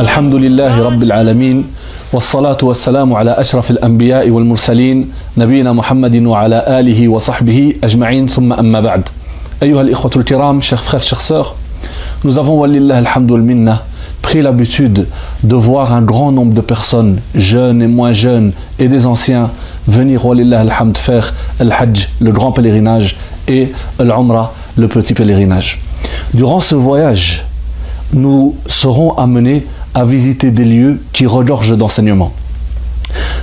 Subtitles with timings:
[0.00, 1.64] الحمد لله رب العالمين
[2.12, 9.08] والصلاة والسلام على أشرف الأنبياء والمرسلين نبينا محمد وعلى آله وصحبه أجمعين ثم أما بعد
[9.62, 11.54] أيها الإخوة الكرام chers frères chers sœurs
[12.24, 13.82] nous avons walillah alhamdul minna
[14.22, 15.06] pris l'habitude
[15.44, 19.50] de voir un grand nombre de personnes jeunes et moins jeunes et des anciens
[19.86, 23.16] venir walillah alhamd faire al-hajj le grand pèlerinage
[23.46, 23.70] et
[24.00, 25.78] al-umrah le petit pèlerinage
[26.32, 27.44] durant ce voyage
[28.12, 29.64] nous serons amenés
[29.94, 32.32] à visiter des lieux qui regorgent d'enseignements.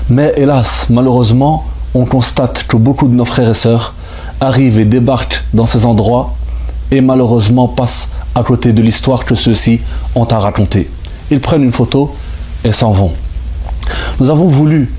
[0.10, 3.94] Mais hélas, malheureusement, on constate que beaucoup de nos frères et sœurs
[4.40, 6.34] arrivent et débarquent dans ces endroits
[6.92, 9.80] et malheureusement passent à côté de l'histoire que ceux-ci
[10.16, 10.90] ont à raconter.
[11.32, 12.14] Ils prennent une photo
[12.64, 13.12] et s'en vont.
[14.20, 14.92] Nous avons voulu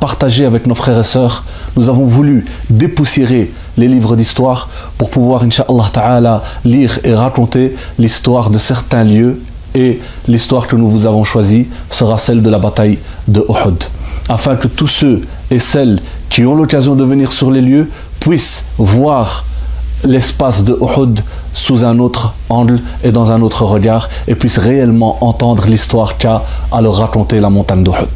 [0.00, 1.44] partager avec nos frères et sœurs.
[1.76, 8.50] Nous avons voulu dépoussiérer les livres d'histoire pour pouvoir, Inch'Allah Ta'ala, lire et raconter l'histoire
[8.50, 9.40] de certains lieux.
[9.74, 13.84] Et l'histoire que nous vous avons choisie sera celle de la bataille de Uhud.
[14.28, 17.88] Afin que tous ceux et celles qui ont l'occasion de venir sur les lieux
[18.20, 19.44] puissent voir
[20.04, 21.20] l'espace de Uhud
[21.52, 26.42] sous un autre angle et dans un autre regard et puissent réellement entendre l'histoire qu'a
[26.72, 28.08] à leur raconter la montagne d'Uhud.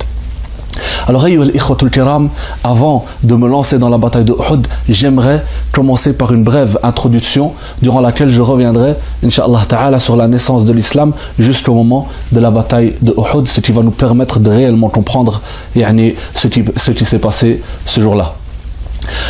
[1.07, 1.27] Alors,
[2.65, 7.53] avant de me lancer dans la bataille de Uhud, j'aimerais commencer par une brève introduction
[7.83, 8.95] durant laquelle je reviendrai,
[9.25, 13.61] Inch'Allah Ta'ala, sur la naissance de l'islam jusqu'au moment de la bataille de Uhud, ce
[13.61, 15.41] qui va nous permettre de réellement comprendre
[15.75, 18.35] ce qui, ce qui s'est passé ce jour-là.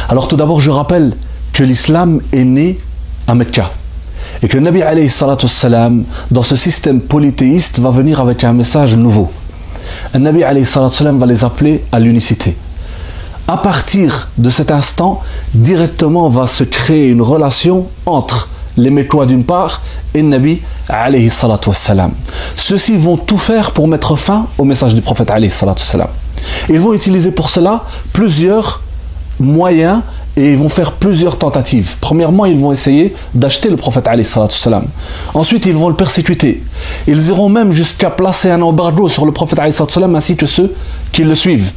[0.09, 1.13] Alors, tout d'abord, je rappelle
[1.53, 2.79] que l'islam est né
[3.27, 3.71] à Mecca.
[4.43, 4.83] Et que le Nabi
[6.31, 9.31] dans ce système polythéiste, va venir avec un message nouveau.
[10.19, 12.57] Nabi va les appeler à l'unicité.
[13.47, 19.45] À partir de cet instant, directement va se créer une relation entre les Mécois d'une
[19.45, 19.83] part
[20.15, 21.31] et Nabi alayhi
[22.57, 25.53] Ceux-ci vont tout faire pour mettre fin au message du prophète alayhi
[26.69, 28.83] Ils vont utiliser pour cela plusieurs
[29.41, 30.01] moyens
[30.37, 31.97] et ils vont faire plusieurs tentatives.
[32.01, 34.87] Premièrement, ils vont essayer d'acheter le prophète salam.
[35.35, 36.63] Ensuite, ils vont le persécuter.
[37.07, 40.75] Ils iront même jusqu'à placer un embargo sur le prophète salam ainsi que ceux
[41.13, 41.71] qui le suivent.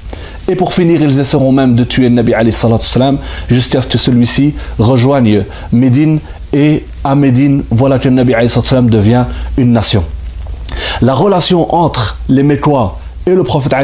[0.47, 3.17] Et pour finir, ils essaieront même de tuer le Nabi salam
[3.49, 6.19] jusqu'à ce que celui-ci rejoigne Médine
[6.53, 9.25] et à Médine, voilà que le Nabi salam devient
[9.57, 10.03] une nation.
[11.01, 13.75] La relation entre les Mécois et le prophète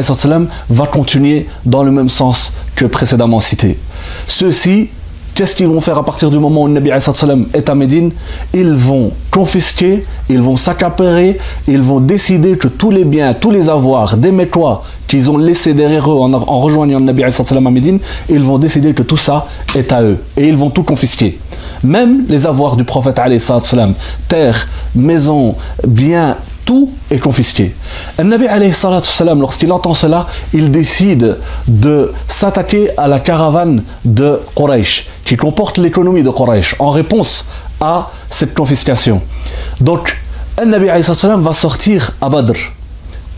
[0.70, 3.78] va continuer dans le même sens que précédemment cité.
[4.26, 4.88] Ceux-ci,
[5.34, 8.10] qu'est-ce qu'ils vont faire à partir du moment où le Nabi est à Médine?
[8.54, 11.38] Ils vont confisquer, ils vont s'accaparer,
[11.68, 15.74] ils vont décider que tous les biens, tous les avoirs des Mécois qu'ils ont laissés
[15.74, 17.98] derrière eux en, rejoignant le Nabi à Médine,
[18.30, 19.46] ils vont décider que tout ça
[19.76, 21.38] est à eux et ils vont tout confisquer.
[21.82, 23.20] Même les avoirs du prophète
[24.28, 25.54] terre, maison,
[25.86, 27.74] biens, tout est confisqué.
[28.18, 28.46] Le Nabi
[29.36, 31.38] lorsqu'il entend cela, il décide
[31.68, 37.48] de s'attaquer à la caravane de Quraysh, qui comporte l'économie de Quraysh, en réponse
[37.80, 39.20] à cette confiscation.
[39.80, 40.16] Donc,
[40.58, 42.54] le Nabi va sortir à Badr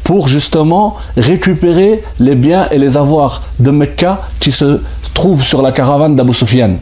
[0.04, 4.80] pour justement récupérer les biens et les avoirs de Mecca qui se
[5.14, 6.74] trouvent sur la caravane d'Abu Sufyan.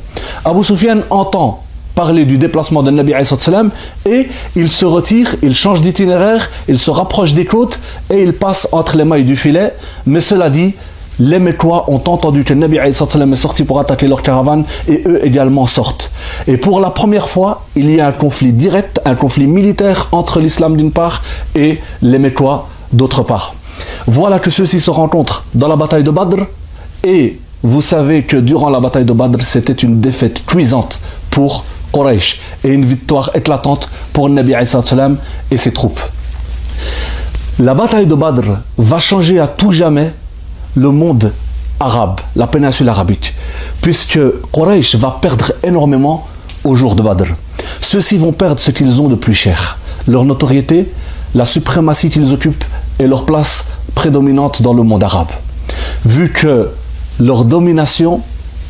[0.44, 1.64] Abu Sufyan entend
[1.94, 3.71] parler du déplacement de Nabi salam
[4.06, 7.78] et il se retire, il change d'itinéraire, il se rapproche des côtes
[8.10, 9.72] et il passe entre les mailles du filet.
[10.06, 10.75] Mais cela dit,
[11.21, 15.25] les Mécois ont entendu que Nabi salam est sorti pour attaquer leur caravane et eux
[15.25, 16.10] également sortent.
[16.49, 20.41] Et pour la première fois, il y a un conflit direct, un conflit militaire entre
[20.41, 21.22] l'islam d'une part
[21.54, 23.54] et les Mécois d'autre part.
[24.06, 26.44] Voilà que ceux-ci se rencontrent dans la bataille de Badr
[27.04, 31.00] et vous savez que durant la bataille de Badr, c'était une défaite cuisante
[31.31, 35.16] pour Quraysh et une victoire éclatante pour Nabi salam
[35.50, 36.00] et ses troupes.
[37.60, 40.12] La bataille de Badr va changer à tout jamais
[40.75, 41.33] le monde
[41.78, 43.34] arabe, la péninsule arabique,
[43.81, 44.19] puisque
[44.53, 46.27] Quraysh va perdre énormément
[46.65, 47.27] au jour de Badr.
[47.81, 49.78] Ceux-ci vont perdre ce qu'ils ont de plus cher,
[50.09, 50.91] leur notoriété,
[51.34, 52.65] la suprématie qu'ils occupent
[52.98, 55.30] et leur place prédominante dans le monde arabe.
[56.04, 56.71] Vu que
[57.21, 58.21] leur domination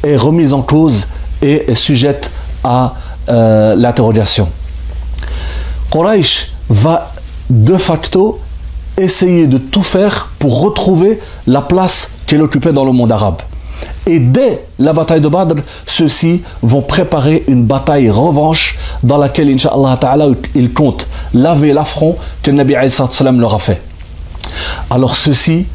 [0.02, 1.06] est remise en cause
[1.40, 2.31] et est sujette
[2.62, 2.94] à
[3.29, 4.49] euh, l'interrogation.
[5.91, 7.12] Quraysh va
[7.50, 8.41] de facto
[8.97, 13.43] essayer de tout faire pour retrouver la place qu'elle occupait dans le monde arabe.
[14.06, 15.56] Et dès la bataille de Badr,
[15.87, 22.50] ceux-ci vont préparer une bataille revanche dans laquelle, Inch'Allah Ta'ala, ils comptent laver l'affront que
[22.50, 23.81] le Nabi sallam leur a fait.
[24.91, 25.67] Alors ceux-ci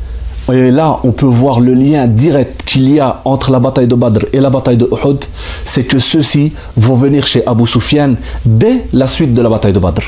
[0.51, 3.95] Et là, on peut voir le lien direct qu'il y a entre la bataille de
[3.95, 5.23] Badr et la bataille de Uhud,
[5.63, 8.15] c'est que ceux-ci vont venir chez Abu Sufyan
[8.45, 10.01] dès la suite de la bataille de Badr.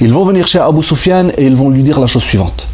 [0.00, 2.68] Ils vont venir chez Abu Sufyan et ils vont lui dire la chose suivante.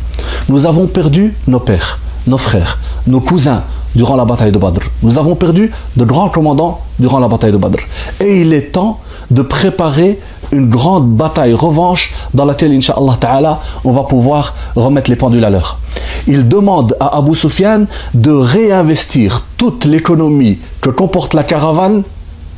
[0.49, 3.63] Nous avons perdu nos pères, nos frères, nos cousins
[3.95, 4.83] durant la bataille de Badr.
[5.03, 7.79] Nous avons perdu de grands commandants durant la bataille de Badr.
[8.21, 9.01] Et il est temps
[9.31, 10.19] de préparer
[10.55, 15.79] une grande bataille revanche dans laquelle, Inch'Allah on va pouvoir remettre les pendules à l'heure.
[16.27, 17.85] Il demande à Abu Sufyan
[18.15, 22.03] de réinvestir toute l'économie que comporte la caravane,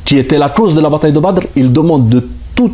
[0.05, 1.41] qui était la cause de la bataille de Badr.
[1.55, 2.71] Il demande de tout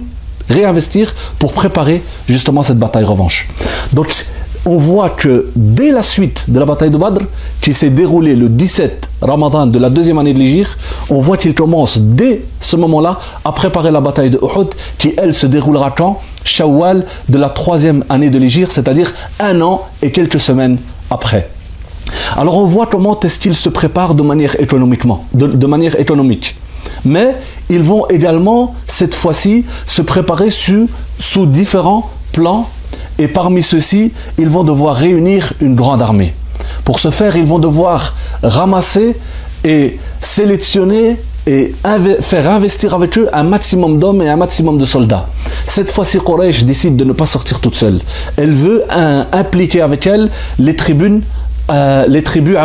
[0.50, 3.50] réinvestir pour préparer justement cette bataille revanche.
[3.94, 4.14] Donc,
[4.66, 7.26] on voit que dès la suite de la bataille de Badr,
[7.62, 10.78] qui s'est déroulée le 17 Ramadan de la deuxième année de l'Égypte,
[11.10, 15.34] on voit qu'il commence dès ce moment-là à préparer la bataille de Uhud, qui elle
[15.34, 16.22] se déroulera quand?
[16.46, 20.78] Shawwal de la troisième année de l'Égypte, c'est-à-dire un an et quelques semaines
[21.10, 21.50] après.
[22.36, 26.56] Alors on voit comment est-ce qu'ils se préparent de manière économiquement, de, manière économique.
[27.06, 27.36] Mais
[27.70, 32.70] ils vont également, cette fois-ci, se préparer sous différents plans
[33.20, 36.34] et parmi ceux-ci, ils vont devoir réunir une grande armée.
[36.86, 39.16] Pour ce faire, ils vont devoir ramasser
[39.64, 41.74] et sélectionner et
[42.22, 45.28] faire investir avec eux un maximum d'hommes et un maximum de soldats.
[45.66, 48.00] Cette fois-ci, Quraysh décide de ne pas sortir toute seule.
[48.38, 51.22] Elle veut impliquer avec elle les tribunes,
[51.70, 52.58] euh, les tribus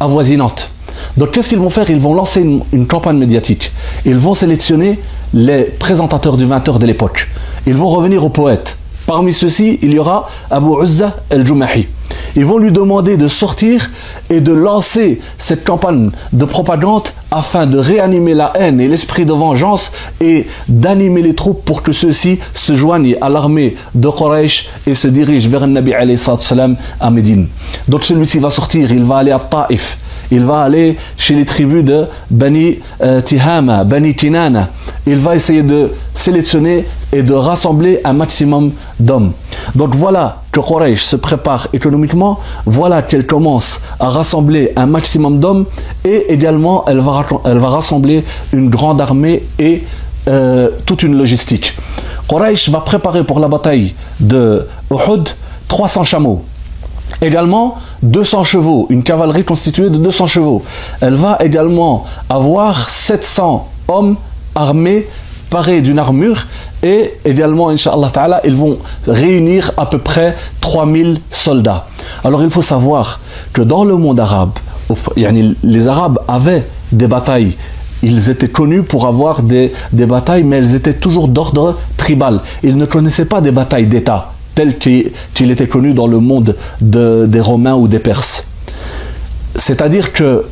[0.00, 0.70] avoisinantes.
[1.16, 1.88] Donc qu'est-ce qu'ils vont faire?
[1.90, 3.72] Ils vont lancer une, une, campagne médiatique.
[4.04, 4.98] Ils vont sélectionner
[5.32, 7.28] les présentateurs du 20h de l'époque.
[7.66, 8.76] Ils vont revenir aux poètes.
[9.08, 11.86] Parmi ceux-ci, il y aura Abu Uzza el-Jumahi.
[12.36, 13.90] Ils vont lui demander de sortir
[14.28, 19.32] et de lancer cette campagne de propagande afin de réanimer la haine et l'esprit de
[19.32, 24.92] vengeance et d'animer les troupes pour que ceux-ci se joignent à l'armée de Quraysh et
[24.94, 27.48] se dirigent vers le Nabi à Médine.
[27.88, 29.96] Donc celui-ci va sortir, il va aller à Taif
[30.30, 34.68] il va aller chez les tribus de Bani euh, Tihama, Bani Tinana.
[35.06, 39.32] Il va essayer de sélectionner et de rassembler un maximum d'hommes.
[39.74, 45.64] Donc voilà que Quraysh se prépare économiquement, voilà qu'elle commence à rassembler un maximum d'hommes
[46.04, 49.84] et également elle va, elle va rassembler une grande armée et
[50.28, 51.74] euh, toute une logistique.
[52.28, 55.28] Quraysh va préparer pour la bataille de Uhud
[55.68, 56.44] 300 chameaux.
[57.20, 60.62] Également 200 chevaux, une cavalerie constituée de 200 chevaux.
[61.00, 64.16] Elle va également avoir 700 hommes
[64.54, 65.06] armés,
[65.50, 66.46] parés d'une armure,
[66.82, 71.86] et également, Inch'Allah Ta'ala, ils vont réunir à peu près 3000 soldats.
[72.24, 73.20] Alors il faut savoir
[73.52, 74.52] que dans le monde arabe,
[75.64, 77.56] les Arabes avaient des batailles
[78.02, 82.40] ils étaient connus pour avoir des, des batailles, mais elles étaient toujours d'ordre tribal.
[82.62, 87.40] Ils ne connaissaient pas des batailles d'État tel qu'il était connu dans le monde des
[87.40, 88.44] Romains ou des Perses.
[89.54, 90.46] C'est-à-dire que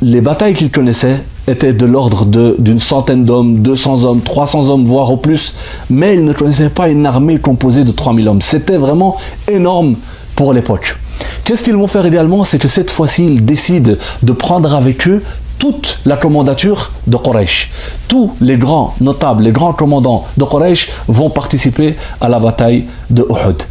[0.00, 5.10] les batailles qu'il connaissait étaient de l'ordre d'une centaine d'hommes, 200 hommes, 300 hommes, voire
[5.10, 5.56] au plus,
[5.90, 8.42] mais il ne connaissait pas une armée composée de 3000 hommes.
[8.42, 9.16] C'était vraiment
[9.50, 9.96] énorme
[10.36, 10.96] pour l'époque.
[11.42, 12.44] Qu'est-ce qu'ils vont faire également?
[12.44, 15.20] C'est que cette fois-ci, ils décident de prendre avec eux
[15.62, 17.70] toute la commandature de Quraysh.
[18.08, 23.24] Tous les grands notables, les grands commandants de Quraysh vont participer à la bataille de
[23.30, 23.62] Uhud.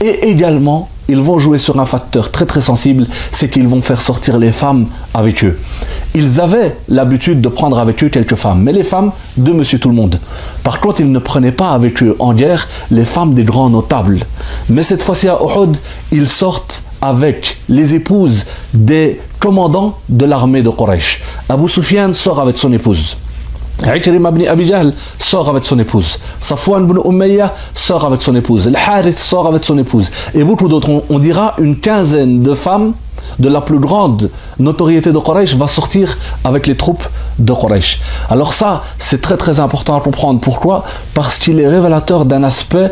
[0.00, 4.00] Et également, ils vont jouer sur un facteur très très sensible, c'est qu'ils vont faire
[4.00, 5.58] sortir les femmes avec eux.
[6.14, 9.88] Ils avaient l'habitude de prendre avec eux quelques femmes, mais les femmes de Monsieur Tout
[9.88, 10.20] le Monde.
[10.62, 14.20] Par contre, ils ne prenaient pas avec eux en guerre les femmes des grands notables.
[14.68, 15.76] Mais cette fois-ci à Uhud,
[16.12, 21.22] ils sortent avec les épouses des commandants de l'armée de Quraysh.
[21.48, 23.16] Abu Sufyan sort avec son épouse.
[23.82, 26.18] Ikrim ibn Abi Jahl sort avec son épouse.
[26.40, 28.66] Safwan ibn Umayya sort avec son épouse.
[28.66, 30.10] El Harith sort avec son épouse.
[30.34, 32.92] Et beaucoup d'autres, on, dira une quinzaine de femmes
[33.38, 37.04] de la plus grande notoriété de Quraysh va sortir avec les troupes
[37.38, 38.00] de Quraysh.
[38.28, 40.40] Alors ça, c'est très très important à comprendre.
[40.40, 40.84] Pourquoi?
[41.14, 42.90] Parce qu'il est révélateur d'un aspect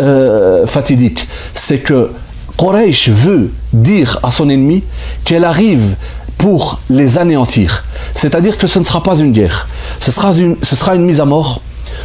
[0.00, 1.26] euh, fatidique.
[1.54, 2.10] C'est que
[2.58, 4.82] Quraysh veut dire à son ennemi
[5.24, 5.94] qu'elle arrive
[6.36, 7.84] pour les anéantir.
[8.14, 9.68] C'est-à-dire que ce ne sera pas une guerre.
[10.00, 10.32] Ce sera
[10.94, 11.60] une, mise à mort.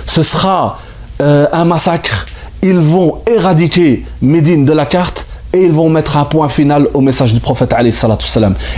[0.05, 0.79] Ce sera
[1.21, 2.27] euh, un massacre.
[2.61, 7.01] Ils vont éradiquer Médine de la carte et ils vont mettre un point final au
[7.01, 7.75] message du prophète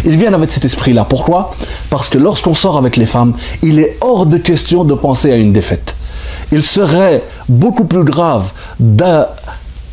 [0.05, 1.05] Ils viennent avec cet esprit-là.
[1.05, 1.55] Pourquoi?
[1.89, 5.35] Parce que lorsqu'on sort avec les femmes, il est hors de question de penser à
[5.35, 5.95] une défaite.
[6.51, 8.51] Il serait beaucoup plus grave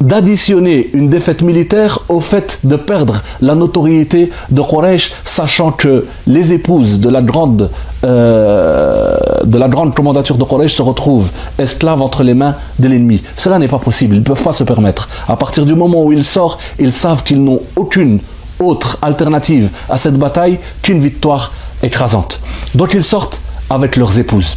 [0.02, 6.52] d'additionner une défaite militaire au fait de perdre la notoriété de Quraysh, sachant que les
[6.52, 7.71] épouses de la grande,
[8.04, 13.23] euh, de la grande commandature de Quraysh se retrouvent esclaves entre les mains de l'ennemi.
[13.37, 15.09] Cela n'est pas possible, ils ne peuvent pas se permettre.
[15.28, 18.18] À partir du moment où ils sortent, ils savent qu'ils n'ont aucune
[18.59, 22.40] autre alternative à cette bataille qu'une victoire écrasante.
[22.75, 23.40] Donc ils sortent
[23.71, 24.56] avec leurs épouses.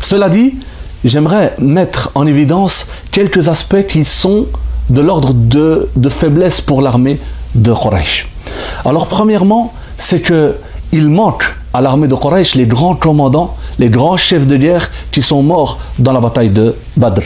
[0.00, 0.54] Cela dit,
[1.04, 4.46] j'aimerais mettre en évidence quelques aspects qui sont
[4.88, 7.18] de l'ordre de, faiblesse pour l'armée
[7.54, 8.28] de Quraysh.
[8.84, 10.56] Alors premièrement, c'est que
[10.92, 15.22] il manque à l'armée de Quraysh les grands commandants, les grands chefs de guerre qui
[15.22, 17.22] sont morts dans la bataille de Badr.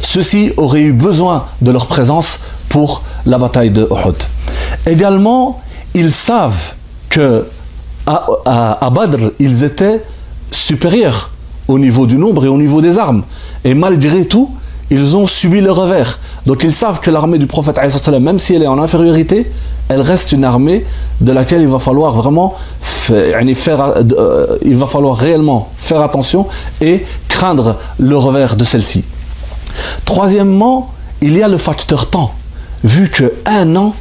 [0.00, 2.40] Ceux-ci auraient eu besoin de leur présence
[2.70, 4.16] pour la bataille de Uhud.
[4.86, 5.60] Également,
[5.94, 6.72] ils savent
[7.10, 7.46] que
[8.06, 10.02] à Badr, ils étaient
[10.50, 11.30] supérieurs
[11.68, 13.22] au niveau du nombre et au niveau des armes.
[13.64, 14.50] Et malgré tout,
[14.90, 16.18] ils ont subi le revers.
[16.46, 17.78] Donc ils savent que l'armée du prophète,
[18.20, 19.50] même si elle est en infériorité,
[19.88, 20.84] elle reste une armée
[21.20, 26.46] de laquelle il va falloir vraiment faire, euh, il va falloir réellement faire attention
[26.80, 29.04] et craindre le revers de celle-ci.
[30.04, 32.32] Troisièmement, il y a le facteur temps.
[32.82, 33.94] Vu que un an,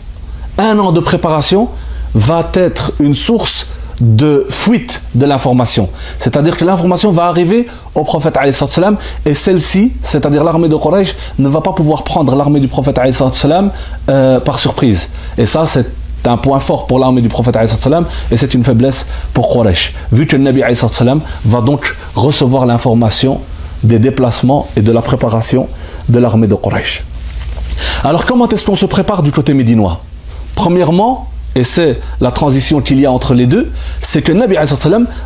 [0.58, 1.70] un an de préparation
[2.14, 3.68] va être une source
[4.02, 5.90] de fuite de l'information.
[6.20, 8.38] C'est-à-dire que l'information va arriver au prophète
[9.26, 13.00] et celle-ci, c'est-à-dire l'armée de Quraysh, ne va pas pouvoir prendre l'armée du prophète
[14.10, 15.12] euh, par surprise.
[15.38, 15.86] Et ça, c'est
[16.26, 17.58] un point fort pour l'armée du prophète
[18.32, 19.94] et c'est une faiblesse pour Quraysh.
[20.12, 20.62] Vu que le Nabi
[21.46, 23.42] va donc recevoir l'information
[23.84, 25.68] des déplacements et de la préparation
[26.10, 27.04] de l'armée de Quraysh.
[28.04, 30.02] Alors comment est-ce qu'on se prépare du côté médinois?
[30.56, 34.56] Premièrement, et c'est la transition qu'il y a entre les deux, c'est que Nabi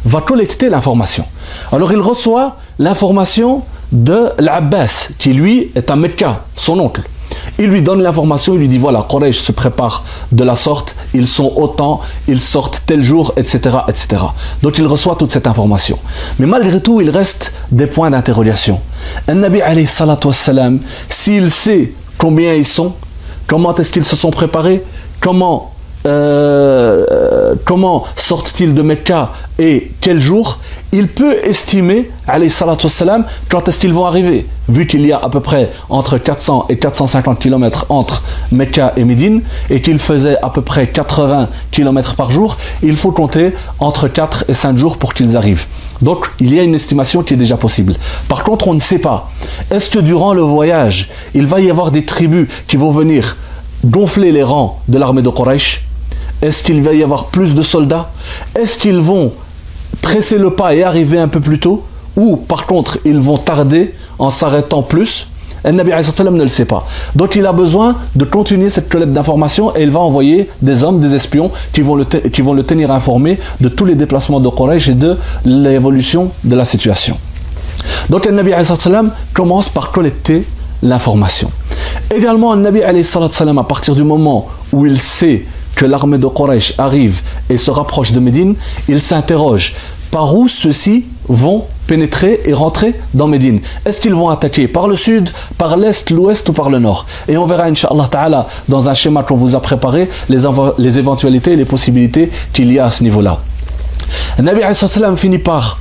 [0.06, 1.26] va collecter l'information.
[1.72, 7.04] Alors il reçoit l'information de l'Abbas, qui lui est un Mecca, son oncle.
[7.60, 11.28] Il lui donne l'information, il lui dit voilà, Quraysh se prépare de la sorte, ils
[11.28, 13.78] sont autant, ils sortent tel jour, etc.
[13.88, 14.22] etc.
[14.62, 15.98] Donc il reçoit toute cette information.
[16.40, 18.80] Mais malgré tout, il reste des points d'interrogation.
[19.28, 19.62] Un Nabi
[21.10, 22.94] s'il sait combien ils sont,
[23.48, 24.84] comment est-ce qu'ils se sont préparés,
[25.20, 25.74] comment
[26.08, 30.60] euh, comment sortent-ils de Mecca et quel jour,
[30.92, 32.12] il peut estimer,
[32.48, 34.46] salam, quand est-ce qu'ils vont arriver.
[34.70, 38.22] Vu qu'il y a à peu près entre 400 et 450 km entre
[38.52, 43.12] Mecca et Médine, et qu'il faisait à peu près 80 km par jour, il faut
[43.12, 45.66] compter entre 4 et 5 jours pour qu'ils arrivent.
[46.04, 47.96] Donc, il y a une estimation qui est déjà possible.
[48.30, 49.32] Par contre, on ne sait pas.
[49.72, 53.38] Est-ce que durant le voyage, il va y avoir des tribus qui vont venir
[53.84, 55.87] gonfler les rangs de l'armée de Quraysh?
[56.42, 58.10] Est-ce qu'il va y avoir plus de soldats?
[58.58, 59.32] Est-ce qu'ils vont
[60.02, 61.84] presser le pas et arriver un peu plus tôt?
[62.16, 65.28] Ou par contre, ils vont tarder en s'arrêtant plus?
[65.66, 66.88] Le Nabi ne le sait pas.
[67.16, 71.00] Donc il a besoin de continuer cette collecte d'informations et il va envoyer des hommes,
[71.00, 74.94] des espions qui vont le, qui tenir informé de tous les déplacements de Quraysh et
[74.94, 77.18] de l'évolution de la situation.
[78.10, 78.52] Donc le Nabi
[79.34, 80.46] commence par collecter
[80.82, 81.52] l'information.
[82.16, 85.44] Également, le Nabi à partir du moment où il sait
[85.78, 88.56] que l'armée de Quraysh arrive et se rapproche de Médine,
[88.90, 89.76] il s'interroge
[90.12, 93.60] par où ceux-ci vont pénétrer et rentrer dans Médine?
[93.86, 97.06] Est-ce qu'ils vont attaquer par le sud, par l'est, l'ouest ou par le nord?
[97.28, 101.56] Et on verra, Inch'Allah Ta'ala, dans un schéma qu'on vous a préparé, les, éventualités et
[101.56, 103.40] les possibilités qu'il y a à ce niveau-là.
[104.40, 104.62] Nabi
[105.18, 105.80] finit par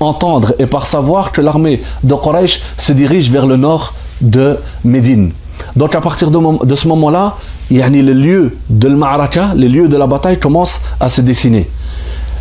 [0.00, 5.32] entendre et par savoir que l'armée de Quraysh se dirige vers le nord de Médine.
[5.76, 7.36] Donc à partir de, ce moment-là,
[7.70, 11.68] les lieux de l'Ma'araka, les lieux de la bataille commencent à se dessiner.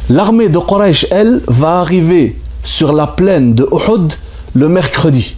[0.09, 4.13] L'armée de Quraysh, elle, va arriver sur la plaine de Uhud
[4.53, 5.35] le mercredi.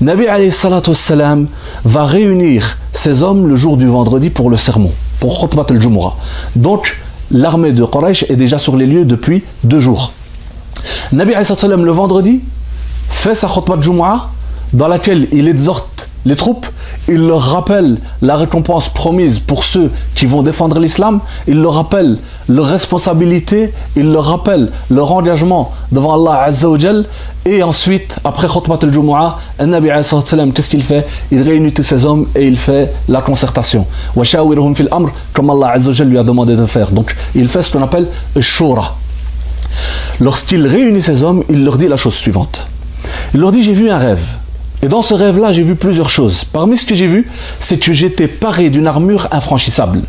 [0.00, 1.46] Nabi salam
[1.84, 6.14] va réunir ses hommes le jour du vendredi pour le sermon, pour Khutbat al-Jumu'ah.
[6.54, 6.98] Donc,
[7.30, 10.12] l'armée de Quraysh est déjà sur les lieux depuis deux jours.
[11.12, 12.40] Nabi salam le vendredi
[13.08, 14.30] fait sa Khutbat al-Jumu'ah
[14.72, 16.66] dans laquelle il exhorte les troupes,
[17.08, 22.18] il leur rappelle la récompense promise pour ceux qui vont défendre l'islam, il leur rappelle
[22.48, 26.78] leur responsabilité, il leur rappelle leur engagement devant Allah Azza wa
[27.46, 29.88] et ensuite, après Khutbat al-Jumu'ah, Nabi
[30.52, 31.06] qu'est-ce qu'il fait?
[31.30, 33.86] Il réunit tous ses hommes et il fait la concertation.
[34.74, 36.90] fil amr, comme Allah Azza lui a demandé de faire.
[36.90, 38.08] Donc, il fait ce qu'on appelle
[38.40, 38.96] shura.
[40.18, 42.66] Lorsqu'il réunit ses hommes, il leur dit la chose suivante.
[43.32, 44.24] Il leur dit, j'ai vu un rêve.
[44.82, 46.44] Et dans ce rêve-là, j'ai vu plusieurs choses.
[46.44, 47.28] Parmi ce que j'ai vu,
[47.58, 50.02] c'est que j'étais paré d'une armure infranchissable.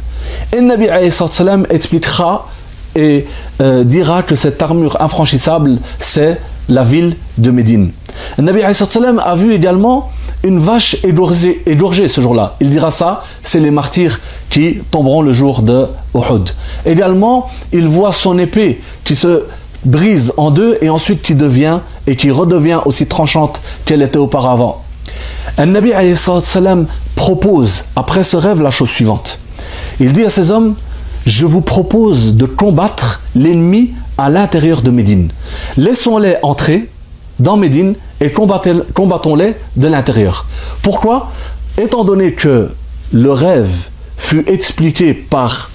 [0.56, 2.48] Et Nabi salam expliquera
[2.96, 3.26] et
[3.62, 7.92] euh, dira que cette armure infranchissable, c'est la ville de Médine.
[8.38, 10.12] Le Nabi salam a vu également
[10.44, 12.56] une vache égorgée, égorgée ce jour-là.
[12.60, 14.20] Il dira ça, c'est les martyrs
[14.50, 16.50] qui tomberont le jour de Uhud.
[16.86, 19.44] Également, il voit son épée qui se
[19.86, 24.84] brise en deux et ensuite qui devient et qui redevient aussi tranchante qu'elle était auparavant.
[25.58, 29.40] Un Nabi salam propose après ce rêve la chose suivante.
[30.00, 30.76] Il dit à ces hommes,
[31.26, 35.30] je vous propose de combattre l'ennemi à l'intérieur de Médine.
[35.76, 36.90] Laissons-les entrer
[37.40, 40.46] dans Médine et combattons-les de l'intérieur.
[40.82, 41.32] Pourquoi?
[41.78, 42.72] Étant donné que
[43.12, 43.72] le rêve
[44.18, 45.70] fut expliqué par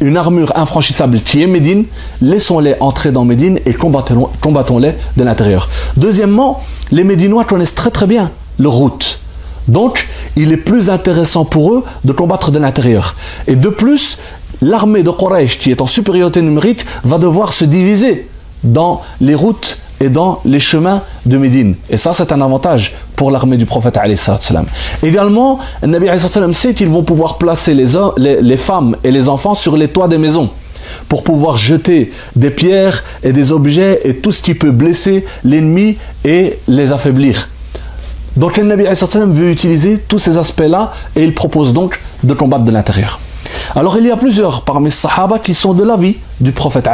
[0.00, 1.84] une armure infranchissable qui est Médine,
[2.20, 5.68] laissons-les entrer dans Médine et combattons-les de l'intérieur.
[5.96, 9.20] Deuxièmement, les Médinois connaissent très très bien leur route.
[9.68, 13.14] Donc, il est plus intéressant pour eux de combattre de l'intérieur.
[13.46, 14.18] Et de plus,
[14.60, 18.28] l'armée de Quraysh, qui est en supériorité numérique, va devoir se diviser
[18.64, 21.76] dans les routes et dans les chemins de Médine.
[21.88, 23.96] Et ça, c'est un avantage pour l'armée du prophète.
[25.02, 26.08] Également, le Nabi
[26.52, 27.86] sait qu'ils vont pouvoir placer les,
[28.42, 30.50] les, femmes et les enfants sur les toits des maisons
[31.08, 35.98] pour pouvoir jeter des pierres et des objets et tout ce qui peut blesser l'ennemi
[36.24, 37.48] et les affaiblir.
[38.36, 42.72] Donc le Nabi veut utiliser tous ces aspects-là et il propose donc de combattre de
[42.72, 43.20] l'intérieur.
[43.74, 46.88] Alors il y a plusieurs parmi les sahaba qui sont de l'avis du prophète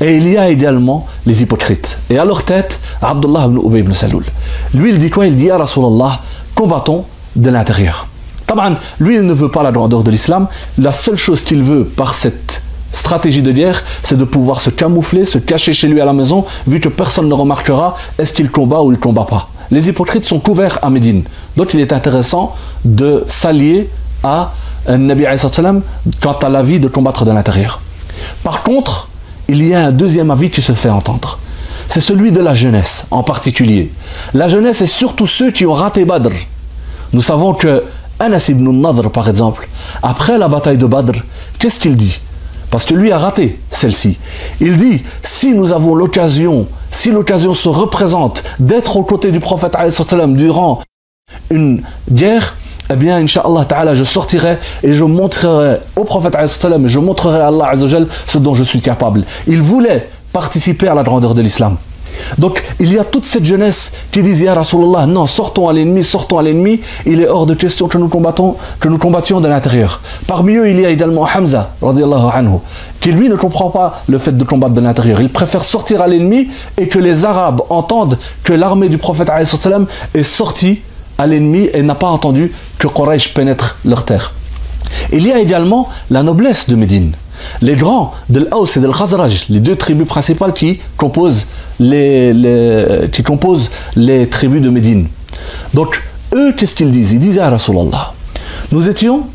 [0.00, 1.98] Et il y a également les hypocrites.
[2.10, 4.24] Et à leur tête, Abdullah ibn Ubay ibn Saloul.
[4.72, 5.26] Lui il dit quoi?
[5.26, 5.58] Il dit à
[6.54, 7.04] combattons
[7.36, 8.06] de l'intérieur.
[8.46, 10.48] Taban, lui il ne veut pas la grandeur de l'islam.
[10.78, 12.62] La seule chose qu'il veut par cette
[12.92, 16.44] stratégie de guerre, c'est de pouvoir se camoufler, se cacher chez lui à la maison,
[16.66, 19.48] vu que personne ne remarquera est-ce qu'il combat ou il combat pas?
[19.70, 21.24] Les hypocrites sont couverts à Médine.
[21.56, 23.88] Donc il est intéressant de s'allier
[24.24, 24.52] à
[24.88, 25.24] Nabi
[26.20, 27.80] quant à l'avis de combattre de l'intérieur.
[28.42, 29.08] Par contre,
[29.48, 31.38] il y a un deuxième avis qui se fait entendre.
[31.88, 33.92] C'est celui de la jeunesse en particulier.
[34.32, 36.30] La jeunesse est surtout ceux qui ont raté Badr.
[37.12, 37.84] Nous savons que
[38.18, 39.68] Anas ibn Nadr, par exemple,
[40.02, 41.20] après la bataille de Badr,
[41.58, 42.20] qu'est-ce qu'il dit?
[42.70, 44.18] Parce que lui a raté celle-ci.
[44.60, 49.76] Il dit si nous avons l'occasion, si l'occasion se représente d'être aux côtés du prophète
[50.28, 50.80] durant
[51.50, 52.56] une guerre,
[52.90, 57.48] eh bien, Inch'Allah Ta'ala, je sortirai et je montrerai au prophète et je montrerai à
[57.48, 57.72] Allah
[58.26, 59.24] ce dont je suis capable.
[59.46, 61.76] Il voulait participer à la grandeur de l'islam.
[62.38, 66.02] Donc, il y a toute cette jeunesse qui dit, Ya Rasulallah, non, sortons à l'ennemi,
[66.02, 69.48] sortons à l'ennemi, il est hors de question que nous combattons, que nous combattions de
[69.48, 70.00] l'intérieur.
[70.26, 72.58] Parmi eux, il y a également Hamza, anhu,
[73.00, 75.20] qui lui ne comprend pas le fait de combattre de l'intérieur.
[75.20, 79.30] Il préfère sortir à l'ennemi et que les Arabes entendent que l'armée du prophète
[80.14, 80.80] est sortie
[81.18, 84.32] à l'ennemi et n'a pas entendu que Quraysh pénètre leur terre.
[85.12, 87.12] Il y a également la noblesse de Médine.
[87.60, 91.48] Les grands de l'Aus et de l'Khazraj, les deux tribus principales qui composent
[91.80, 95.08] les, qui composent les tribus de Médine.
[95.74, 96.02] Donc,
[96.34, 97.12] eux, qu'est-ce qu'ils disent?
[97.12, 98.12] Ils disaient à Rasulallah
[98.72, 99.26] Nous étions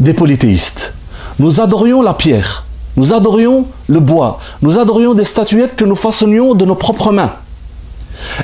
[0.00, 0.94] des polythéistes.
[1.38, 2.64] Nous adorions la pierre.
[2.96, 4.38] Nous adorions le bois.
[4.60, 7.32] Nous adorions des statuettes que nous façonnions de nos propres mains.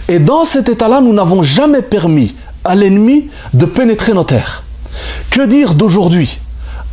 [0.08, 2.34] Et dans cet état-là, nous n'avons jamais permis
[2.74, 4.64] l'ennemi de pénétrer nos terres.
[5.30, 6.38] Que dire d'aujourd'hui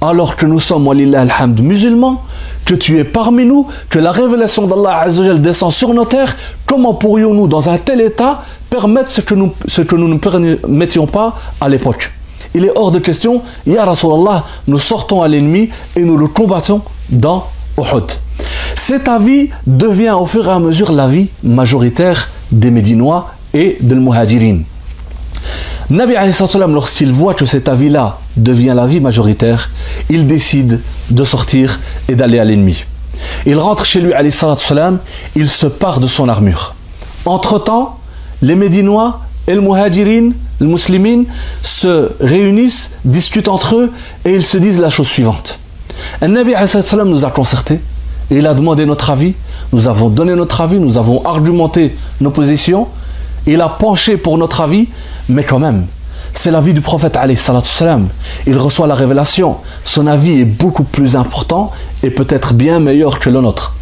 [0.01, 2.21] alors que nous sommes, alhamd, musulmans,
[2.65, 5.05] que tu es parmi nous, que la révélation d'Allah
[5.38, 6.35] descend sur nos terres,
[6.65, 11.07] comment pourrions-nous, dans un tel état, permettre ce que nous, ce que nous ne permettions
[11.07, 12.11] pas à l'époque?
[12.53, 16.81] Il est hors de question, Ya Rasulallah, nous sortons à l'ennemi et nous le combattons
[17.09, 18.05] dans Uhud.
[18.75, 24.59] Cet avis devient au fur et à mesure l'avis majoritaire des Médinois et des Muhajirin.
[25.89, 26.13] Nabi
[26.69, 29.69] lorsqu'il voit que cet avis-là devient l'avis majoritaire,
[30.10, 31.79] il décide de sortir
[32.10, 32.84] et d'aller à l'ennemi.
[33.45, 34.13] Il rentre chez lui,
[35.36, 36.75] il se part de son armure.
[37.25, 37.99] Entre-temps,
[38.41, 41.25] les Médinois et le Muhajirin, les Muslimines,
[41.63, 43.91] se réunissent, discutent entre eux
[44.25, 45.60] et ils se disent la chose suivante.
[46.21, 46.53] Un Nabi
[47.05, 47.79] nous a concertés
[48.31, 49.36] et il a demandé notre avis.
[49.71, 52.88] Nous avons donné notre avis, nous avons argumenté nos positions.
[53.47, 54.88] Il a penché pour notre avis
[55.29, 55.88] mais quand même,
[56.34, 57.17] c'est l'avis du prophète
[58.45, 59.58] Il reçoit la révélation.
[59.84, 61.71] Son avis est beaucoup plus important
[62.03, 63.73] et peut-être bien meilleur que le nôtre.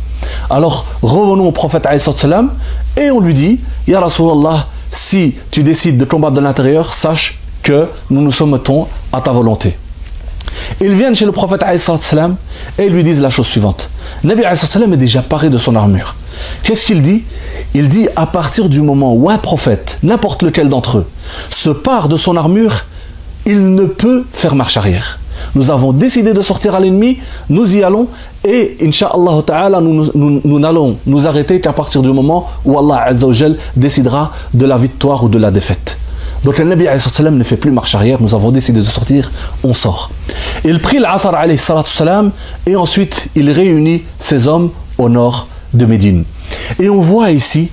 [0.49, 1.87] Alors revenons au prophète
[2.95, 7.87] et on lui dit Ya Rasulallah, si tu décides de combattre de l'intérieur, sache que
[8.09, 9.75] nous nous soumettons à ta volonté.
[10.81, 11.63] Ils viennent chez le prophète
[12.77, 13.89] et lui disent la chose suivante.
[14.23, 16.15] Nabi est déjà paré de son armure.
[16.63, 17.23] Qu'est-ce qu'il dit?
[17.73, 21.07] Il dit à partir du moment où un prophète, n'importe lequel d'entre eux,
[21.49, 22.85] se part de son armure,
[23.45, 25.19] il ne peut faire marche arrière.
[25.55, 28.07] Nous avons décidé de sortir à l'ennemi, nous y allons
[28.45, 33.11] et Inch'Allah ta'ala nous, nous, n'allons nous arrêter qu'à partir du moment où Allah
[33.75, 35.97] décidera de la victoire ou de la défaite.
[36.43, 39.31] Donc le Nabi ne fait plus marche arrière, nous avons décidé de sortir,
[39.63, 40.11] on sort.
[40.65, 41.31] Il prit l'Asr
[42.65, 46.25] et ensuite il réunit ses hommes au nord de Médine.
[46.79, 47.71] Et on voit ici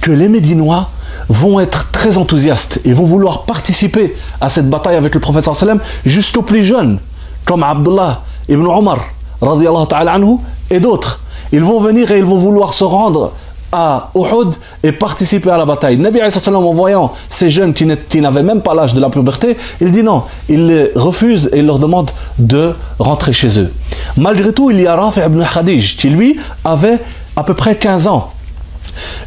[0.00, 0.90] que les Médinois
[1.28, 5.80] vont être très enthousiastes et vont vouloir participer à cette bataille avec le prophète sallam
[6.04, 6.98] jusqu'aux plus jeunes
[7.44, 8.98] comme Abdullah ibn Omar,
[9.42, 10.36] anhu,
[10.70, 11.20] et d'autres.
[11.52, 13.32] Ils vont venir et ils vont vouloir se rendre
[13.72, 15.96] à Uhud et participer à la bataille.
[15.96, 20.02] Nabi en voyant ces jeunes qui n'avaient même pas l'âge de la puberté, il dit
[20.02, 23.72] non, il les refuse et il leur demande de rentrer chez eux.
[24.16, 26.98] Malgré tout, il y a Rafi ibn Khadij qui lui avait
[27.36, 28.32] à peu près 15 ans.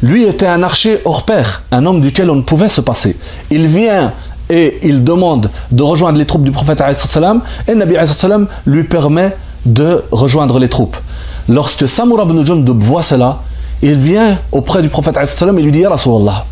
[0.02, 3.16] Lui était un archer hors pair, un homme duquel on ne pouvait se passer.
[3.50, 4.12] Il vient
[4.50, 6.82] et il demande de rejoindre les troupes du prophète
[7.66, 7.94] et Nabi
[8.66, 10.96] lui permet de rejoindre les troupes.
[11.48, 13.38] Lorsque Samura ibn Jundub voit cela,
[13.82, 16.44] il vient auprès du prophète et lui dit Rasulallah,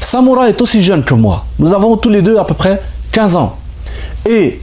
[0.00, 1.44] Samura est aussi jeune que moi.
[1.58, 3.56] Nous avons tous les deux à peu près 15 ans.
[4.28, 4.60] Et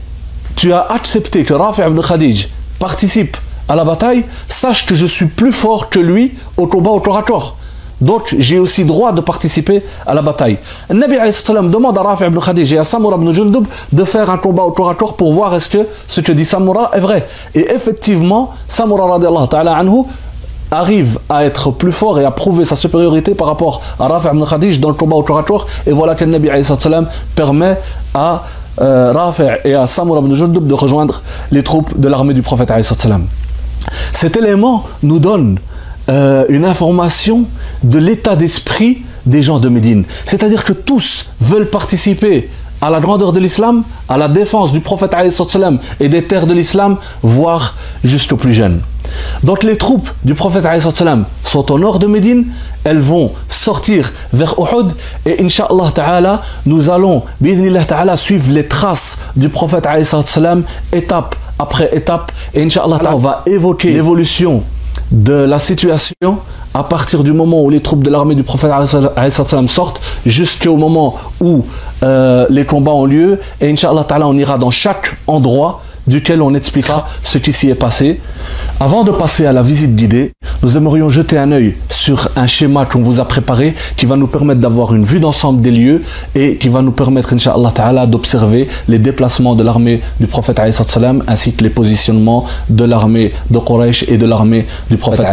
[0.56, 2.48] tu as accepté que Rafi ibn Khadij
[2.78, 3.36] participe
[3.68, 7.16] à la bataille, sache que je suis plus fort que lui au combat au corps
[7.16, 7.56] à corps.
[8.00, 10.58] Donc j'ai aussi droit de participer à la bataille.
[10.88, 11.16] Le Nabi
[11.70, 14.72] demande à Rafi ibn Khadij et à Samura ibn Jundub de faire un combat au
[14.72, 17.28] corps à corps pour voir est-ce que ce que dit Samura est vrai.
[17.54, 20.04] Et effectivement, ta'ala anhu
[20.70, 24.44] arrive à être plus fort et à prouver sa supériorité par rapport à Rafi ibn
[24.44, 25.66] Khadij dans le combat au corps à corps.
[25.86, 26.48] Et voilà que le Nabi
[27.34, 27.76] permet
[28.14, 28.44] à
[28.80, 32.72] euh, Rafi et à Samura ibn Jundub de rejoindre les troupes de l'armée du prophète.
[34.12, 35.58] Cet élément nous donne
[36.08, 37.44] euh, une information
[37.82, 40.04] de l'état d'esprit des gens de Médine.
[40.24, 42.48] C'est-à-dire que tous veulent participer
[42.80, 45.14] à la grandeur de l'islam, à la défense du prophète
[46.00, 48.80] et des terres de l'islam, voire jusqu'aux plus jeunes.
[49.42, 50.64] Donc les troupes du prophète
[51.44, 52.46] sont au nord de Médine,
[52.84, 54.92] elles vont sortir vers Uhud
[55.26, 57.24] et Inch'Allah Ta'ala, nous allons
[57.86, 59.86] ta'ala, suivre les traces du prophète
[60.92, 62.32] étape après étape.
[62.54, 64.62] Et Inch'Allah on va évoquer l'évolution
[65.10, 66.38] de la situation
[66.72, 68.70] à partir du moment où les troupes de l'armée du prophète
[69.66, 71.64] sortent jusqu'au moment où
[72.02, 77.08] euh, les combats ont lieu et Inch'Allah on ira dans chaque endroit duquel on expliquera
[77.22, 78.20] ce qui s'y est passé.
[78.78, 80.32] Avant de passer à la visite guidée,
[80.62, 84.26] nous aimerions jeter un œil sur un schéma qu'on vous a préparé qui va nous
[84.26, 86.02] permettre d'avoir une vue d'ensemble des lieux
[86.34, 91.62] et qui va nous permettre, Inch'Allah d'observer les déplacements de l'armée du prophète ainsi que
[91.62, 95.26] les positionnements de l'armée de Quraysh et de l'armée du prophète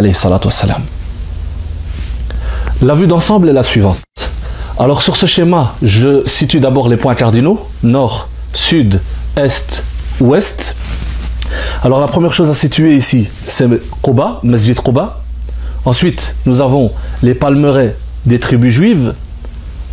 [2.81, 3.99] La vue d'ensemble est la suivante.
[4.79, 9.01] Alors sur ce schéma, je situe d'abord les points cardinaux, nord, sud,
[9.35, 9.83] est,
[10.19, 10.75] ouest.
[11.83, 13.67] Alors la première chose à situer ici, c'est
[14.01, 15.21] Quba, Masjid Quba.
[15.85, 16.91] Ensuite, nous avons
[17.23, 19.13] les palmeraies des tribus juives.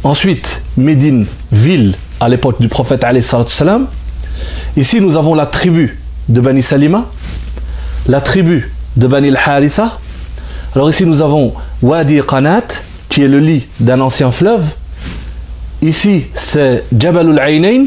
[0.02, 3.86] Ensuite, Médine, ville à l'époque du prophète salam.
[4.76, 7.06] Ici, nous avons la tribu de Bani Salima,
[8.08, 9.98] la tribu de Bani al-Haritha.
[10.74, 14.64] Alors ici, nous avons Wadi Qanat, qui est le lit d'un ancien fleuve.
[15.80, 17.86] Ici, c'est Jabal al-Ainain,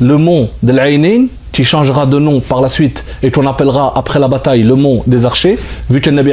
[0.00, 4.18] le mont de l'Ainain, qui changera de nom par la suite et qu'on appellera après
[4.18, 6.32] la bataille le mont des archers, vu que le Nabi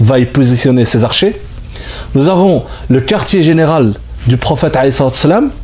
[0.00, 1.38] va y positionner ses archers.
[2.14, 3.92] Nous avons le quartier général
[4.26, 4.78] du prophète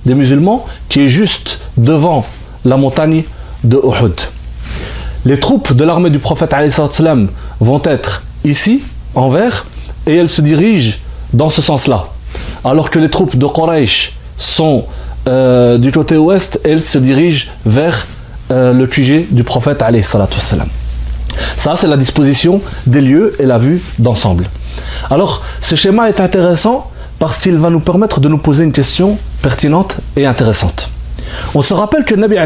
[0.05, 2.27] des musulmans, qui est juste devant
[2.67, 3.25] la montagne
[3.65, 4.21] de Uhud.
[5.25, 6.55] Les troupes de l'armée du prophète
[7.61, 8.83] vont être ici,
[9.15, 9.65] en vert,
[10.07, 10.99] et elles se dirigent
[11.33, 12.09] dans ce sens-là.
[12.63, 14.85] Alors que les troupes de Quraysh sont
[15.27, 18.07] euh, du côté ouest, elles se dirigent vers
[18.51, 19.83] euh, le QG du prophète
[21.57, 24.49] Ça, c'est la disposition des lieux et la vue d'ensemble.
[25.11, 29.19] Alors, ce schéma est intéressant parce qu'il va nous permettre de nous poser une question
[29.43, 30.91] pertinente et intéressante.
[31.55, 32.37] On se rappelle que Nabi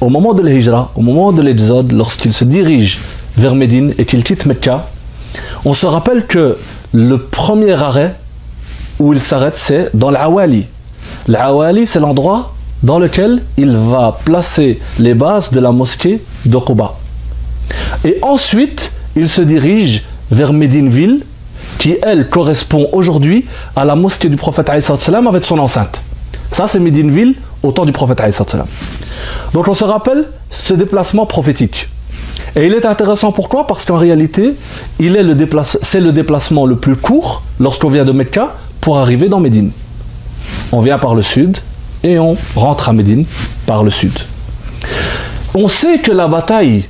[0.00, 3.00] au moment de l'Hijra, au moment de l'Exode, lorsqu'il se dirige
[3.36, 4.88] vers Médine et qu'il quitte Mecca,
[5.64, 6.56] on se rappelle que
[6.92, 8.14] le premier arrêt
[8.98, 10.66] où il s'arrête, c'est dans l'Awali.
[11.26, 16.96] L'Awali, c'est l'endroit dans lequel il va placer les bases de la mosquée de.
[18.04, 21.20] Et ensuite, il se dirige vers Médineville,
[21.78, 24.68] qui elle correspond aujourd'hui à la mosquée du prophète
[25.28, 26.02] avec son enceinte.
[26.50, 28.22] Ça, c'est Médineville au temps du prophète.
[29.52, 31.88] Donc on se rappelle ce déplacement prophétique.
[32.56, 33.66] Et il est intéressant pourquoi?
[33.66, 34.54] Parce qu'en réalité,
[35.22, 35.34] le
[35.82, 39.70] c'est le déplacement le plus court lorsqu'on vient de Mecca pour arriver dans Médine.
[40.72, 41.58] On vient par le sud,
[42.02, 43.24] et on rentre à Médine
[43.66, 44.12] par le sud.
[45.54, 46.84] On sait que la bataille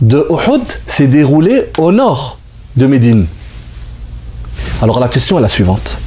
[0.00, 2.38] de Uhud s'est déroulée au nord
[2.76, 3.26] de Médine.
[4.82, 5.98] Alors la question est la suivante.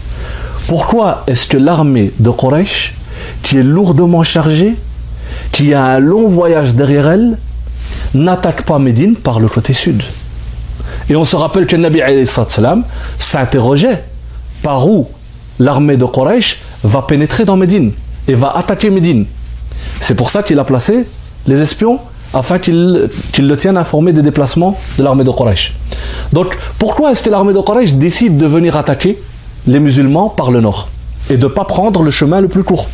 [0.67, 2.95] Pourquoi est-ce que l'armée de Quraysh,
[3.43, 4.75] qui est lourdement chargée,
[5.51, 7.37] qui a un long voyage derrière elle,
[8.13, 10.01] n'attaque pas Médine par le côté sud?
[11.09, 12.01] Et on se rappelle que Nabi
[13.19, 14.03] s'interrogeait
[14.63, 15.09] par où
[15.59, 17.91] l'armée de Quraysh va pénétrer dans Médine
[18.27, 19.25] et va attaquer Médine.
[19.99, 21.05] C'est pour ça qu'il a placé
[21.47, 21.99] les espions
[22.33, 25.73] afin qu'ils le tiennent informé des déplacements de l'armée de Quraysh.
[26.31, 29.21] Donc, pourquoi est-ce que l'armée de Quraysh décide de venir attaquer
[29.67, 30.87] les musulmans par le nord
[31.29, 32.87] et de ne pas prendre le chemin le plus court?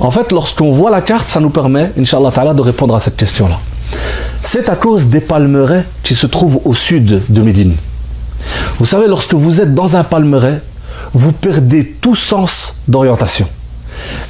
[0.00, 3.58] En fait, lorsqu'on voit la carte, ça nous permet, Inch'Allah de répondre à cette question-là.
[4.42, 7.74] C'est à cause des palmeraies qui se trouvent au sud de Médine.
[8.78, 10.62] Vous savez, lorsque vous êtes dans un palmeraie,
[11.12, 13.46] vous perdez tout sens d'orientation.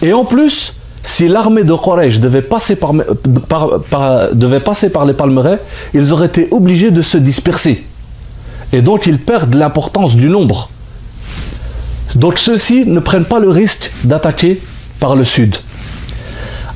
[0.02, 2.92] Et en plus, si l'armée de Quraysh devait passer par,
[5.06, 5.60] les palmeraies,
[5.94, 7.84] ils auraient été obligés de se disperser.
[8.72, 10.68] Et donc ils perdent l'importance du nombre.
[12.14, 14.60] Donc ceux-ci ne prennent pas le risque d'attaquer
[14.98, 15.56] par le sud.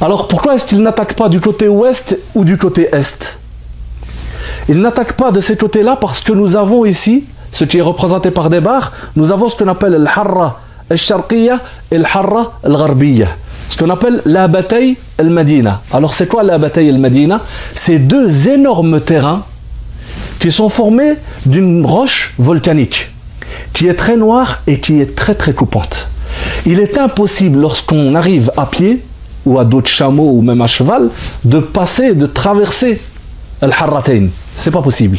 [0.01, 3.39] Alors pourquoi est-ce qu'ils n'attaquent pas du côté ouest ou du côté est?
[4.69, 8.31] Ils n'attaquent pas de ces côtés-là parce que nous avons ici, ce qui est représenté
[8.31, 10.61] par des barres, nous avons ce qu'on appelle le harra
[10.95, 13.29] al-sharqiyya et le harra al-gharbiyya
[13.75, 15.83] ce qu'on appelle la bataille al-Madina.
[15.93, 17.41] Alors c'est quoi la bataille al-Madina?
[17.75, 19.43] C'est deux énormes terrains
[20.39, 23.11] qui sont formés d'une roche volcanique
[23.73, 26.09] qui est très noire et qui est très très coupante.
[26.67, 29.03] Il est impossible lorsqu'on arrive à pied
[29.45, 31.11] ou à d'autres chameaux ou même à cheval
[31.45, 33.01] de passer, de traverser
[33.61, 34.29] al-Harratain.
[34.57, 35.19] C'est pas possible.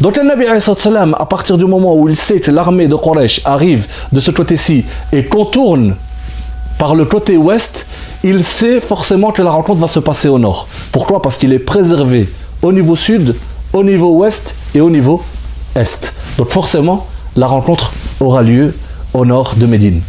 [0.00, 3.86] Donc le Nabi à partir du moment où il sait que l'armée de Quraysh arrive
[4.12, 5.96] de ce côté-ci et contourne
[6.78, 7.86] par le côté ouest,
[8.22, 10.68] il sait forcément que la rencontre va se passer au nord.
[10.92, 11.20] Pourquoi?
[11.20, 12.28] Parce qu'il est préservé
[12.62, 13.34] au niveau sud,
[13.72, 15.22] au niveau ouest et au niveau
[15.74, 16.14] est.
[16.36, 18.74] Donc forcément, la rencontre aura lieu
[19.12, 20.00] au nord de Médine.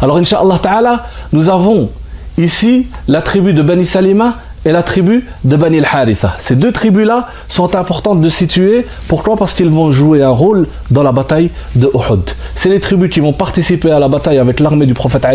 [0.00, 1.90] Alors, Inch'Allah Ta'ala, nous avons
[2.36, 6.34] ici la tribu de Bani Salima et la tribu de Bani al-Haritha.
[6.38, 8.86] Ces deux tribus-là sont importantes de situer.
[9.06, 9.36] Pourquoi?
[9.36, 12.30] Parce qu'ils vont jouer un rôle dans la bataille de Uhud.
[12.54, 15.26] C'est les tribus qui vont participer à la bataille avec l'armée du prophète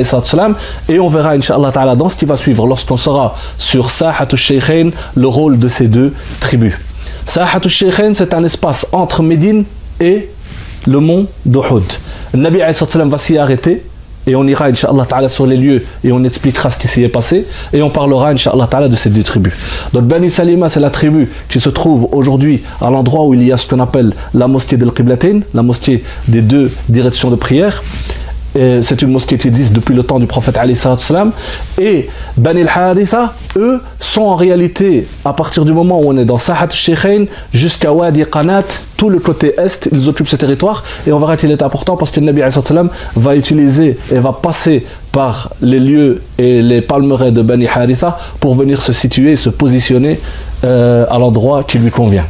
[0.90, 4.92] et on verra, Inch'Allah Ta'ala, dans ce qui va suivre, lorsqu'on sera sur Sahatul Sheikhain,
[5.16, 6.74] le rôle de ces deux tribus.
[7.26, 9.66] Sahatul Sheikhain, c'est un espace entre Médine
[10.00, 10.30] et
[10.88, 11.84] le mont d'Uhud.
[12.34, 13.84] Le Nabi va s'y arrêter
[14.28, 17.10] et on ira, Inch'Allah Ta'ala, sur les lieux et on expliquera ce qui s'y est
[17.10, 19.54] passé et on parlera, Inch'Allah Ta'ala, de ces deux tribus.
[19.94, 23.52] Donc, Bani Salima, c'est la tribu qui se trouve aujourd'hui à l'endroit où il y
[23.52, 27.82] a ce qu'on appelle la mosquée del Qiblatin, la mosquée des deux directions de prière
[28.54, 30.80] c'est une mosquée qui existe depuis le temps du prophète Ali
[31.80, 36.38] et Bani al-Haritha, eux, sont en réalité, à partir du moment où on est dans
[36.38, 38.64] Sahat al jusqu'à Wadi Qanat,
[38.98, 42.12] tout le côté est, ils occupent ce territoire, et on verra qu'il est important parce
[42.12, 42.42] que le Nabi
[43.16, 48.56] va utiliser et va passer par les lieux et les palmeraies de Bani Haritha pour
[48.56, 50.20] venir se situer se positionner
[50.64, 52.26] euh, à l'endroit qui lui convient.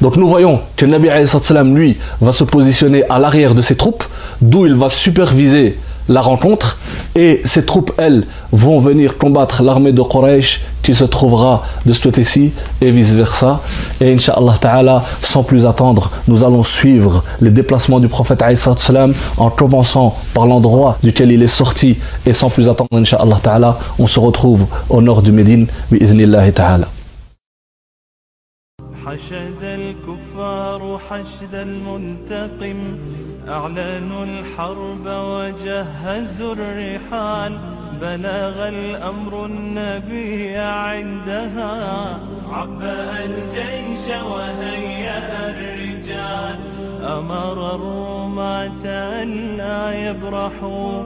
[0.00, 1.08] Donc nous voyons que Nabi
[1.74, 4.04] lui va se positionner à l'arrière de ses troupes,
[4.40, 5.76] d'où il va superviser
[6.08, 6.78] la rencontre
[7.14, 12.02] et ses troupes, elles, vont venir combattre l'armée de Quraysh qui se trouvera de ce
[12.02, 13.62] côté-ci et vice-versa.
[14.00, 18.44] Et Inch'Allah Ta'ala, sans plus attendre, nous allons suivre les déplacements du prophète
[19.38, 21.96] en commençant par l'endroit duquel il est sorti
[22.26, 25.66] et sans plus attendre, Inch'Allah Ta'ala, on se retrouve au nord du Médine,
[26.54, 26.88] Ta'ala.
[31.14, 32.98] حشد المنتقم
[33.48, 37.58] أعلنوا الحرب وجهزوا الرحال.
[38.00, 42.18] بلغ الأمر النبي عندها.
[42.52, 46.58] عبأ الجيش وهيأ الرجال.
[47.02, 48.84] أمر الرماة
[49.22, 51.02] ألا يبرحوا.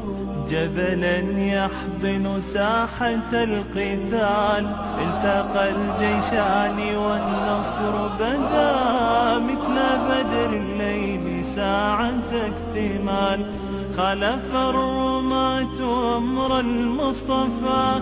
[0.50, 4.66] جبلا يحضن ساحة القتال
[5.04, 9.76] التقى الجيشان والنصر بدا مثل
[10.08, 13.46] بدر الليل ساعة اكتمال.
[13.96, 18.00] خلف الرماة أمر المصطفى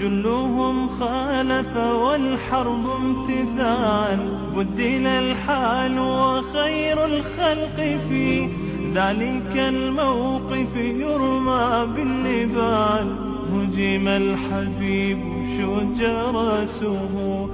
[0.00, 4.18] جلهم خالف والحرب امتثال.
[4.56, 7.76] بدل الحال وخير الخلق
[8.08, 8.48] في
[8.94, 13.06] ذلك الموقف يرمى بالنبال
[13.52, 15.18] هجم الحبيب
[15.58, 16.00] شج
[16.34, 17.48] رأسه.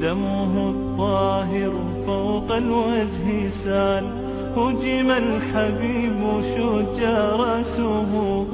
[0.00, 1.72] دمه الطاهر
[2.06, 4.04] فوق الوجه سال.
[4.56, 6.20] هجم الحبيب
[6.56, 7.02] شج
[7.40, 8.46] رأسه.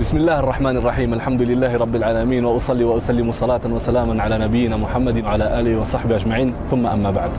[0.00, 1.14] بسم الله الرحمن الرحيم.
[1.14, 2.44] الحمد لله رب العالمين.
[2.44, 6.54] وأصلي وأسلم صلاة وسلاما على نبينا محمد وعلى آله وصحبه أجمعين.
[6.70, 7.30] ثم أما بعد.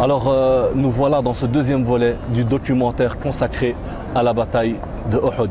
[0.00, 3.76] Alors euh, nous voilà dans ce deuxième volet du documentaire consacré
[4.14, 4.76] à la bataille
[5.10, 5.50] de Uhud.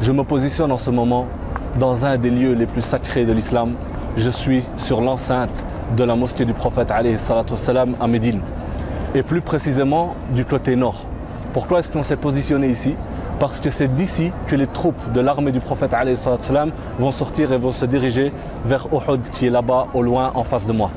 [0.00, 1.26] Je me positionne en ce moment
[1.80, 3.74] dans un des lieux les plus sacrés de l'islam.
[4.16, 5.64] Je suis sur l'enceinte
[5.96, 8.42] de la mosquée du prophète à Médine
[9.16, 11.06] et plus précisément du côté nord.
[11.52, 12.94] Pourquoi est-ce qu'on s'est positionné ici?
[13.40, 15.96] Parce que c'est d'ici que les troupes de l'armée du prophète
[16.40, 18.32] salam vont sortir et vont se diriger
[18.66, 20.92] vers Uhud qui est là-bas au loin en face de moi.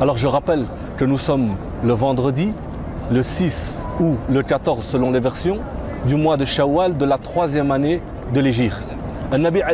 [0.00, 2.52] Alors je rappelle que nous sommes le vendredi,
[3.10, 5.58] le 6 ou le 14 selon les versions,
[6.06, 8.00] du mois de Shawwal de la troisième année
[8.32, 8.84] de l'Égypte.
[9.32, 9.72] Le Nabi a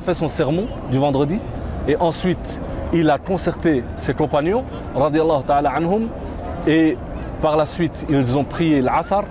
[0.00, 1.38] fait son sermon du vendredi
[1.86, 2.62] et ensuite
[2.94, 4.64] il a concerté ses compagnons,
[5.46, 6.08] ta'ala anhum,
[6.66, 6.96] et
[7.42, 9.24] par la suite ils ont prié l'Asr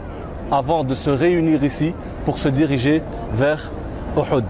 [0.51, 1.93] avant de se réunir ici
[2.25, 3.01] pour se diriger
[3.33, 3.71] vers
[4.15, 4.45] Uhud.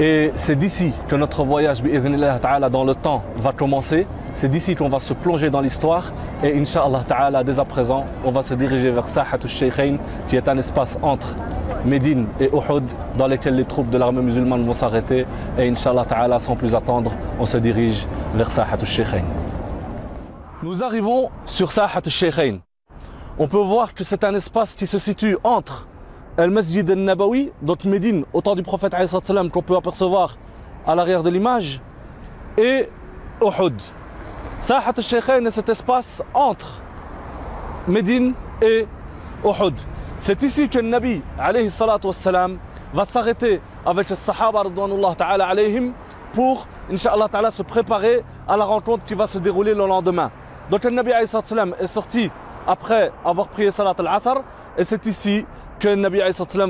[0.00, 4.08] Et c'est d'ici que notre voyage dans le temps va commencer.
[4.34, 8.32] C'est d'ici qu'on va se plonger dans l'histoire et Inch'Allah Ta'ala, dès à présent, on
[8.32, 9.96] va se diriger vers Sahat al-Shaykhain
[10.28, 11.36] qui est un espace entre
[11.84, 12.84] Médine et Uhud
[13.16, 15.26] dans lequel les troupes de l'armée musulmane vont s'arrêter
[15.58, 19.24] et Inch'Allah Ta'ala, sans plus attendre, on se dirige vers Sahat al-Shaykhain.
[20.62, 22.58] Nous arrivons sur Sahat al-Shaykhain
[23.38, 25.88] on peut voir que c'est un espace qui se situe entre
[26.36, 28.94] El Masjid al-Nabawi, donc Médine, au temps du prophète
[29.52, 30.36] qu'on peut apercevoir
[30.86, 31.80] à l'arrière de l'image,
[32.58, 32.88] et
[33.42, 33.80] Uhud.
[34.60, 36.80] Sahat al-Shaykhain est cet espace entre
[37.88, 38.86] Médine et
[39.44, 39.74] Uhud.
[40.18, 41.68] C'est ici que le Nabi alayhi
[42.94, 44.62] va s'arrêter avec les Sahaba
[45.16, 45.92] ta'ala alayhim
[46.32, 50.30] pour, Inch'Allah ta'ala, se préparer à la rencontre qui va se dérouler le lendemain.
[50.70, 51.28] Donc le Nabi alayhi
[51.80, 52.30] est sorti
[52.66, 54.42] après avoir prié Salat al-Asr.
[54.78, 55.44] Et c'est ici
[55.80, 56.20] que le Nabi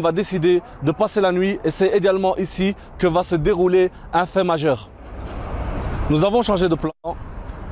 [0.01, 1.61] va décider de passer la nuit.
[1.63, 4.89] Et c'est également ici que va se dérouler un fait majeur.
[6.09, 6.93] Nous avons changé de plan.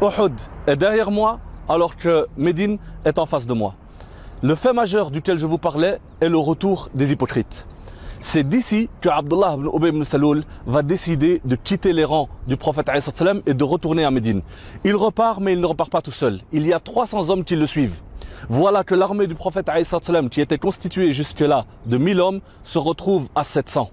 [0.02, 0.32] Uhud
[0.66, 3.74] est derrière moi alors que Médine est en face de moi.
[4.42, 7.66] Le fait majeur duquel je vous parlais est le retour des hypocrites.
[8.18, 12.56] C'est d'ici que Abdullah ibn Ubay ibn Saloul va décider de quitter les rangs du
[12.56, 12.90] prophète
[13.44, 14.40] et de retourner à Médine.
[14.84, 16.40] Il repart, mais il ne repart pas tout seul.
[16.50, 18.00] Il y a 300 hommes qui le suivent.
[18.48, 19.70] Voilà que l'armée du prophète
[20.30, 23.90] qui était constituée jusque-là de 1000 hommes se retrouve à 700.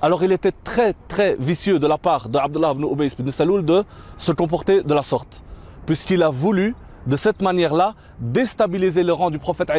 [0.00, 3.84] Alors il était très très vicieux de la part d'Abdullah ibn Ubay ibn Saloul de
[4.16, 5.42] se comporter de la sorte.
[5.90, 6.76] Puisqu'il a voulu
[7.08, 9.72] de cette manière-là, déstabiliser le rang du prophète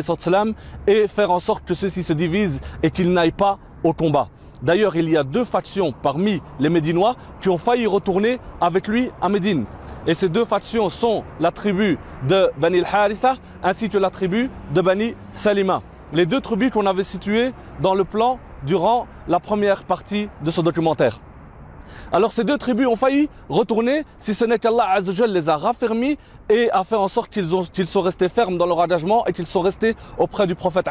[0.86, 4.28] et faire en sorte que ceux-ci se divisent et qu'ils n'aillent pas au combat.
[4.62, 9.10] D'ailleurs, il y a deux factions parmi les Médinois qui ont failli retourner avec lui
[9.22, 9.64] à Médine.
[10.06, 11.98] Et ces deux factions sont la tribu
[12.28, 15.82] de Bani al-Haritha ainsi que la tribu de Bani Salima.
[16.12, 20.60] Les deux tribus qu'on avait situées dans le plan durant la première partie de ce
[20.60, 21.22] documentaire.
[22.12, 26.18] Alors ces deux tribus ont failli retourner si ce n'est qu'Allah les a raffermis
[26.50, 29.62] et a fait en sorte qu'ils sont restés fermes dans leur engagement et qu'ils sont
[29.62, 30.88] restés auprès du prophète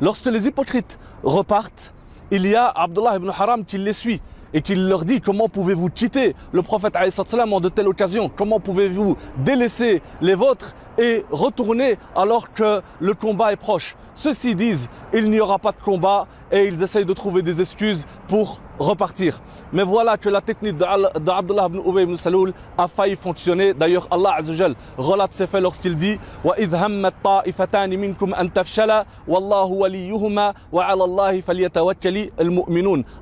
[0.00, 1.94] Lorsque les hypocrites repartent,
[2.30, 4.20] il y a Abdullah ibn Haram qui les suit
[4.54, 8.30] et qui leur dit comment pouvez-vous quitter le prophète en de telles occasions?
[8.34, 13.96] Comment pouvez-vous délaisser les vôtres et retourner alors que le combat est proche?
[14.14, 18.06] Ceux-ci disent il n'y aura pas de combat et ils essayent de trouver des excuses
[18.28, 19.40] pour repartir.
[19.72, 23.72] Mais voilà que la technique d'Abdullah ibn Ubay ibn Saloul a failli fonctionner.
[23.74, 26.18] D'ailleurs, Allah Azzajal relate ces faits lorsqu'il dit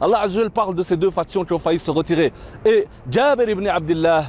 [0.00, 2.32] Allah Azzajal parle de ces deux factions qui ont failli se retirer.
[2.64, 4.24] Et Jabir ibn Abdullah,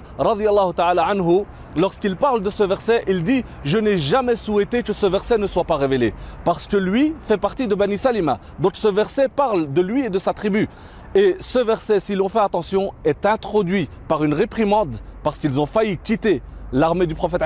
[0.76, 1.44] ta'ala anhu,
[1.76, 5.48] lorsqu'il parle de ce verset, il dit Je n'ai jamais souhaité que ce verset ne
[5.48, 6.14] soit pas révélé.
[6.44, 8.40] Parce que lui fait partie de Bani Salima.
[8.60, 10.70] Donc ce verset parle de lui et de sa tribu.
[11.14, 15.66] Et ce verset, si l'on fait attention, est introduit par une réprimande parce qu'ils ont
[15.66, 17.44] failli quitter l'armée du prophète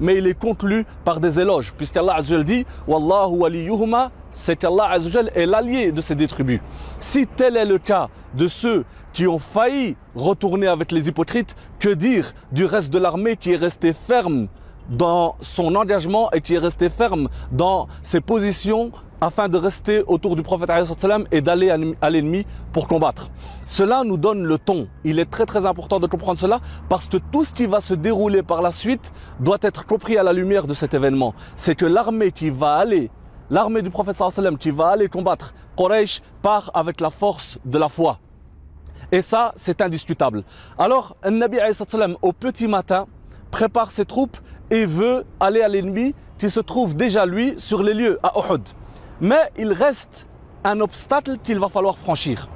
[0.00, 4.96] mais il est conclu par des éloges, puisqu'Allah dit Wallahu waliyuhuma, c'est qu'Allah
[5.34, 6.60] est l'allié de ces deux tribus.
[6.98, 11.88] Si tel est le cas de ceux qui ont failli retourner avec les hypocrites, que
[11.88, 14.48] dire du reste de l'armée qui est resté ferme
[14.88, 20.34] dans son engagement et qui est resté ferme dans ses positions afin de rester autour
[20.34, 20.70] du prophète
[21.30, 23.30] et d'aller à l'ennemi pour combattre.
[23.66, 24.88] Cela nous donne le ton.
[25.04, 27.94] Il est très très important de comprendre cela parce que tout ce qui va se
[27.94, 31.34] dérouler par la suite doit être compris à la lumière de cet événement.
[31.54, 33.10] C'est que l'armée qui va aller,
[33.48, 34.20] l'armée du prophète
[34.58, 38.18] qui va aller combattre Quraysh part avec la force de la foi.
[39.12, 40.42] Et ça, c'est indiscutable.
[40.78, 41.58] Alors, un Nabi
[42.22, 43.06] au petit matin
[43.50, 44.38] prépare ses troupes
[44.70, 48.62] et veut aller à l'ennemi qui se trouve déjà lui sur les lieux à Uhud.
[49.20, 50.28] Mais il reste
[50.64, 52.48] un obstacle qu'il va falloir franchir.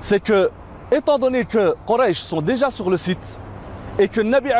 [0.00, 0.50] C'est que,
[0.90, 3.38] étant donné que Quraysh sont déjà sur le site
[4.00, 4.50] et que Nabi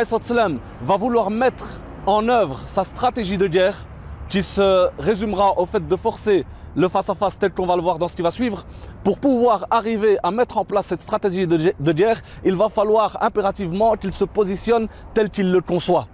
[0.83, 3.87] va vouloir mettre en œuvre sa stratégie de guerre
[4.29, 6.47] qui se résumera au fait de forcer
[6.77, 8.65] le face-à-face tel qu'on va le voir dans ce qui va suivre,
[9.05, 13.97] pour pouvoir arriver à mettre en place cette stratégie de guerre, il va falloir impérativement
[13.97, 16.07] qu'il se positionne tel qu'il le conçoit.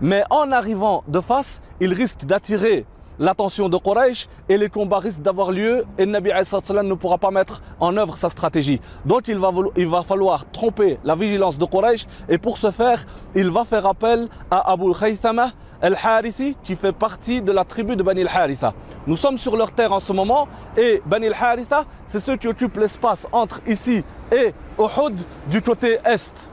[0.00, 2.86] Mais en arrivant de face, il risque d'attirer
[3.18, 7.62] l'attention de Quraysh et les combats risquent d'avoir lieu et Nabi ne pourra pas mettre
[7.80, 8.80] en œuvre sa stratégie.
[9.04, 13.06] Donc il va, il va falloir tromper la vigilance de Quraysh et pour ce faire,
[13.34, 15.52] il va faire appel à Abu Khaythama
[15.82, 18.74] al-Harisi qui fait partie de la tribu de Bani al-Harisa.
[19.06, 22.76] Nous sommes sur leur terre en ce moment et Bani al-Harisa, c'est ceux qui occupent
[22.76, 24.02] l'espace entre ici
[24.32, 25.20] et Uhud
[25.50, 26.50] du côté est.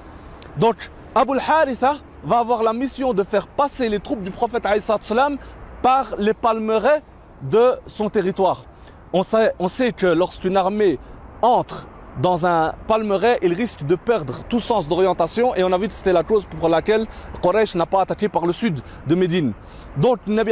[0.57, 4.67] Donc Abu al-Harisa va avoir la mission de faire passer les troupes du prophète
[5.82, 7.01] par les palmeraies
[7.41, 8.65] de son territoire.
[9.11, 10.97] On sait, on sait que lorsqu'une armée
[11.41, 11.88] entre
[12.22, 15.93] dans un palmeret, il risque de perdre tout sens d'orientation et on a vu que
[15.93, 17.07] c'était la cause pour laquelle
[17.41, 19.53] Quraysh n'a pas attaqué par le sud de Médine.
[19.97, 20.51] Donc Nabi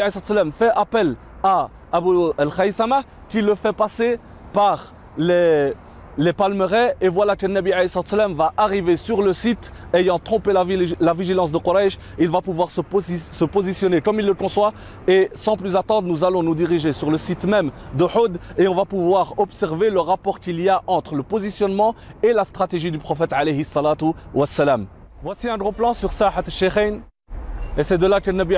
[0.53, 4.19] fait appel à Abu al-Khaythama qui le fait passer
[4.53, 5.73] par les,
[6.17, 7.71] les palmeraies et voilà que Nabi
[8.35, 10.65] va arriver sur le site ayant trompé la,
[10.99, 12.81] la vigilance de Quraysh, il va pouvoir se,
[13.45, 14.73] positionner comme il le conçoit
[15.07, 18.67] et sans plus attendre nous allons nous diriger sur le site même de Houd et
[18.67, 22.91] on va pouvoir observer le rapport qu'il y a entre le positionnement et la stratégie
[22.91, 24.87] du prophète alayhi salatu wassalam.
[25.23, 26.99] Voici un gros plan sur Sahat al-Sheikhain
[27.77, 28.55] et c'est de là que Nabi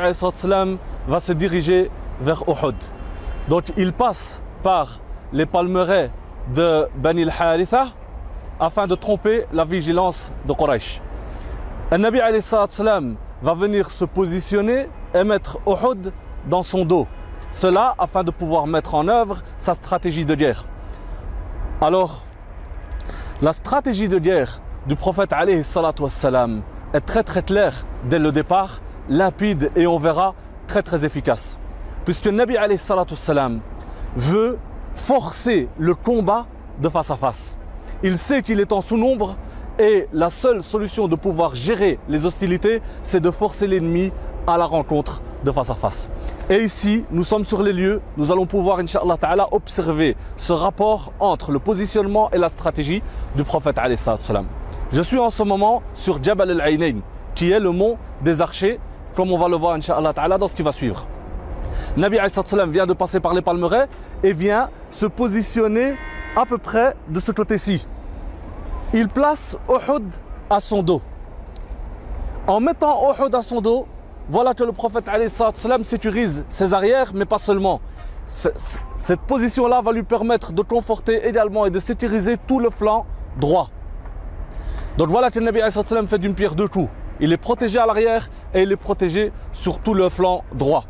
[1.07, 1.91] va se diriger
[2.21, 2.75] vers Uhud.
[3.49, 4.99] Donc il passe par
[5.31, 6.09] les palmeraies
[6.49, 7.89] de Bani al-Haritha
[8.59, 11.01] afin de tromper la vigilance de Quraysh.
[11.91, 12.19] Le Nabi
[13.41, 16.11] va venir se positionner et mettre Uhud
[16.49, 17.07] dans son dos.
[17.51, 20.65] Cela afin de pouvoir mettre en œuvre sa stratégie de guerre.
[21.81, 22.23] Alors,
[23.41, 25.33] la stratégie de guerre du prophète
[26.93, 30.33] est très très claire dès le départ, limpide et on verra
[30.67, 31.57] très très efficace.
[32.05, 32.55] Puisque le Nabi
[34.15, 34.57] veut
[34.95, 36.45] forcer le combat
[36.81, 37.57] de face à face.
[38.03, 39.37] Il sait qu'il est en sous-nombre
[39.79, 44.11] et la seule solution de pouvoir gérer les hostilités, c'est de forcer l'ennemi
[44.45, 46.09] à la rencontre de face à face.
[46.49, 51.13] Et ici, nous sommes sur les lieux, nous allons pouvoir, Inch'Allah Ta'ala, observer ce rapport
[51.19, 53.01] entre le positionnement et la stratégie
[53.35, 53.79] du prophète
[54.91, 56.99] Je suis en ce moment sur Jabal al-Ainain,
[57.35, 58.79] qui est le mont des archers,
[59.15, 61.07] comme on va le voir, Inch'Allah Ta'ala, dans ce qui va suivre.
[61.97, 62.17] Nabi
[62.67, 63.87] vient de passer par les palmeraies
[64.23, 65.95] et vient se positionner
[66.35, 67.87] à peu près de ce côté-ci.
[68.93, 70.03] Il place Uhud
[70.49, 71.01] à son dos.
[72.47, 73.87] En mettant Uhud à son dos,
[74.29, 75.09] voilà que le prophète
[75.83, 77.81] sécurise ses arrières, mais pas seulement.
[78.27, 83.05] Cette position-là va lui permettre de conforter également et de sécuriser tout le flanc
[83.37, 83.69] droit.
[84.97, 85.59] Donc voilà que Nabi
[86.07, 86.89] fait d'une pierre deux coups.
[87.19, 90.85] Il est protégé à l'arrière et il est protégé sur tout le flanc droit.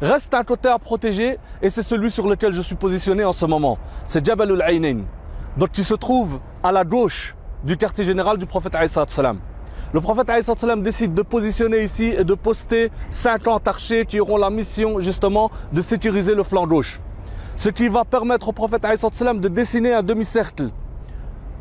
[0.00, 3.44] Reste un côté à protéger et c'est celui sur lequel je suis positionné en ce
[3.46, 3.78] moment.
[4.06, 5.00] C'est Jabal al-Ainain,
[5.56, 7.34] donc qui se trouve à la gauche
[7.64, 8.76] du quartier général du prophète
[9.08, 9.40] salam.
[9.92, 14.50] Le prophète salam décide de positionner ici et de poster 50 archers qui auront la
[14.50, 17.00] mission justement de sécuriser le flanc gauche.
[17.56, 20.70] Ce qui va permettre au prophète salam de dessiner un demi-cercle.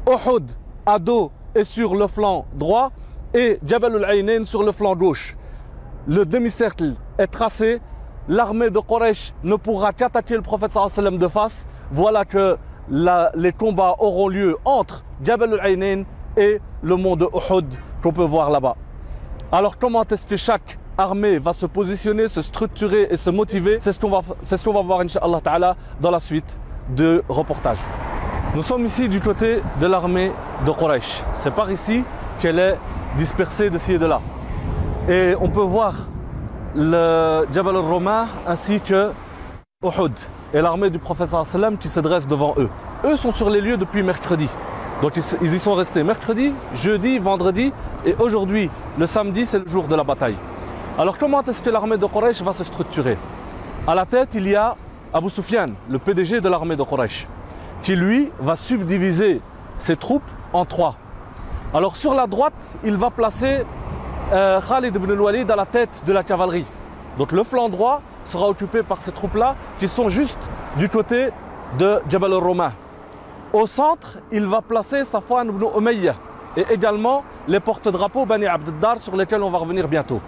[0.08, 0.52] Uhud
[0.86, 2.92] à dos et sur le flanc droit
[3.34, 5.36] et Jabal al-Ainain sur le flanc gauche.
[6.08, 7.82] Le demi-cercle est tracé
[8.28, 11.66] l'armée de Quraysh ne pourra qu'attaquer le prophète sallam de face.
[11.92, 12.58] Voilà que
[12.90, 16.04] les combats auront lieu entre Jabal al-Ainain
[16.36, 18.76] et le mont de Uhud qu'on peut voir là-bas.
[19.52, 23.78] Alors comment est-ce que chaque armée va se positionner, se structurer et se motiver?
[23.80, 26.60] C'est ce qu'on va, ce qu'on va voir Inch'Allah Ta'ala dans la suite
[26.96, 27.80] de reportage.
[28.56, 30.32] Nous sommes ici du côté de l'armée
[30.66, 31.24] de Quraysh.
[31.34, 32.04] C'est par ici
[32.40, 32.78] qu'elle est
[33.18, 34.22] dispersée de ci et de là.
[35.10, 36.08] Et on peut voir
[36.78, 39.10] le Jabal al-Roma ainsi que
[39.84, 40.14] Uhud
[40.54, 42.70] et l'armée du prophète sallam qui se dresse devant eux.
[43.04, 44.48] Eux sont sur les lieux depuis mercredi.
[45.02, 47.74] Donc ils y sont restés mercredi, jeudi, vendredi
[48.06, 48.70] et aujourd'hui,
[49.00, 50.36] le samedi, c'est le jour de la bataille.
[51.00, 53.18] Alors comment est-ce que l'armée de Quraysh va se structurer?
[53.88, 54.76] À la tête, il y a
[55.14, 57.28] Abu Sufyan, le PDG de l'armée de Quraysh,
[57.82, 59.42] qui lui va subdiviser
[59.78, 60.96] ses troupes en trois.
[61.74, 63.66] Alors sur la droite, il va placer
[64.34, 66.66] euh, Khalid ibn al-Walid à la tête de la cavalerie.
[67.18, 70.38] Donc le flanc droit sera occupé par ces troupes-là qui sont juste
[70.78, 71.30] du côté
[71.80, 72.74] de Jabal al-Roma.
[73.54, 76.16] Au centre, il va placer Safwan ibn Umayya
[76.58, 80.20] et également les porte-drapeaux Bani Abd sur lesquels on va revenir bientôt.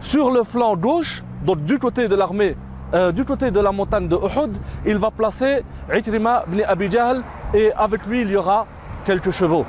[0.00, 2.56] Sur le flanc gauche, donc du côté de l'armée,
[2.94, 5.62] euh, du côté de la montagne de Uhud, il va placer
[5.92, 7.22] Ikrima ibn Abi Jahl
[7.54, 8.66] et avec lui il y aura
[9.04, 9.64] quelques chevaux.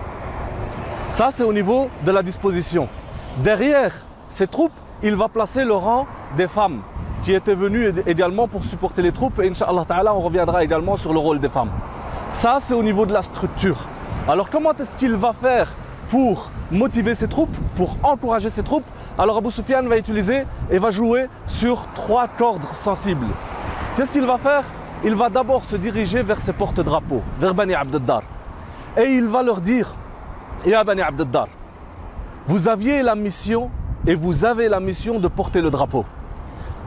[1.12, 2.90] Ça c'est au niveau de la disposition.
[3.38, 3.92] Derrière
[4.30, 6.06] ces troupes, il va placer le rang
[6.38, 6.82] des femmes
[7.24, 9.40] qui étaient venues également pour supporter les troupes.
[9.40, 11.72] Et Inch'Allah Ta'ala, on reviendra également sur le rôle des femmes.
[12.32, 13.88] Ça, c'est au niveau de la structure.
[14.28, 15.74] Alors comment est-ce qu'il va faire
[16.10, 18.86] pour motiver ses troupes, pour encourager ses troupes?
[19.18, 23.28] Alors Abu Sufyan va utiliser et va jouer sur trois cordes sensibles.
[23.96, 24.64] Qu'est-ce qu'il va faire?
[25.04, 28.22] Il va d'abord se diriger vers ses porte-drapeaux, vers Bani Abdeddar.
[28.96, 29.96] Et il va leur dire,
[30.66, 31.48] Ya Bani Abdeddar,
[32.48, 33.70] vous aviez la mission
[34.06, 36.06] et vous avez la mission de porter le drapeau.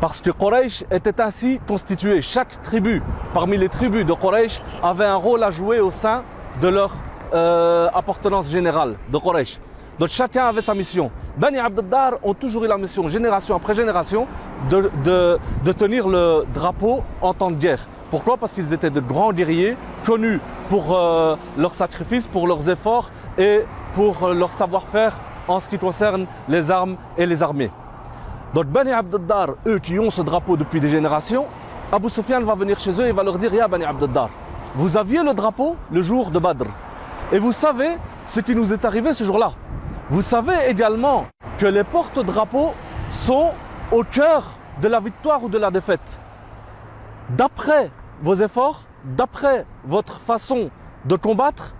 [0.00, 2.20] Parce que Quraysh était ainsi constitué.
[2.20, 3.02] Chaque tribu,
[3.32, 6.22] parmi les tribus de Quraysh, avait un rôle à jouer au sein
[6.60, 6.92] de leur
[7.32, 9.58] euh, appartenance générale de Quraysh.
[9.98, 11.10] Donc chacun avait sa mission.
[11.38, 14.26] Bani Abdeddar ont toujours eu la mission, génération après génération,
[14.70, 15.38] de,
[15.72, 17.88] tenir le drapeau en temps de guerre.
[18.10, 18.36] Pourquoi?
[18.36, 20.38] Parce qu'ils étaient de grands guerriers, connus
[20.68, 23.62] pour euh, leurs sacrifices, pour leurs efforts et
[23.94, 25.18] pour euh, leur savoir-faire
[25.48, 27.70] en ce qui concerne les armes et les armées.
[28.54, 31.46] Donc Bani Abdeddar, eux qui ont ce drapeau depuis des générations,
[31.92, 34.30] Abu Sufyan va venir chez eux et va leur dire Ya Bani Abdeddar,
[34.74, 36.66] vous aviez le drapeau le jour de Badr.
[37.32, 39.52] Et vous savez ce qui nous est arrivé ce jour-là.
[40.10, 41.26] Vous savez également
[41.58, 42.72] que les porte-drapeaux
[43.10, 43.50] sont
[43.92, 46.20] au cœur de la victoire ou de la défaite.
[47.30, 47.90] D'après
[48.22, 50.70] vos efforts, d'après votre façon
[51.04, 51.74] de combattre,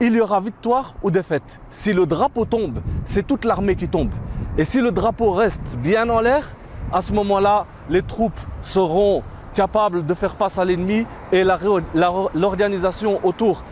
[0.00, 1.60] il y aura victoire ou défaite.
[1.70, 4.10] Si le drapeau tombe, c'est toute l'armée qui tombe.
[4.56, 6.48] Et si le drapeau reste bien en l'air,
[6.92, 9.22] à ce moment-là, les troupes seront
[9.54, 13.64] capables de faire face à l'ennemi et l'organisation autour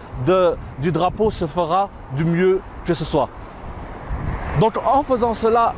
[0.80, 3.28] du drapeau se fera du mieux que ce soit.
[4.60, 5.74] Donc en faisant cela,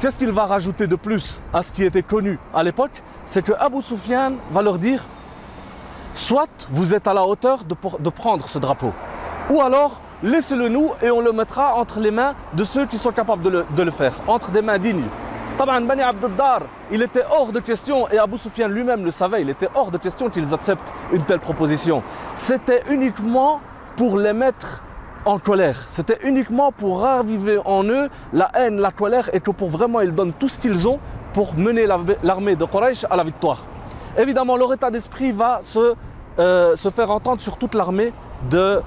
[0.00, 3.02] qu'est-ce qu'il va rajouter de plus à ce qui était connu à l'époque?
[3.24, 5.04] C'est que Abu Sufyan va leur dire
[6.14, 8.92] soit vous êtes à la hauteur de prendre ce drapeau,
[9.50, 13.12] ou alors laissez-le nous et on le mettra entre les mains de ceux qui sont
[13.12, 15.04] capables de le, faire, entre des mains dignes.
[15.56, 19.50] Taban Bani Abdeddar, il était hors de question, et Abu Sufyan lui-même le savait, il
[19.50, 22.02] était hors de question qu'ils acceptent une telle proposition.
[22.36, 23.60] C'était uniquement
[23.96, 24.82] pour les mettre
[25.24, 25.82] en colère.
[25.86, 30.14] C'était uniquement pour raviver en eux la haine, la colère et que pour vraiment ils
[30.14, 31.00] donnent tout ce qu'ils ont
[31.34, 33.64] pour mener l'armée de Quraysh à la victoire.
[34.16, 35.94] Évidemment, leur état d'esprit va se,
[36.38, 38.12] euh, se faire entendre sur toute l'armée
[38.50, 38.80] de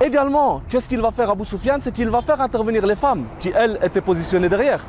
[0.00, 3.50] Également, qu'est-ce qu'il va faire Abu Sufyan C'est qu'il va faire intervenir les femmes qui,
[3.54, 4.84] elles, étaient positionnées derrière.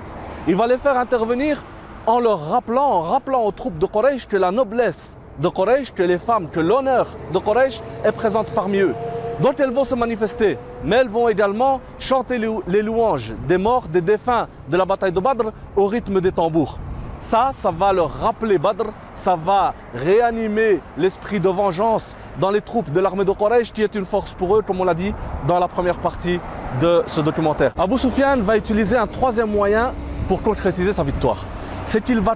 [0.48, 1.64] Il va les faire intervenir
[2.06, 6.04] en leur rappelant, en rappelant aux troupes de Quraysh que la noblesse de Quraysh, que
[6.04, 8.96] les femmes, que l'honneur de Quraysh est présente parmi eux.
[9.42, 14.02] Donc elles vont se manifester, mais elles vont également chanter les louanges des morts, des
[14.02, 16.80] défunts de la bataille de Badr au rythme des tambours.
[17.20, 22.92] Ça, ça va leur rappeler Badr, ça va réanimer l'esprit de vengeance dans les troupes
[22.92, 25.14] de l'armée de Quraysh qui est une force pour eux, comme on l'a dit
[25.48, 26.40] dans la première partie
[26.80, 27.74] de ce documentaire.
[27.78, 29.94] Abu Sufyan va utiliser un troisième moyen
[30.28, 31.44] pour concrétiser sa victoire.
[31.86, 32.36] C'est qu'il va,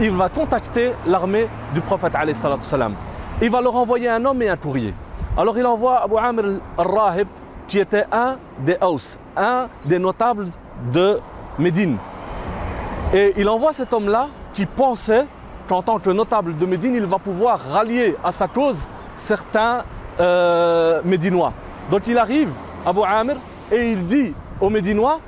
[0.00, 2.12] il va contacter l'armée du prophète
[2.62, 2.94] salam.
[3.40, 4.92] Il va leur envoyer un homme et un courrier.
[5.36, 7.28] Alors il envoie Abu Amr al-Rahib,
[7.68, 10.48] qui était un des Haus, un des notables
[10.92, 11.20] de
[11.58, 11.96] Médine.
[13.14, 15.26] Et il envoie cet homme-là qui pensait
[15.66, 19.84] qu'en tant que notable de Médine, il va pouvoir rallier à sa cause certains
[20.20, 21.54] euh, Médinois.
[21.90, 22.50] Donc il arrive,
[22.84, 23.36] Abu Amr,
[23.72, 25.20] et il dit aux Médinois,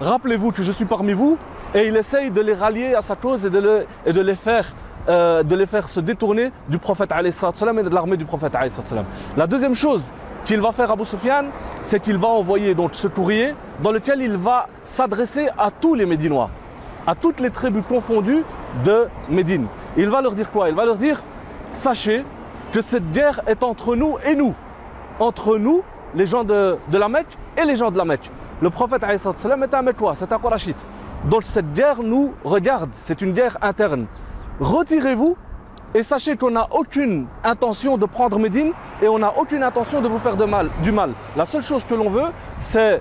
[0.00, 1.36] rappelez-vous que je suis parmi vous,
[1.74, 6.00] et il essaye de les rallier à sa cause et de, euh, les faire se
[6.00, 9.04] détourner du prophète salam et de l'armée du prophète salam.
[9.36, 10.12] La deuxième chose
[10.44, 11.46] qu'il va faire Abu Sufyan,
[11.82, 16.06] c'est qu'il va envoyer donc ce courrier dans lequel il va s'adresser à tous les
[16.06, 16.50] Médinois,
[17.06, 18.44] à toutes les tribus confondues
[18.84, 19.66] de Médine.
[19.96, 20.68] Il va leur dire quoi?
[20.68, 21.22] Il va leur dire
[21.72, 22.24] sachez
[22.72, 24.54] que cette guerre est entre nous et nous,
[25.20, 25.82] entre nous,
[26.14, 28.30] les gens de, de la Mecque et les gens de la Mecque.
[28.60, 30.86] Le prophète est un Mecquois, c'est un Qurashite.
[31.24, 34.06] Donc cette guerre nous regarde, c'est une guerre interne
[34.60, 35.36] retirez-vous
[35.94, 40.08] et sachez qu'on n'a aucune intention de prendre Médine et on n'a aucune intention de
[40.08, 41.12] vous faire du mal.
[41.36, 42.28] La seule chose que l'on veut,
[42.58, 43.00] c'est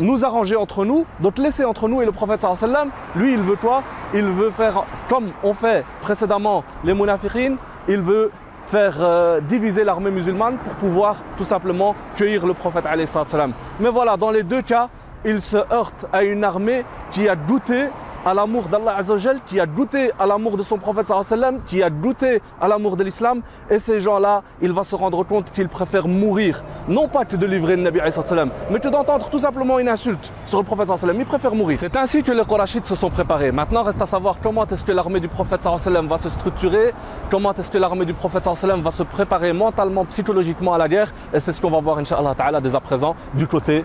[0.00, 2.90] nous arranger entre nous, donc laisser entre nous et le prophète sallam.
[3.14, 3.82] Lui, il veut quoi?
[4.12, 7.56] Il veut faire comme on fait précédemment les munafiqin,
[7.88, 8.30] il veut
[8.66, 12.84] faire euh, diviser l'armée musulmane pour pouvoir tout simplement cueillir le prophète
[13.28, 13.52] sallam.
[13.80, 14.88] Mais voilà, dans les deux cas,
[15.24, 17.88] il se heurte à une armée qui a douté
[18.24, 21.90] à l'amour d'Allah Azzawajal, qui a goûté à l'amour de son prophète sallam, qui a
[21.90, 23.42] goûté à l'amour de l'islam.
[23.68, 27.46] Et ces gens-là, il va se rendre compte qu'ils préfèrent mourir, non pas que de
[27.46, 31.18] livrer le Nabi sallam, mais que d'entendre tout simplement une insulte sur le prophète sallam.
[31.18, 31.76] Ils préfèrent mourir.
[31.78, 33.52] C'est ainsi que les Qurashites se sont préparés.
[33.52, 36.94] Maintenant, reste à savoir comment est-ce que l'armée du prophète sallam va se structurer,
[37.30, 41.12] comment est-ce que l'armée du prophète sallam va se préparer mentalement, psychologiquement à la guerre.
[41.34, 43.84] Et c'est ce qu'on va voir, Inch'Allah Ta'ala, dès à présent, du côté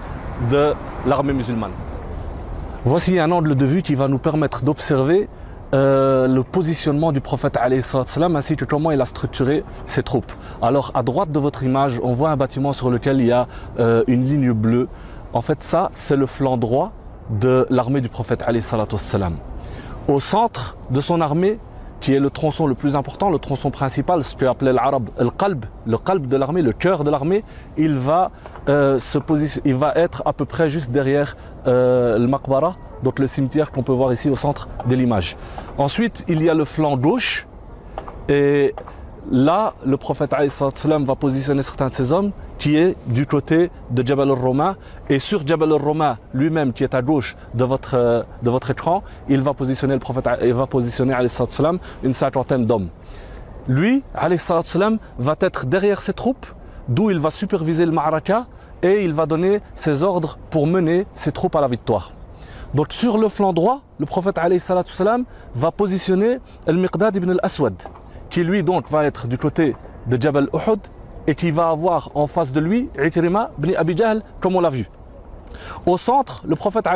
[0.49, 0.73] de
[1.05, 1.71] l'armée musulmane.
[2.85, 5.27] Voici un angle de vue qui va nous permettre d'observer
[5.73, 10.31] euh, le positionnement du prophète ainsi que comment il a structuré ses troupes.
[10.61, 13.47] Alors à droite de votre image, on voit un bâtiment sur lequel il y a
[13.79, 14.87] euh, une ligne bleue.
[15.33, 16.91] En fait, ça, c'est le flanc droit
[17.29, 18.43] de l'armée du prophète.
[20.07, 21.59] Au centre de son armée,
[22.01, 25.29] qui est le tronçon le plus important, le tronçon principal, ce que appelait l'arabe le
[25.29, 27.43] qalb, le qalb de l'armée, le cœur de l'armée,
[27.77, 28.31] il va
[28.67, 29.17] euh, se
[29.65, 31.35] il va être à peu près juste derrière
[31.67, 35.37] euh, le maqbara, donc le cimetière qu'on peut voir ici au centre de l'image.
[35.77, 37.47] Ensuite, il y a le flanc gauche
[38.27, 38.73] et
[39.31, 44.29] là, le prophète va positionner certains de ses hommes qui est du côté de Jabal
[44.29, 44.75] al-Roma
[45.09, 49.03] et sur Jabal al-Roma lui-même qui est à gauche de votre, euh, de votre écran,
[49.27, 51.15] il va positionner le prophète il va positionner
[52.03, 52.89] une cinquantaine d'hommes.
[53.67, 54.03] Lui,
[55.19, 56.47] va être derrière ses troupes,
[56.87, 58.47] d'où il va superviser le Ma'araka
[58.81, 62.13] et il va donner ses ordres pour mener ses troupes à la victoire.
[62.73, 64.39] Donc sur le flanc droit, le prophète
[65.55, 67.75] va positionner Al-Miqdad ibn al-Aswad,
[68.29, 69.75] qui lui donc va être du côté
[70.07, 70.79] de Jabal Uhud
[71.27, 74.69] et qui va avoir en face de lui Ikrima ibn Abi Jahl, comme on l'a
[74.69, 74.89] vu.
[75.85, 76.87] Au centre, le prophète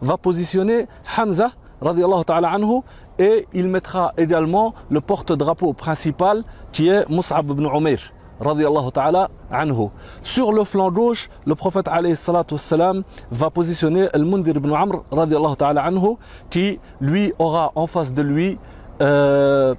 [0.00, 1.50] va positionner Hamza
[2.26, 2.82] ta'ala anhu,
[3.18, 7.98] et il mettra également le porte-drapeau principal qui est Mus'ab ibn Umair
[8.92, 9.88] ta'ala anhu.
[10.22, 11.88] Sur le flanc gauche, le prophète
[13.30, 16.16] va positionner Al-Mundir ibn Amr ta'ala anhu
[16.48, 18.58] qui lui aura en face de lui
[19.02, 19.74] euh,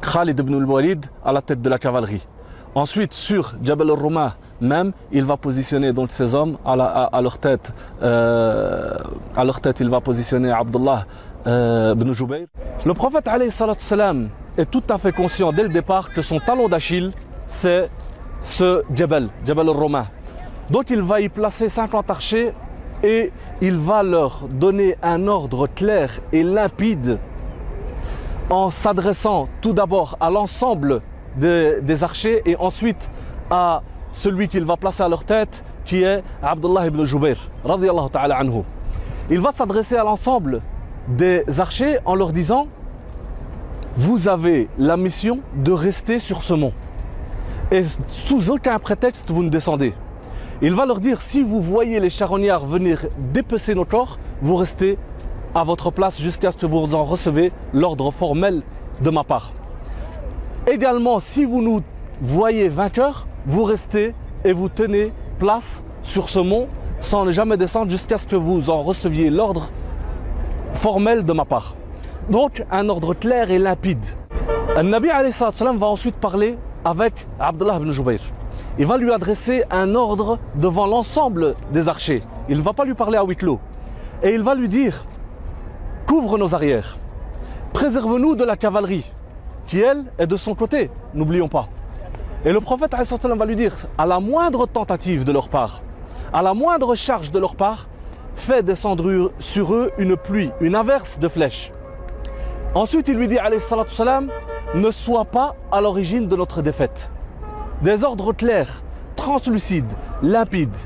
[0.00, 2.26] Khalid ibn al-Walid à la tête de la cavalerie.
[2.74, 7.72] Ensuite, sur Jabal al-Ruma même, il va positionner donc ses hommes à, leur tête.
[8.02, 8.96] Euh,
[9.36, 11.04] à leur tête, il va positionner Abdullah
[11.46, 12.46] euh, ibn Jubayr.
[12.84, 13.28] Le prophète
[13.80, 17.12] salam, est tout à fait conscient dès le départ que son talon d'Achille,
[17.48, 17.90] c'est
[18.40, 20.06] ce Jabal, Jabal al-Ruma.
[20.70, 22.52] Donc il va y placer 50 archers
[23.02, 27.18] et il va leur donner un ordre clair et limpide
[28.50, 31.00] en s'adressant tout d'abord à l'ensemble
[31.36, 33.08] des archers et ensuite
[33.50, 33.82] à
[34.12, 38.62] celui qu'il va placer à leur tête qui est Abdullah ibn Jubair anhu.
[39.30, 40.60] Il va s'adresser à l'ensemble
[41.08, 42.66] des archers en leur disant
[43.94, 46.72] vous avez la mission de rester sur ce mont
[47.70, 49.94] et sous aucun prétexte vous ne descendez.
[50.62, 54.98] Il va leur dire si vous voyez les charognards venir dépecer nos corps, vous restez
[55.54, 58.62] à votre place jusqu'à ce que vous en recevez l'ordre formel
[59.02, 59.52] de ma part.
[60.66, 61.80] Également, si vous nous
[62.20, 66.68] voyez vainqueurs, vous restez et vous tenez place sur ce mont
[67.00, 69.70] sans ne jamais descendre jusqu'à ce que vous en receviez l'ordre
[70.72, 71.74] formel de ma part.
[72.28, 74.04] Donc, un ordre clair et limpide.
[74.76, 78.20] Le Nabi va ensuite parler avec Abdullah ibn Jubayr.
[78.78, 82.22] Il va lui adresser un ordre devant l'ensemble des archers.
[82.48, 83.58] Il ne va pas lui parler à huis clos.
[84.22, 85.04] Et il va lui dire
[86.10, 86.98] couvre nos arrières.
[87.72, 89.08] Préserve-nous de la cavalerie,
[89.68, 91.68] qui elle est de son côté, n'oublions pas.
[92.44, 95.82] Et le prophète va lui dire, à la moindre tentative de leur part,
[96.32, 97.86] à la moindre charge de leur part,
[98.34, 101.70] fais descendre sur eux une pluie, une averse de flèches.
[102.74, 103.38] Ensuite, il lui dit,
[103.90, 104.30] salam,
[104.74, 107.12] ne sois pas à l'origine de notre défaite.
[107.82, 108.82] Des ordres clairs,
[109.14, 109.92] translucides,
[110.24, 110.76] limpides.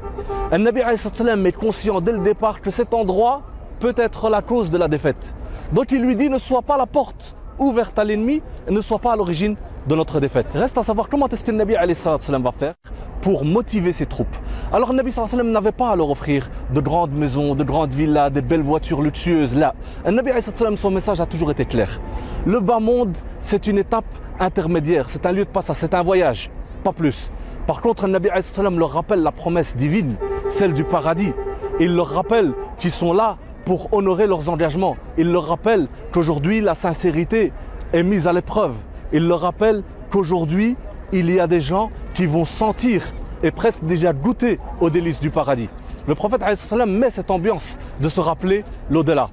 [0.52, 3.40] Un Nabi est conscient dès le départ que cet endroit
[3.80, 5.34] peut être la cause de la défaite.
[5.72, 8.98] Donc il lui dit ne sois pas la porte ouverte à l'ennemi et ne sois
[8.98, 9.56] pas à l'origine
[9.86, 10.52] de notre défaite.
[10.54, 12.74] Reste à savoir comment est-ce que le Nabi va faire
[13.22, 14.36] pour motiver ses troupes.
[14.72, 15.14] Alors le Nabi
[15.44, 19.54] n'avait pas à leur offrir de grandes maisons, de grandes villas, des belles voitures luxueuses.
[19.54, 20.30] Là, le Nabi
[20.76, 22.00] son message a toujours été clair.
[22.44, 24.04] Le bas monde, c'est une étape
[24.40, 26.50] intermédiaire, c'est un lieu de passage, c'est un voyage,
[26.82, 27.30] pas plus.
[27.66, 28.28] Par contre, le Nabi
[28.76, 30.16] leur rappelle la promesse divine,
[30.50, 31.32] celle du paradis.
[31.80, 34.96] Il leur rappelle qu'ils sont là pour honorer leurs engagements.
[35.16, 37.52] Il leur rappelle qu'aujourd'hui, la sincérité
[37.92, 38.74] est mise à l'épreuve.
[39.12, 40.76] Il leur rappelle qu'aujourd'hui,
[41.12, 43.02] il y a des gens qui vont sentir
[43.42, 45.68] et presque déjà goûter aux délices du paradis.
[46.06, 46.42] Le prophète
[46.86, 49.28] met cette ambiance de se rappeler l'au-delà.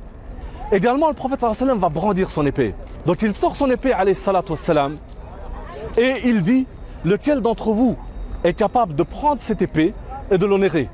[0.72, 2.74] Également, le prophète va brandir son épée.
[3.06, 3.94] Donc il sort son épée
[5.98, 6.68] et il dit
[7.04, 7.98] lequel d'entre vous
[8.44, 9.94] est capable de prendre cette épée
[10.30, 10.90] et de l'honorer?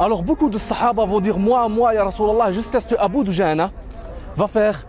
[0.00, 3.70] Alors beaucoup de sahaba vont dire moi, moi, ya Rasulallah, jusqu'à ce que Abu Dujana
[4.34, 4.86] va faire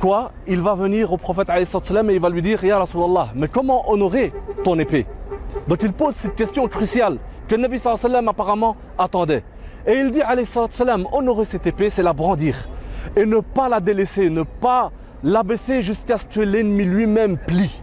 [0.00, 0.32] quoi?
[0.46, 4.32] Il va venir au prophète et il va lui dire Ya Rasulallah, mais comment honorer
[4.64, 5.06] ton épée?
[5.68, 7.78] Donc il pose cette question cruciale que le Nabi
[8.26, 9.44] apparemment attendait.
[9.86, 10.22] Et il dit
[10.70, 12.56] sallam, honorer cette épée, c'est la brandir
[13.14, 14.90] et ne pas la délaisser, ne pas
[15.22, 17.82] l'abaisser jusqu'à ce que l'ennemi lui-même plie.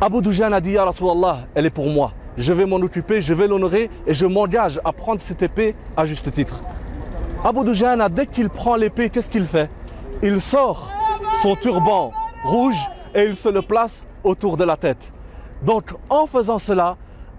[0.00, 3.46] Abu Dujana dit Ya Rasulallah, elle est pour moi je vais m'en occuper, je vais
[3.46, 6.62] l'honorer et je m'engage à prendre cette épée à juste titre.
[7.44, 9.68] Abu Dujana, dès qu'il prend l'épée, qu'est-ce qu'il fait?
[10.22, 10.92] Il sort
[11.42, 12.12] son turban
[12.44, 12.78] rouge
[13.14, 15.12] et il se le place autour de la tête.
[15.62, 16.96] Donc en faisant cela,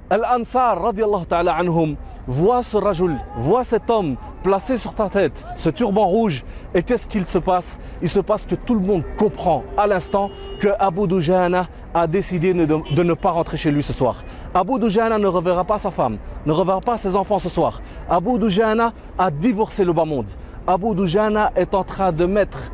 [0.09, 0.79] Al-Ansar
[1.27, 1.95] ta'ala anhum
[2.27, 6.43] voit ce rajoul, voit cet homme placé sur ta tête, ce turban rouge,
[6.73, 7.79] et qu'est-ce qu'il se passe?
[8.01, 10.29] Il se passe que tout le monde comprend à l'instant
[10.59, 14.23] que Abu Dujana a décidé de, de, ne pas rentrer chez lui ce soir.
[14.53, 17.81] Abu Dujana ne reverra pas sa femme, ne reverra pas ses enfants ce soir.
[18.09, 20.31] Abu Dujana a divorcé le bas monde.
[20.67, 22.71] Abu Dujana est en train de mettre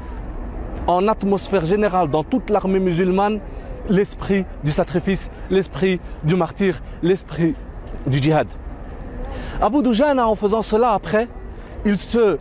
[0.88, 3.40] en atmosphère générale dans toute l'armée musulmane
[3.90, 7.56] l'esprit du sacrifice, l'esprit du martyr, l'esprit
[8.08, 8.48] du djihad.
[9.62, 11.28] Abu Dujana, en faisant cela après,
[11.86, 12.38] il se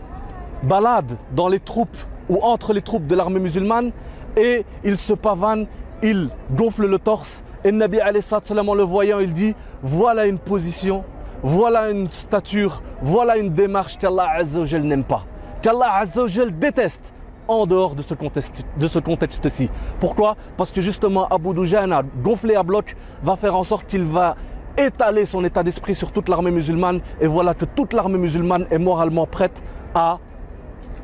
[0.63, 1.97] balade dans les troupes
[2.29, 3.93] ou entre les troupes de l'armée musulmane
[4.37, 5.67] et il se pavane,
[6.03, 7.43] il gonfle le torse.
[7.65, 11.05] Et Nabi salam en le voyant, il dit Voilà une position,
[11.43, 14.43] voilà une stature, voilà une démarche qu'Allah
[14.83, 15.25] n'aime pas,
[15.63, 16.05] qu'Allah
[16.53, 17.13] déteste
[17.49, 19.71] en dehors de ce contexte-ci.
[20.01, 20.37] Pourquoi?
[20.57, 24.37] Parce que justement, Abu Dujana, gonflé à bloc, va faire en sorte qu'il va
[24.77, 27.01] étaler son état d'esprit sur toute l'armée musulmane.
[27.21, 29.63] Et voilà que toute l'armée musulmane est moralement prête
[29.95, 30.19] à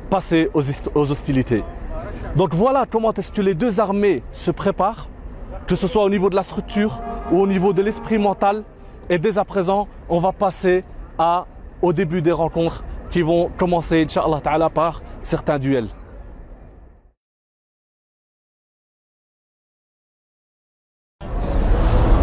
[0.09, 1.63] passer aux, hostilités.
[2.35, 5.09] Donc voilà comment est-ce que les deux armées se préparent,
[5.67, 8.63] que ce soit au niveau de la structure ou au niveau de l'esprit mental.
[9.09, 10.83] Et dès à présent, on va passer
[11.81, 15.87] au début des rencontres qui vont commencer, Inch'Allah Ta'ala, par certains duels.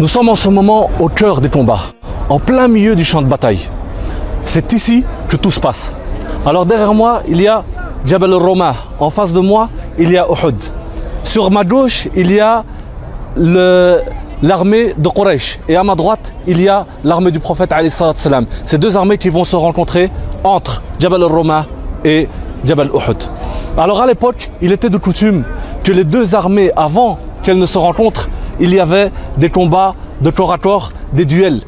[0.03, 1.78] Nous sommes en ce moment au cœur des combats,
[2.28, 3.68] en plein milieu du champ de bataille.
[4.42, 5.94] C'est ici que tout se passe.
[6.44, 7.62] Alors derrière moi, il y a
[8.05, 8.74] Jabal al-Roma.
[8.98, 9.68] En face de moi,
[10.00, 10.57] il y a Uhud.
[11.22, 12.64] Sur ma gauche, il y a
[13.36, 15.61] l'armée de Quraysh.
[15.68, 17.72] Et à ma droite, il y a l'armée du prophète.
[18.64, 20.11] Ces deux armées qui vont se rencontrer
[20.42, 21.66] entre Jabal al-Roma
[22.05, 22.26] et
[22.64, 23.22] Jabal Uhud.
[23.78, 25.44] Alors à l'époque, il était de coutume
[25.84, 28.28] que les deux armées, avant qu'elles ne se rencontrent,
[28.61, 31.62] il y avait des combats de corps à corps, des duels.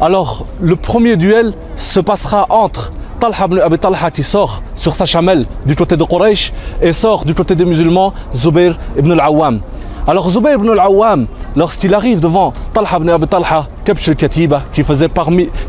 [0.00, 5.04] Alors, le premier duel se passera entre Talha ibn Abi Talha qui sort sur sa
[5.06, 9.60] chamelle du côté de Quraysh et sort du côté des musulmans Zubair ibn al-Awwam.
[10.06, 11.26] Alors Zubair ibn al-Awwam,
[11.56, 15.10] lorsqu'il arrive devant Talha ibn Abi Talha, Kabsh al-Katiba, qui faisait,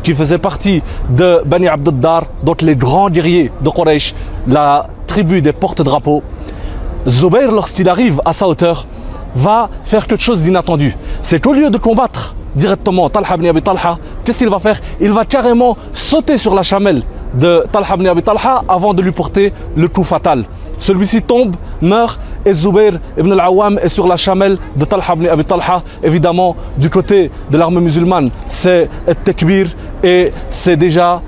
[0.04, 2.06] qui faisait partie de Bani Abd
[2.44, 4.14] donc les grands guerriers de Quraysh,
[4.46, 6.22] la tribu des porte-drapeaux,
[7.08, 8.86] Zubair, lorsqu'il arrive à sa hauteur,
[9.34, 10.96] va faire quelque chose d'inattendu.
[11.22, 14.80] C'est qu'au lieu de combattre directement Talha ibn Abi Talha, qu'est-ce qu'il va faire?
[15.00, 17.02] Il va carrément sauter sur la chamelle
[17.34, 20.44] de Talha ibn Abi Talha avant de lui porter le coup fatal.
[20.78, 25.44] Celui-ci tombe, meurt et Zubair ibn al-Awwam est sur la chamelle de Talha ibn Abi
[25.44, 25.82] Talha.
[26.02, 28.88] Évidemment, du côté de l'armée musulmane, c'est
[29.24, 29.68] Tekbir
[30.02, 31.20] et c'est déjà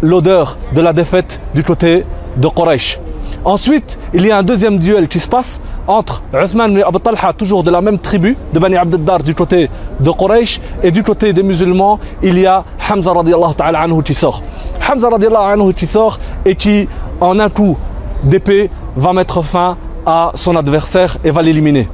[0.00, 2.04] l'odeur de la défaite du côté
[2.36, 2.98] de Quraysh.
[3.44, 7.32] Ensuite, il y a un deuxième duel qui se passe entre Uthman et Abu Talha,
[7.32, 11.32] toujours de la même tribu, de Bani Abd du côté de Quraysh, et du côté
[11.32, 14.42] des musulmans, il y a Hamza radiallahu ta'ala anhu qui sort.
[14.86, 16.86] Hamza radiallahu anhu qui sort et qui,
[17.20, 17.78] en un coup
[18.24, 21.88] d'épée, va mettre fin à son adversaire et va l'éliminer.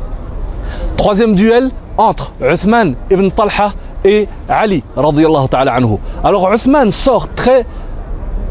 [0.97, 3.72] Troisième duel entre Uthman ibn Talha
[4.05, 5.76] et Ali radiallahu ta'ala.
[6.24, 7.64] Alors Uthman sort très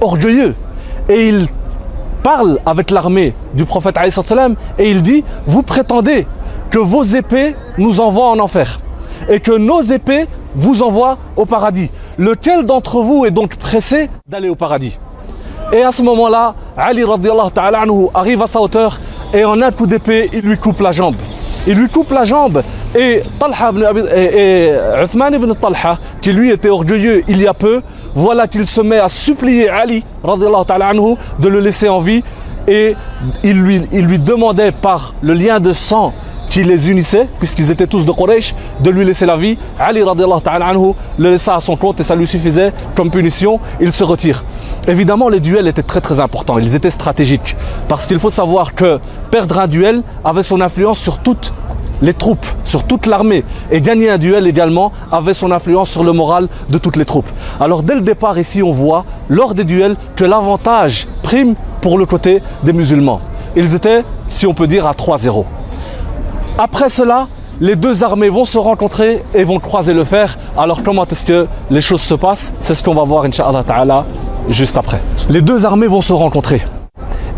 [0.02, 0.56] orgueilleux
[1.10, 1.48] et il
[2.26, 4.00] parle avec l'armée du prophète
[4.80, 6.26] et il dit Vous prétendez
[6.72, 8.80] que vos épées nous envoient en enfer
[9.30, 11.92] et que nos épées vous envoient au paradis.
[12.18, 14.98] Lequel d'entre vous est donc pressé d'aller au paradis?
[15.72, 17.04] Et à ce moment-là, Ali
[17.54, 19.00] ta'ala anhu arrive à sa hauteur
[19.32, 21.18] et en un coup d'épée, il lui coupe la jambe.
[21.68, 22.64] Il lui coupe la jambe
[22.96, 23.72] et, Talha
[24.16, 24.74] et,
[25.04, 27.84] Uthman ibn Talha, qui lui était orgueilleux il y a peu,
[28.16, 32.24] voilà qu'il se met à supplier Ali anhu, de le laisser en vie
[32.68, 32.96] et
[33.44, 36.14] il lui, il lui demandait par le lien de sang
[36.50, 39.58] qui les unissait, puisqu'ils étaient tous de Quraysh, de lui laisser la vie.
[39.80, 43.60] Ali anhu, le laissa à son compte et ça lui suffisait comme punition.
[43.82, 44.44] Il se retire.
[44.88, 46.58] Évidemment, les duels étaient très très importants.
[46.58, 47.58] Ils étaient stratégiques.
[47.88, 49.00] Parce qu'il faut savoir que
[49.32, 51.54] perdre un duel avait son influence sur toute
[52.02, 53.44] les troupes, sur toute l'armée.
[53.72, 57.30] Et gagner un duel également avait son influence sur le moral de toutes les troupes.
[57.60, 62.06] Alors dès le départ ici, on voit lors des duels que l'avantage prime pour le
[62.06, 63.22] côté des musulmans.
[63.56, 65.46] Ils étaient, si on peut dire, à 3-0.
[66.58, 67.28] Après cela,
[67.62, 70.38] les deux armées vont se rencontrer et vont croiser le fer.
[70.58, 72.54] Alors comment est-ce que les choses se passent?
[72.60, 74.06] C'est ce qu'on va voir, Inch'Allah Ta'ala,
[74.50, 75.02] juste après.
[75.30, 76.62] Les deux armées vont se rencontrer.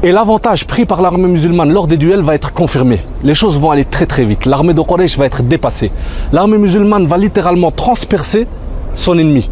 [0.03, 2.99] Et l'avantage pris par l'armée musulmane lors des duels va être confirmé.
[3.23, 4.45] Les choses vont aller très très vite.
[4.45, 5.91] L'armée de Quraysh va être dépassée.
[6.31, 8.45] L'armée musulmane va littéralement transpercer
[8.93, 9.49] son ennemi.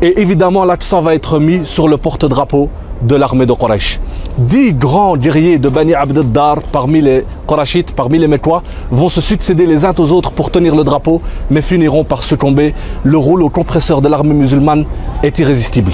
[0.00, 2.70] Et évidemment, l'accent va être mis sur le porte-drapeau
[3.02, 4.00] de l'armée de Quraysh.
[4.38, 9.66] Dix grands guerriers de Bani Abd-Dar parmi les Qurashites, parmi les Mekwa, vont se succéder
[9.66, 11.20] les uns aux autres pour tenir le drapeau,
[11.50, 12.74] mais finiront par succomber.
[13.04, 14.86] Le rouleau compresseur de l'armée musulmane
[15.22, 15.92] est irrésistible.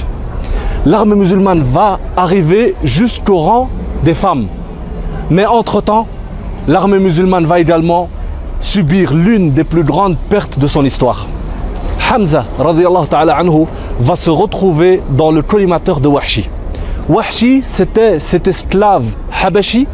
[0.86, 3.68] L'armée musulmane va arriver jusqu'au rang
[4.04, 4.46] des femmes.
[5.30, 6.06] Mais entre-temps,
[6.66, 8.08] l'armée musulmane va également
[8.60, 11.26] subir l'une des plus grandes pertes de son histoire.
[12.12, 12.44] Hamza
[13.10, 13.66] ta'ala anhu,
[14.00, 16.48] va se retrouver dans le collimateur de Wahshi.
[17.08, 19.04] Wahshi, c'était cet esclave
[19.42, 19.86] Habashi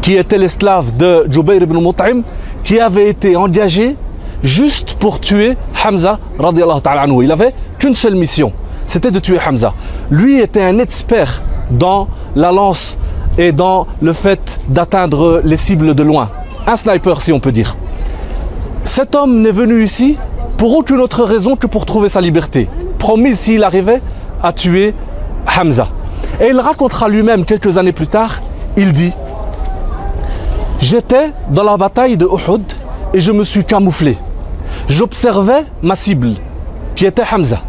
[0.00, 2.22] qui était l'esclave de Jubayr ibn Mut'im
[2.64, 3.96] qui avait été engagé
[4.42, 6.18] juste pour tuer Hamza
[6.82, 7.24] ta'ala anhu.
[7.24, 8.52] Il avait qu'une seule mission,
[8.92, 9.72] c'était de tuer Hamza.
[10.10, 12.98] Lui était un expert dans la lance
[13.38, 16.28] et dans le fait d'atteindre les cibles de loin.
[16.66, 17.74] Un sniper si on peut dire.
[18.84, 20.18] Cet homme n'est venu ici
[20.58, 22.68] pour aucune autre raison que pour trouver sa liberté.
[22.98, 24.02] Promis s'il arrivait
[24.42, 24.92] à tuer
[25.58, 25.88] Hamza.
[26.38, 28.42] Et il racontera lui-même quelques années plus tard,
[28.76, 29.14] il dit
[30.82, 32.70] J'étais dans la bataille de Uhud
[33.14, 34.18] et je me suis camouflé.
[34.88, 36.32] J'observais ma cible,
[36.94, 37.62] qui était Hamza.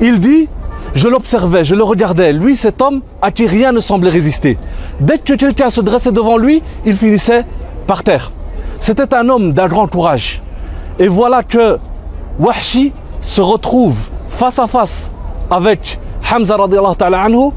[0.00, 0.48] Il dit
[0.94, 2.32] Je l'observais, je le regardais.
[2.32, 4.58] Lui, cet homme à qui rien ne semblait résister.
[5.00, 7.44] Dès que quelqu'un se dressait devant lui, il finissait
[7.86, 8.32] par terre.
[8.78, 10.40] C'était un homme d'un grand courage.
[10.98, 11.78] Et voilà que
[12.38, 15.10] Wahshi se retrouve face à face
[15.50, 15.98] avec
[16.32, 16.56] Hamza
[16.96, 17.50] ta'ala anhu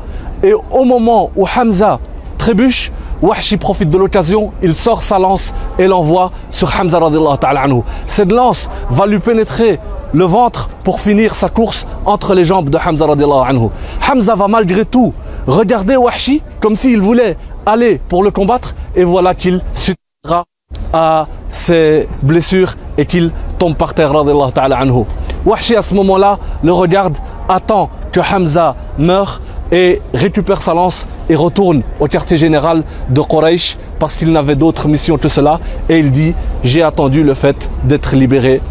[0.44, 2.00] et au moment où Hamza
[2.38, 7.00] trébuche, Wahshi profite de l'occasion, il sort sa lance et l'envoie sur Hamza
[7.40, 7.82] ta'ala anhu.
[8.08, 9.80] Cette lance va lui pénétrer
[10.14, 13.70] le ventre pour finir sa course entre les jambes de Hamza anhu.
[14.10, 15.14] Hamza va malgré tout
[15.48, 20.46] regarder Wahshi comme s'il voulait aller pour le combattre et voilà qu'il succombrera
[20.94, 24.14] à ses blessures et qu'il tombe par terre
[24.54, 25.06] ta'ala anhu.
[25.46, 27.18] Wahshi à ce moment-là le regarde,
[27.50, 29.42] attend que Hamza meure
[29.72, 34.88] et récupère sa lance et retourne au quartier général de Quraysh parce qu'il n'avait d'autre
[34.88, 36.34] mission que cela et il dit
[36.64, 38.62] j'ai attendu le fait d'être libéré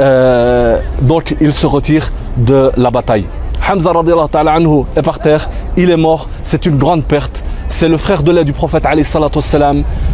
[0.00, 3.26] euh, donc il se retire de la bataille.
[3.66, 3.92] Hamza
[4.30, 7.42] ta'ala anhu est par terre, il est mort, c'est une grande perte.
[7.68, 8.86] C'est le frère de lait du prophète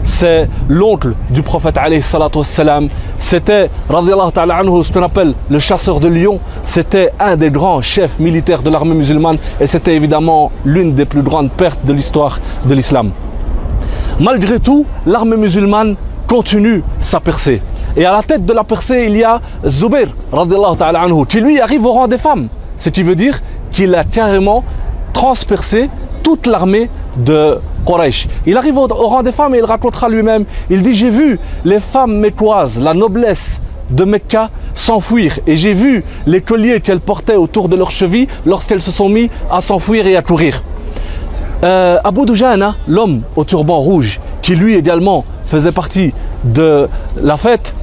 [0.05, 1.79] c'est l'oncle du prophète
[3.19, 3.71] C'était
[4.33, 8.63] ta'ala anhu ce qu'on appelle le chasseur de lions, c'était un des grands chefs militaires
[8.63, 13.11] de l'armée musulmane et c'était évidemment l'une des plus grandes pertes de l'histoire de l'islam.
[14.21, 15.97] Malgré tout, l'armée musulmane
[16.29, 17.61] continue sa percée.
[18.01, 20.09] Et à la tête de la percée, il y a Zubair,
[20.79, 22.49] ta'ala qui lui arrive au rang des femmes.
[22.79, 23.39] Ce qui veut dire
[23.73, 24.65] qu'il a carrément
[25.13, 25.91] transpercé
[26.23, 26.89] toute l'armée
[27.19, 28.27] de Quraysh.
[28.47, 30.47] Il arrive au, rang des femmes et il racontera lui-même.
[30.71, 36.03] Il dit J'ai vu les femmes mécoises, la noblesse de Mecca s'enfuir et j'ai vu
[36.27, 40.17] les colliers qu'elles portaient autour de leurs chevilles lorsqu'elles se sont mis à s'enfuir et
[40.17, 40.63] à courir.
[41.65, 46.89] Euh, Abu Dujana, l'homme au turban rouge, qui lui également faisait partie de
[47.21, 47.75] la fête,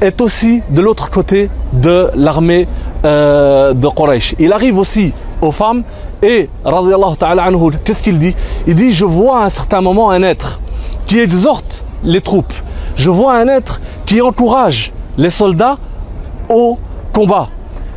[0.00, 2.66] est aussi de l'autre côté de l'armée
[3.04, 4.34] euh, de Quraysh.
[4.38, 5.82] Il arrive aussi aux femmes
[6.22, 6.48] et,
[7.18, 8.34] ta'ala anhu, qu'est-ce qu'il dit?
[8.66, 10.60] Il dit, je vois à un certain moment un être
[11.06, 12.54] qui exhorte les troupes.
[12.96, 15.76] Je vois un être qui encourage les soldats
[16.48, 16.78] au
[17.12, 17.48] combat.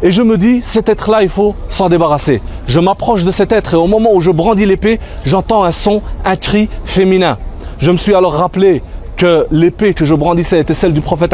[0.03, 2.41] Et je me dis, cet être-là, il faut s'en débarrasser.
[2.67, 6.01] Je m'approche de cet être et au moment où je brandis l'épée, j'entends un son,
[6.25, 7.37] un cri féminin.
[7.79, 8.83] Je me suis alors rappelé
[9.17, 11.33] que l'épée que je brandissais était celle du prophète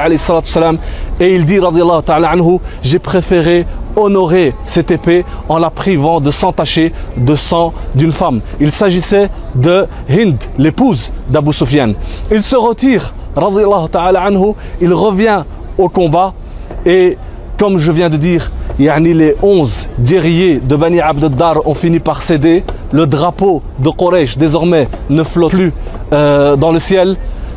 [1.19, 1.59] et il dit
[2.81, 3.65] j'ai préféré
[3.95, 8.41] honorer cette épée en la privant de s'entacher de sang d'une femme.
[8.59, 11.93] Il s'agissait de Hind, l'épouse d'Abu Sufyan.
[12.31, 13.13] Il se retire,
[14.81, 15.43] il revient
[15.77, 16.33] au combat
[16.85, 17.17] et
[17.57, 22.63] comme je viens de dire, les 11 guerriers de Bani Abd ont fini par céder.
[22.91, 25.71] Le drapeau de Quraysh désormais ne flotte plus
[26.11, 27.15] euh, dans le ciel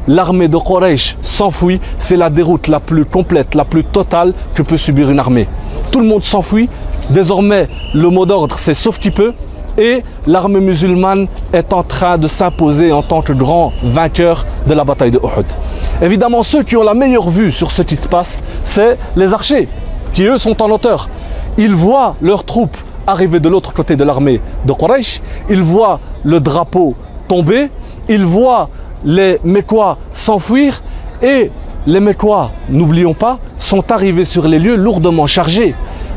[0.08, 4.76] l'armée de Quraysh s'enfuit, c'est la déroute la plus complète, la plus totale que peut
[4.76, 5.48] subir une armée.
[5.90, 6.68] Tout le monde s'enfuit.
[7.10, 9.32] Désormais, le mot d'ordre, c'est sauf petit peu.
[9.78, 14.84] Et l'armée musulmane est en train de s'imposer en tant que grand vainqueur de la
[14.84, 15.46] bataille de Uhud.
[16.00, 19.68] Évidemment, ceux qui ont la meilleure vue sur ce qui se passe, c'est les archers,
[20.14, 21.10] qui eux sont en hauteur.
[21.58, 22.76] Ils voient leurs troupes
[23.06, 26.94] arriver de l'autre côté de l'armée de Quraysh, ils voient le drapeau
[27.28, 27.70] tomber,
[28.08, 28.68] ils voient
[29.06, 30.82] les Mécois s'enfuir
[31.22, 31.50] et
[31.86, 35.74] les Mécois, n'oublions pas, sont arrivés sur les lieux lourdement chargés.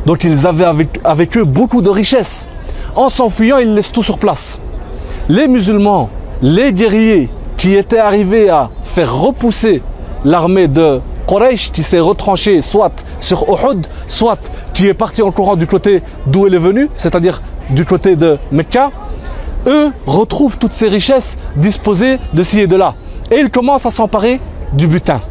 [0.07, 0.65] Donc ils avaient
[1.03, 2.49] avec, eux beaucoup de richesses.
[2.95, 4.59] En s'enfuyant, ils laissent tout sur place.
[5.29, 6.09] Les musulmans,
[6.41, 9.83] les guerriers qui étaient arrivés à faire repousser
[10.25, 14.39] l'armée de Quraysh qui s'est retranchée soit sur Uhud, soit
[14.73, 18.39] qui est parti en courant du côté d'où elle est venue, c'est-à-dire du côté de
[18.51, 18.91] Mecca,
[19.67, 22.95] eux retrouvent toutes ces richesses disposées de ci et de là.
[23.31, 24.39] Et ils commencent à s'emparer
[24.73, 25.21] du butin.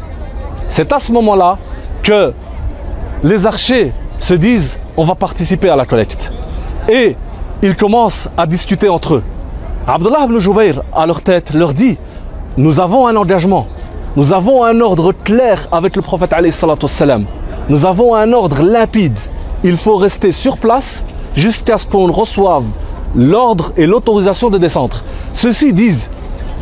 [0.68, 1.58] C'est à ce moment-là
[2.02, 2.32] que
[3.22, 6.32] les archers se disent on va participer à la collecte.
[6.88, 7.16] Et
[7.62, 9.22] ils commencent à discuter entre eux.
[9.86, 11.98] Abdullah ibn Jubayr, à leur tête, leur dit
[12.56, 13.66] Nous avons un engagement,
[14.16, 16.34] nous avons un ordre clair avec le prophète.
[17.68, 19.18] Nous avons un ordre limpide.
[19.64, 21.04] Il faut rester sur place
[21.34, 22.64] jusqu'à ce qu'on reçoive
[23.14, 25.02] l'ordre et l'autorisation de descendre.
[25.32, 26.10] Ceux-ci disent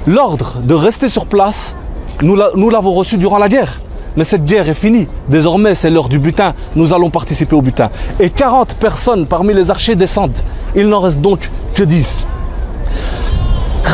[0.06, 1.74] L'ordre de rester sur place,
[2.22, 2.36] nous
[2.70, 3.80] l'avons reçu durant la guerre.
[4.16, 5.08] Mais cette guerre est finie.
[5.28, 6.54] Désormais, c'est l'heure du butin.
[6.74, 7.90] Nous allons participer au butin.
[8.18, 10.38] Et 40 personnes parmi les archers descendent.
[10.74, 12.26] Il n'en reste donc que 10.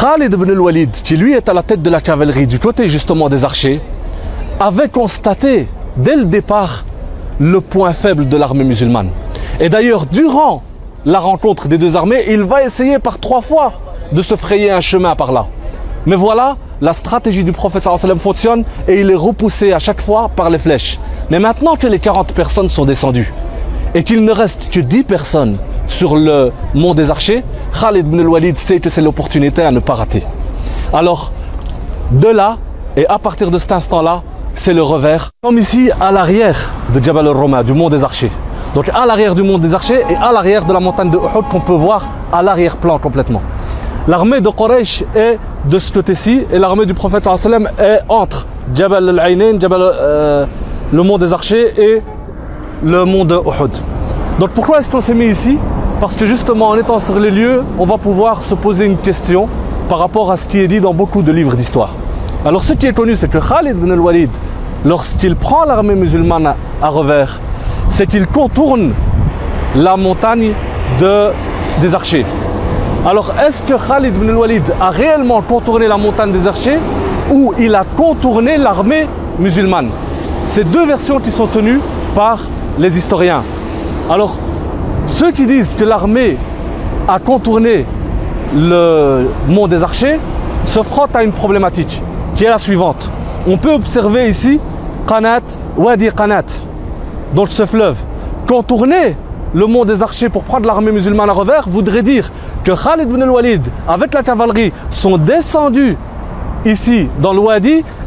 [0.01, 3.29] Khalid ibn al-Walid, qui lui est à la tête de la cavalerie du côté justement
[3.29, 3.81] des archers,
[4.61, 6.85] avait constaté dès le départ
[7.41, 9.09] le point faible de l'armée musulmane.
[9.61, 10.63] Et d'ailleurs, durant
[11.05, 13.73] la rencontre des deux armées, il va essayer par trois fois
[14.13, 15.47] de se frayer un chemin par là.
[16.07, 20.31] Mais voilà, la stratégie du prophète sallam fonctionne et il est repoussé à chaque fois
[20.35, 20.99] par les flèches.
[21.31, 23.33] Mais maintenant que les 40 personnes sont descendues
[23.95, 27.45] et qu'il ne reste que 10 personnes sur le mont des archers,
[27.79, 30.25] Khalid ibn al-Walid sait que c'est l'opportunité à ne pas rater.
[30.93, 31.33] Alors,
[32.11, 32.59] de là,
[32.97, 34.23] et à partir de cet instant-là,
[34.55, 35.31] c'est le revers.
[35.43, 38.31] Comme ici, à l'arrière de Jabal al-Roma, du mont des archers.
[38.75, 41.47] Donc à l'arrière du mont des archers et à l'arrière de la montagne de Uhud
[41.51, 43.43] qu'on peut voir à l'arrière-plan complètement.
[44.09, 49.09] L'armée de Quraysh est de ce côté-ci et l'armée du prophète sallam est entre Jabal
[49.11, 50.47] al-Ainain, Jabal, euh,
[50.91, 52.03] le mont des archers et
[52.83, 53.71] le mont de Uhud.
[54.41, 55.59] Donc pourquoi est-ce qu'on s'est mis ici?
[56.01, 59.49] Parce que justement, en étant sur les lieux, on va pouvoir se poser une question
[59.89, 61.95] par rapport à ce qui est dit dans beaucoup de livres d'histoire.
[62.45, 64.31] Alors ce qui est connu, c'est que Khalid ibn al-Walid,
[64.85, 67.41] lorsqu'il prend l'armée musulmane à revers,
[67.93, 68.95] c'est qu'il contourne
[69.77, 70.53] la montagne
[70.99, 71.29] de,
[71.81, 72.25] des archers.
[73.07, 76.79] Alors est-ce que Khalid ibn al-Walid a réellement contourné la montagne des archers
[77.31, 79.07] ou il a contourné l'armée
[79.39, 79.91] musulmane?
[80.47, 81.81] C'est deux versions qui sont tenues
[82.15, 82.39] par
[82.79, 83.45] les historiens.
[84.11, 84.39] Alors
[85.07, 86.39] ceux qui disent que l'armée
[87.07, 87.85] a contourné
[88.55, 90.19] le mont des archers
[90.65, 92.03] se frottent à une problématique
[92.35, 93.11] qui est la suivante.
[93.47, 94.59] On peut observer ici
[95.07, 95.41] Qanat,
[95.77, 96.65] Wadi Qanat,
[97.35, 97.97] dans ce fleuve.
[98.47, 99.17] Contourner
[99.55, 102.33] le mont des archers pour prendre l'armée musulmane à revers voudrait dire
[102.65, 105.97] que Khalid ibn al-Walid, avec la cavalerie, sont descendus
[106.65, 107.43] ici dans le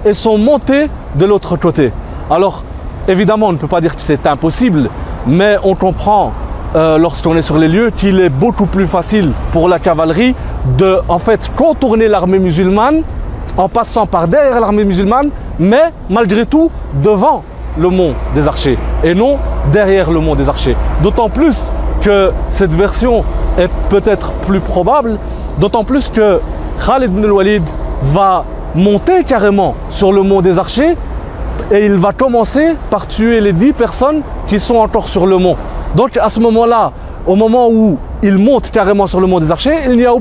[0.06, 1.92] et sont montés de l'autre côté.
[2.30, 2.64] Alors,
[3.08, 4.90] évidemment, on ne peut pas dire que c'est impossible,
[5.28, 6.32] mais on comprend
[6.76, 10.36] euh, lorsqu'on est sur les lieux qu'il est beaucoup plus facile pour la cavalerie
[10.78, 13.04] de en fait contourner l'armée musulmane
[13.58, 16.70] en passant par derrière l'armée musulmane, mais malgré tout
[17.02, 17.44] devant
[17.78, 19.38] le mont des archers et non
[19.72, 20.76] derrière le mont des archers.
[21.02, 21.72] D'autant plus
[22.02, 23.24] que cette version
[23.58, 25.18] est peut-être plus probable,
[25.60, 26.40] d'autant plus que
[26.86, 27.64] Khalid ibn al-Walid
[28.04, 28.46] va
[28.76, 30.98] monter carrément sur le mont des archers
[31.72, 35.56] et il va commencer par tuer les dix personnes qui sont encore sur le mont.
[35.96, 36.92] Donc à ce moment-là,
[37.26, 40.14] au moment où il monte carrément sur le mont des archers, il n'y a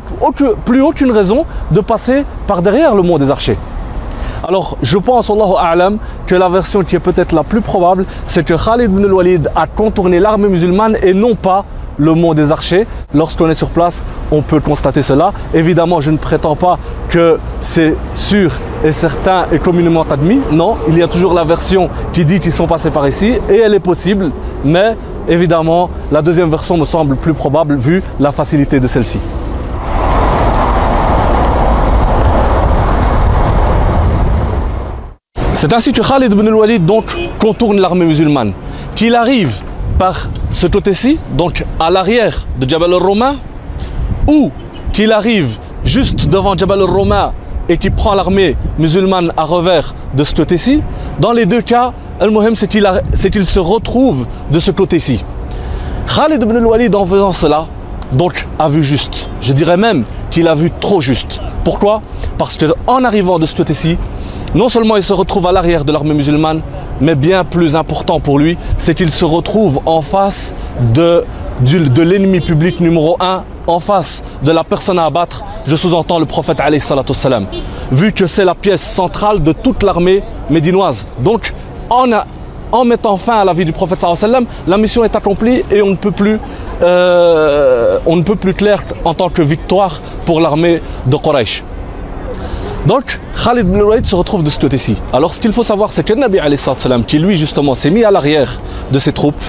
[0.65, 3.59] plus aucune raison de passer par derrière le mont des archers.
[4.47, 8.45] Alors je pense, Allahu A'lam, que la version qui est peut-être la plus probable, c'est
[8.45, 11.65] que Khalid ibn al-Walid a contourné l'armée musulmane et non pas
[11.97, 12.87] le mont des archers.
[13.15, 15.33] Lorsqu'on est sur place, on peut constater cela.
[15.55, 16.79] Évidemment, je ne prétends pas
[17.09, 18.53] que c'est sûr
[18.85, 20.41] et certain et communément admis.
[20.53, 23.57] Non, il y a toujours la version qui dit qu'ils sont passés par ici et
[23.57, 24.31] elle est possible,
[24.65, 29.21] mais évidemment, la deuxième version me semble plus probable vu la facilité de celle-ci.
[35.65, 38.53] C'est ainsi que Khalid ibn al-Walid donc contourne l'armée musulmane.
[38.97, 39.63] Qu'il arrive
[39.99, 43.37] par ce côté-ci, donc à l'arrière de Jabal al-Roma,
[44.29, 44.51] ou
[44.93, 47.33] qu'il arrive juste devant Jabal al-Roma
[47.71, 50.83] et qu'il prend l'armée musulmane à revers de ce côté-ci,
[51.19, 55.25] dans les deux cas, Al-Muhim, c'est qu'il se retrouve de ce côté-ci.
[56.15, 57.65] Khalid ibn al-Walid, en faisant cela,
[58.13, 59.31] donc a vu juste.
[59.41, 61.41] Je dirais même qu'il a vu trop juste.
[61.65, 62.03] Pourquoi?
[62.37, 63.97] Parce qu'en arrivant de ce côté-ci,
[64.55, 66.61] non seulement il se retrouve à l'arrière de l'armée musulmane,
[67.01, 70.55] mais bien plus important pour lui, c'est qu'il se retrouve en face
[70.95, 71.25] de,
[72.03, 76.61] l'ennemi public numéro un, en face de la personne à abattre, je sous-entends le prophète
[77.13, 77.47] salam,
[77.91, 81.09] vu que c'est la pièce centrale de toute l'armée médinoise.
[81.19, 81.53] Donc,
[81.91, 85.91] en, mettant fin à la vie du prophète sallam, la mission est accomplie et on
[85.91, 86.39] ne peut plus,
[86.83, 91.63] euh, on clair en tant que victoire pour l'armée de Quraysh.
[92.87, 95.01] Donc, Khalid ibn Walid se retrouve de ce côté-ci.
[95.13, 98.11] Alors, ce qu'il faut savoir, c'est que Nabi salam, qui lui justement s'est mis à
[98.11, 98.61] l'arrière
[98.93, 99.43] de ses troupes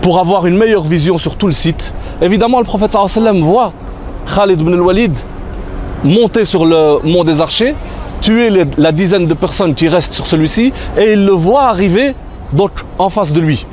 [0.00, 1.92] pour avoir une meilleure vision sur tout le site,
[2.22, 2.96] évidemment, le prophète
[3.40, 3.72] voit
[4.34, 5.18] Khalid ibn Walid
[6.04, 7.74] monter sur le mont des archers,
[8.22, 8.48] tuer
[8.78, 12.14] la dizaine de personnes qui restent sur celui-ci, et il le voit arriver
[12.54, 13.66] donc en face de lui.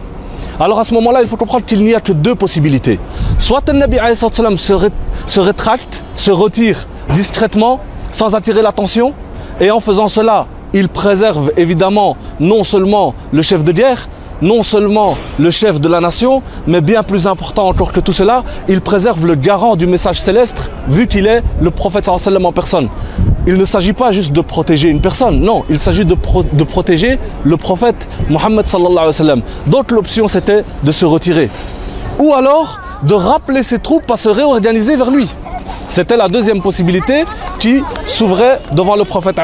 [0.59, 2.99] Alors à ce moment-là, il faut comprendre qu'il n'y a que deux possibilités.
[3.39, 4.89] Soit le Nabi se, ré-
[5.27, 7.79] se rétracte, se retire discrètement,
[8.11, 9.13] sans attirer l'attention,
[9.59, 14.07] et en faisant cela, il préserve évidemment non seulement le chef de guerre,
[14.41, 18.43] non seulement le chef de la nation, mais bien plus important encore que tout cela,
[18.67, 22.87] il préserve le garant du message céleste, vu qu'il est le prophète sallam en personne.
[23.45, 26.63] Il ne s'agit pas juste de protéger une personne, non, il s'agit de, pro- de
[26.63, 29.45] protéger le prophète Mohammed sallallahu alayhi wa.
[29.67, 31.49] Donc l'option c'était de se retirer.
[32.19, 35.27] Ou alors de rappeler ses troupes à se réorganiser vers lui.
[35.91, 37.25] C'était la deuxième possibilité
[37.59, 39.37] qui s'ouvrait devant le prophète.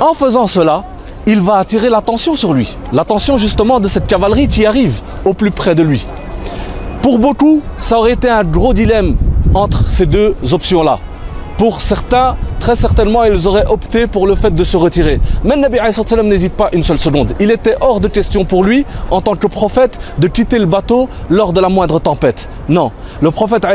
[0.00, 0.84] En faisant cela,
[1.26, 2.74] il va attirer l'attention sur lui.
[2.90, 6.06] L'attention justement de cette cavalerie qui arrive au plus près de lui.
[7.02, 9.16] Pour beaucoup, ça aurait été un gros dilemme
[9.52, 10.98] entre ces deux options-là.
[11.60, 15.20] Pour certains, très certainement, ils auraient opté pour le fait de se retirer.
[15.44, 15.76] Mais le Nabi
[16.24, 17.34] n'hésite pas une seule seconde.
[17.38, 21.10] Il était hors de question pour lui, en tant que prophète, de quitter le bateau
[21.28, 22.48] lors de la moindre tempête.
[22.70, 23.66] Non, le prophète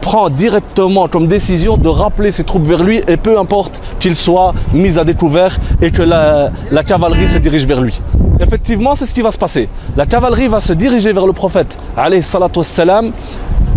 [0.00, 4.52] prend directement comme décision de rappeler ses troupes vers lui et peu importe qu'il soit
[4.72, 6.50] mis à découvert et que la,
[6.84, 8.00] cavalerie se dirige vers lui.
[8.40, 9.68] Effectivement, c'est ce qui va se passer.
[9.96, 13.12] La cavalerie va se diriger vers le prophète wassalam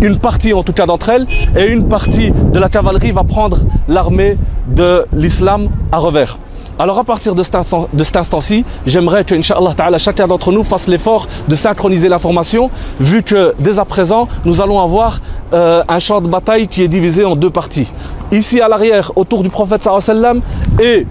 [0.00, 1.26] une partie en tout cas d'entre elles,
[1.56, 4.36] et une partie de la cavalerie va prendre l'armée
[4.68, 6.38] de l'islam à revers.
[6.76, 12.08] Alors à partir de cet, instant-ci, j'aimerais que, chacun d'entre nous fasse l'effort de synchroniser
[12.08, 12.68] l'information,
[12.98, 15.20] vu que dès à présent, nous allons avoir
[15.52, 17.92] euh, un champ de bataille qui est divisé en deux parties.
[18.32, 20.40] Ici à l'arrière, autour du prophète sallam,
[20.82, 21.06] et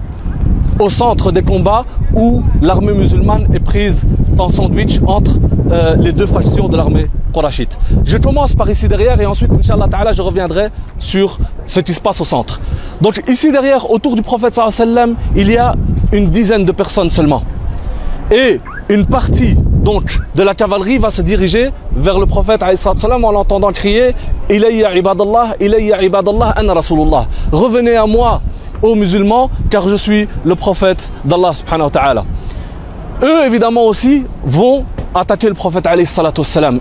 [0.79, 4.05] au centre des combats où l'armée musulmane est prise
[4.37, 5.35] en sandwich entre
[5.71, 7.07] euh, les deux factions de l'armée
[8.05, 10.67] Je commence par ici derrière et ensuite, Inch'Allah je reviendrai
[10.99, 12.61] sur ce qui se passe au centre.
[13.01, 14.59] Donc ici derrière, autour du prophète
[15.35, 15.75] il y a
[16.11, 17.43] une dizaine de personnes seulement.
[18.31, 18.59] Et
[18.89, 24.15] une partie donc de la cavalerie va se diriger vers le prophète en l'entendant crier
[24.49, 27.25] Ilayya ibadallah, ilayya ibadallah, ana rasulullah.
[27.51, 28.41] Revenez à moi,
[28.81, 31.53] aux musulmans, car je suis le prophète d'Allah.
[33.23, 34.83] Eux, évidemment aussi, vont
[35.15, 36.07] attaquer le prophète alayhi.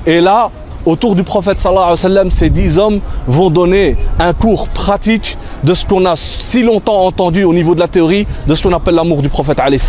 [0.06, 0.50] Et là,
[0.84, 6.04] autour du prophète sallallahu ces dix hommes vont donner un cours pratique de ce qu'on
[6.04, 9.28] a si longtemps entendu au niveau de la théorie, de ce qu'on appelle l'amour du
[9.28, 9.80] prophète alayhi.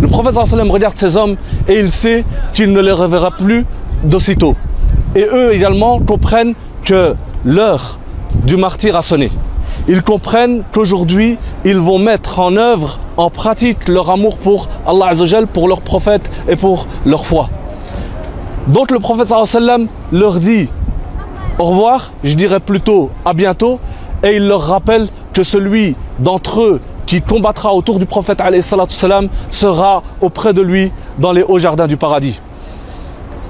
[0.00, 1.36] Le prophète sallallahu regarde ces hommes
[1.68, 3.64] et il sait qu'il ne les reverra plus
[4.04, 4.54] d'aussitôt.
[5.14, 7.98] Et eux également comprennent que l'heure
[8.44, 9.30] du martyr a sonné.
[9.88, 15.46] Ils comprennent qu'aujourd'hui, ils vont mettre en œuvre, en pratique leur amour pour Allah Azzawajal,
[15.46, 17.48] pour leur prophète et pour leur foi.
[18.68, 19.32] Donc le prophète
[20.12, 20.68] leur dit
[21.58, 23.78] au revoir, je dirais plutôt à bientôt,
[24.22, 28.42] et il leur rappelle que celui d'entre eux qui combattra autour du prophète
[29.48, 32.40] sera auprès de lui dans les hauts jardins du paradis.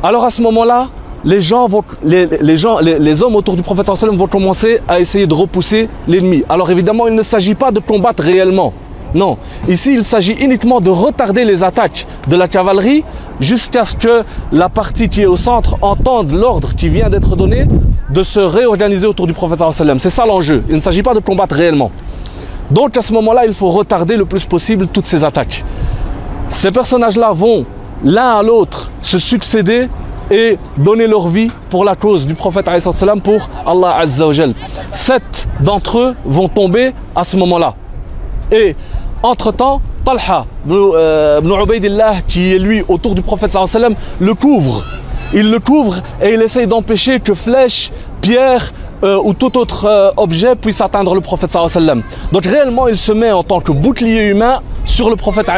[0.05, 0.89] Alors à ce moment-là,
[1.27, 4.81] les gens vont, les, les gens, les, les hommes autour du prophète sallam vont commencer
[4.89, 6.45] à essayer de repousser l'ennemi.
[6.49, 8.72] Alors évidemment, il ne s'agit pas de combattre réellement.
[9.14, 9.37] Non,
[9.68, 13.03] ici il s'agit uniquement de retarder les attaques de la cavalerie
[13.41, 14.22] jusqu'à ce que
[14.53, 17.66] la partie qui est au centre entende l'ordre qui vient d'être donné
[18.11, 19.99] de se réorganiser autour du prophète sallam.
[19.99, 20.62] C'est ça l'enjeu.
[20.68, 21.91] Il ne s'agit pas de combattre réellement.
[22.70, 25.64] Donc à ce moment-là, il faut retarder le plus possible toutes ces attaques.
[26.51, 27.64] Ces personnages-là vont
[28.05, 29.89] l'un à l'autre se succéder
[30.31, 32.68] et donner leur vie pour la cause du prophète
[33.22, 34.55] pour Allah Azza wa Jal.
[34.93, 37.74] Sept d'entre eux vont tomber à ce moment-là.
[38.53, 38.77] Et
[39.22, 43.57] entre-temps, Talha ibn, euh, ibn Ubaydillah, qui est lui autour du prophète
[44.20, 44.85] le couvre.
[45.35, 48.72] Il le couvre et il essaye d'empêcher que flèches, pierres
[49.03, 51.57] euh, ou tout autre euh, objet puisse atteindre le prophète.
[52.32, 55.48] Donc réellement, il se met en tant que bouclier humain sur le prophète.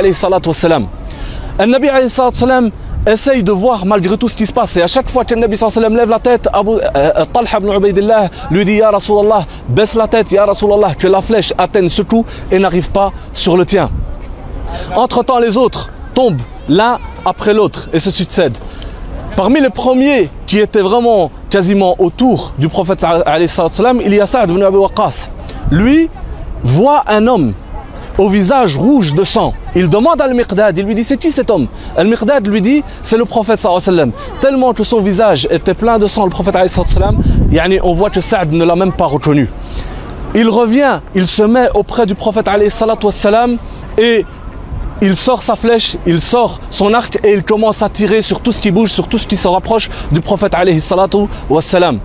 [1.61, 2.71] Un Nabi sallam
[3.07, 4.77] essaye de voir malgré tout ce qui se passe.
[4.77, 7.73] Et à chaque fois que le Nabi sallam lève la tête, Abu, euh, Talha ibn
[7.73, 12.03] Ubaydillah lui dit Ya Rasulallah, baisse la tête, Ya Rasulallah, que la flèche atteigne ce
[12.03, 13.89] coup et n'arrive pas sur le tien.
[14.95, 18.59] Entre-temps, les autres tombent l'un après l'autre et se succèdent.
[19.37, 23.07] Parmi les premiers qui étaient vraiment quasiment autour du prophète
[23.37, 24.79] il y a Saad ibn Abi.
[25.71, 26.11] Lui
[26.65, 27.53] voit un homme
[28.19, 29.55] au visage rouge de sang.
[29.77, 31.69] Il demande à Al-Miqdad, il lui dit c'est qui cet homme?
[31.97, 34.13] Al-Miqdad lui dit c'est le prophète sallallahu alayhi.
[34.41, 38.11] Tellement que son visage était plein de sang, le prophète alayhi salatu wa on voit
[38.11, 39.49] que Saad ne l'a même pas reconnu.
[40.35, 43.47] Il revient, il se met auprès du prophète alayhi wa
[43.97, 44.27] et
[45.01, 48.51] il sort sa flèche, il sort son arc et il commence à tirer sur tout
[48.51, 50.83] ce qui bouge, sur tout ce qui se rapproche du prophète alayhi
[51.49, 51.99] wa sallam.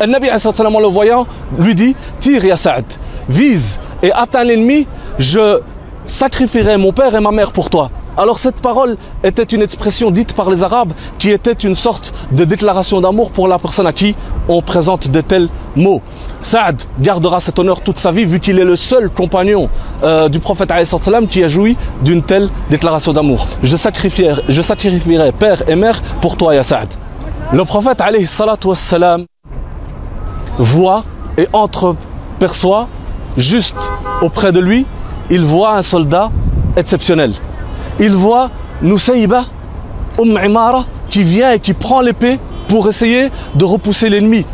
[0.00, 2.84] Le Nabi alayhi salatu wa sallam, en le voyant lui dit tire ya Saad,
[3.28, 4.86] vise et atteins l'ennemi,
[5.18, 5.60] je
[6.06, 7.90] sacrifierai mon père et ma mère pour toi.
[8.16, 12.44] Alors cette parole était une expression dite par les Arabes qui était une sorte de
[12.44, 14.16] déclaration d'amour pour la personne à qui
[14.48, 16.02] on présente de tels mots.
[16.40, 19.68] Saad gardera cet honneur toute sa vie vu qu'il est le seul compagnon
[20.02, 20.72] euh, du prophète
[21.30, 23.46] qui a joui d'une telle déclaration d'amour.
[23.62, 26.88] Je sacrifierai, je sacrifierai père et mère pour toi, ya Saad.
[27.52, 28.02] Le prophète
[28.74, 29.26] salam
[30.58, 31.04] voit
[31.36, 32.88] et entreperçoit
[33.36, 33.92] juste
[34.22, 34.86] auprès de lui,
[35.30, 36.30] il voit un soldat
[36.76, 37.32] exceptionnel.
[38.00, 38.50] Il voit
[38.82, 39.44] Nusayba,
[40.18, 42.38] Umm Imara, qui vient et qui prend l'épée
[42.68, 44.44] pour essayer de repousser l'ennemi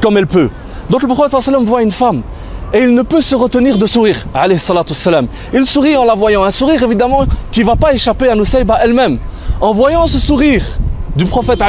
[0.00, 0.50] comme elle peut.
[0.90, 1.34] Donc le prophète
[1.64, 2.22] voit une femme
[2.72, 4.26] et il ne peut se retenir de sourire.
[5.52, 6.42] Il sourit en la voyant.
[6.44, 9.18] Un sourire évidemment qui ne va pas échapper à Nusayba elle-même.
[9.60, 10.64] En voyant ce sourire
[11.14, 11.60] du prophète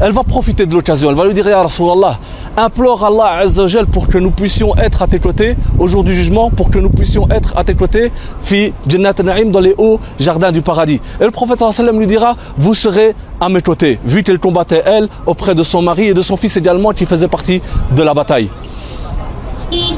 [0.00, 1.10] elle va profiter de l'occasion.
[1.10, 2.18] Elle va lui dire Ya Rasulallah,
[2.56, 6.50] implore Allah Azzawajal pour que nous puissions être à tes côtés au jour du jugement,
[6.50, 8.12] pour que nous puissions être à tes côtés,
[8.42, 11.00] fi Jannat Na'im, dans les hauts jardins du paradis.
[11.20, 15.08] Et le prophète sallam lui dira Vous serez à mes côtés, vu qu'elle combattait elle
[15.26, 17.60] auprès de son mari et de son fils également qui faisait partie
[17.96, 18.48] de la bataille.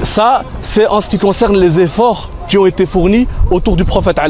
[0.03, 4.20] Ça, c'est en ce qui concerne les efforts qui ont été fournis autour du prophète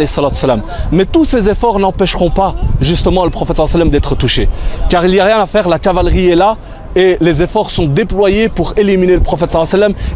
[0.93, 4.49] Mais tous ces efforts n'empêcheront pas justement le prophète d'être touché.
[4.89, 6.57] Car il n'y a rien à faire, la cavalerie est là
[6.97, 9.57] et les efforts sont déployés pour éliminer le prophète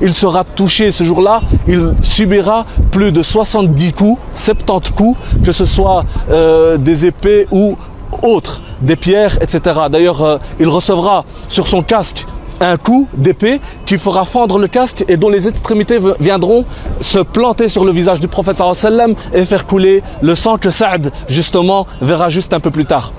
[0.00, 5.64] Il sera touché ce jour-là, il subira plus de 70 coups, 70 coups, que ce
[5.64, 7.76] soit euh, des épées ou
[8.22, 9.80] autres, des pierres, etc.
[9.90, 12.26] D'ailleurs, euh, il recevra sur son casque
[12.60, 16.64] un coup d'épée qui fera fendre le casque et dont les extrémités viendront
[17.00, 21.10] se planter sur le visage du prophète sallam et faire couler le sang que Saad
[21.28, 23.12] justement verra juste un peu plus tard.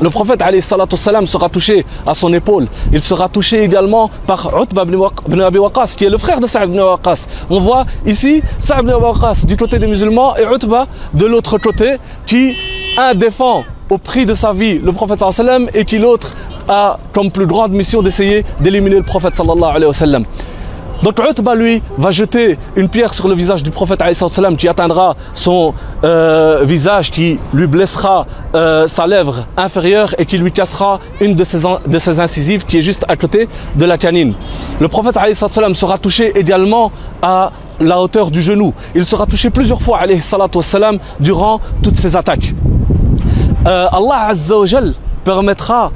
[0.00, 2.66] Le prophète salam sera touché à son épaule.
[2.92, 6.68] Il sera touché également par Utba ibn Abi Waqas, qui est le frère de Sa'd
[6.68, 7.26] ibn Waqas.
[7.50, 11.96] On voit ici Sa'd ibn Waqas du côté des musulmans et Utba de l'autre côté,
[12.26, 12.54] qui
[12.98, 16.32] un défend au prix de sa vie le prophète sallam et qui l'autre
[16.68, 20.24] a comme plus grande mission d'essayer d'éliminer le prophète sallallahu alayhi wa sallam.
[21.04, 24.02] Donc Utba lui va jeter une pierre sur le visage du prophète
[24.56, 30.50] qui atteindra son euh, visage, qui lui blessera euh, sa lèvre inférieure et qui lui
[30.50, 34.32] cassera une de ses, incisives qui est juste à côté de la canine.
[34.80, 36.90] Le prophète sera touché également
[37.20, 38.72] à la hauteur du genou.
[38.94, 40.00] Il sera touché plusieurs fois
[41.20, 42.54] durant toutes ces attaques.
[43.66, 44.56] Euh, Allah Azza
[45.22, 45.90] permettra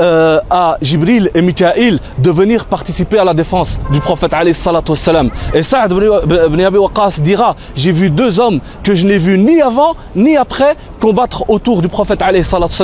[0.00, 5.92] euh, à Jibril et Mikaïl de venir participer à la défense du prophète Et Saad
[5.92, 10.36] ibn Abi Waqas dira J'ai vu deux hommes que je n'ai vus ni avant ni
[10.36, 12.22] après combattre autour du prophète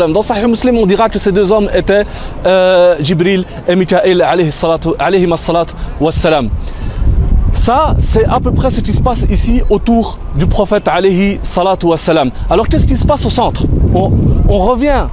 [0.09, 2.05] Dans Sahih Muslim, on dira que ces deux hommes étaient
[2.47, 4.23] euh, Jibril et Mikaïl
[7.53, 11.87] ça, c'est à peu près ce qui se passe ici autour du prophète alayhi salatu
[12.51, 13.65] Alors qu'est-ce qui se passe au centre?
[13.95, 15.07] On revient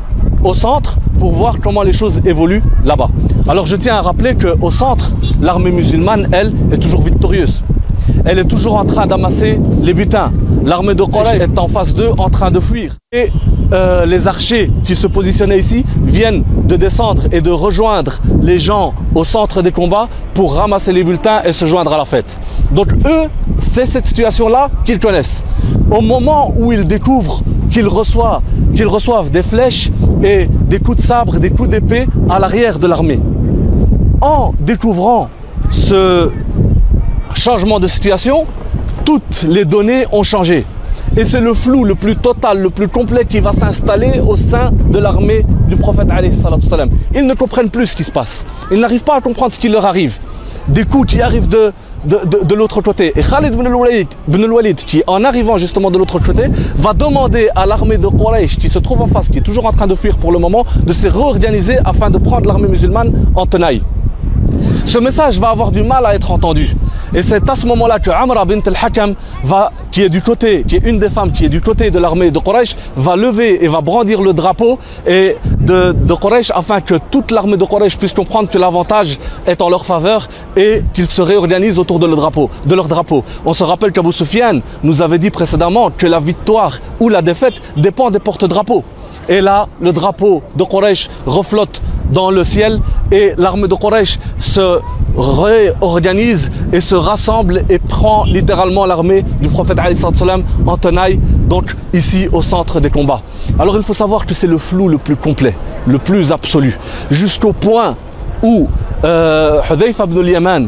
[0.44, 3.10] au centre pour voir comment les choses évoluent là-bas.
[3.48, 5.11] Alors je tiens à rappeler qu'au centre,
[5.41, 7.64] l'armée musulmane, elle, est toujours victorieuse.
[8.25, 10.31] Elle est toujours en train d'amasser les butins.
[10.65, 12.95] L'armée de Quraysh est en face d'eux en train de fuir.
[13.11, 13.30] Et
[13.73, 18.93] euh, les archers qui se positionnaient ici viennent de descendre et de rejoindre les gens
[19.15, 22.38] au centre des combats pour ramasser les bulletins et se joindre à la fête.
[22.71, 23.27] Donc eux,
[23.57, 25.43] c'est cette situation-là qu'ils connaissent.
[25.91, 28.41] Au moment où ils découvrent qu'ils reçoivent,
[28.75, 29.89] qu'ils reçoivent des flèches
[30.23, 33.19] et des coups de sabre, des coups d'épée à l'arrière de l'armée.
[34.21, 35.30] En découvrant
[35.71, 36.30] ce
[37.35, 38.45] changement de situation,
[39.05, 40.65] toutes les données ont changé.
[41.15, 44.72] Et c'est le flou le plus total, le plus complet qui va s'installer au sein
[44.89, 46.07] de l'armée du prophète.
[47.14, 48.45] Ils ne comprennent plus ce qui se passe.
[48.72, 50.18] Ils n'arrivent pas à comprendre ce qui leur arrive.
[50.68, 51.72] Des coups qui arrivent de,
[52.55, 53.14] l'autre côté.
[53.15, 53.68] Et Khalid ibn
[54.43, 56.45] al-Walid, qui en arrivant justement de l'autre côté,
[56.77, 59.72] va demander à l'armée de Quraysh, qui se trouve en face, qui est toujours en
[59.72, 63.45] train de fuir pour le moment, de se réorganiser afin de prendre l'armée musulmane en
[63.45, 63.84] tenaille.
[64.85, 66.76] Ce message va avoir du mal à être entendu.
[67.15, 69.14] Et c'est à ce moment-là que Amra bint al-Hakam,
[69.91, 72.40] qui est du côté, qui une des femmes qui est du côté de l'armée de
[72.40, 77.57] Quraysh, va lever et va brandir le drapeau et de, de afin que toute l'armée
[77.57, 80.27] de Quraysh puisse comprendre que l'avantage est en leur faveur
[80.57, 83.23] et qu'ils se réorganisent autour de leur drapeau.
[83.45, 87.61] On se rappelle qu'Abu Sufyan nous avait dit précédemment que la victoire ou la défaite
[87.77, 88.84] dépend des porte-drapeaux.
[89.29, 91.81] Et là, le drapeau de Quraysh reflotte
[92.11, 92.79] dans le ciel
[93.11, 94.79] et l'armée de Quraysh se
[95.17, 99.79] réorganise et se rassemble et prend littéralement l'armée du prophète
[100.65, 103.21] en tenaille, donc ici au centre des combats.
[103.59, 105.53] Alors il faut savoir que c'est le flou le plus complet,
[105.85, 106.77] le plus absolu,
[107.11, 107.95] jusqu'au point
[108.41, 108.67] où
[109.03, 110.67] euh, Hudayfa ibn al-Yaman,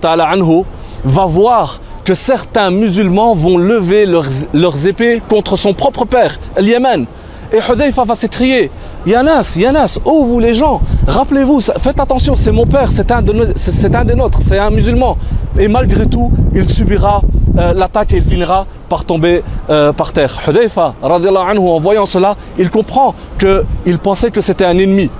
[0.00, 0.64] ta'ala anhu,
[1.04, 7.06] va voir que certains musulmans vont lever leurs, leurs épées contre son propre père, Yémen.
[7.52, 8.70] Et Hudayfa va s'écrier
[9.06, 14.04] Yanas, Yanas, oh vous les gens, rappelez-vous, faites attention, c'est mon père, c'est un, un
[14.04, 15.18] des nôtres, c'est un musulman.
[15.58, 17.20] Et malgré tout, il subira
[17.58, 20.40] euh, l'attaque et il finira par tomber euh, par terre.
[20.48, 25.10] Hudayfa, anhu, en voyant cela, il comprend qu'il pensait que c'était un ennemi.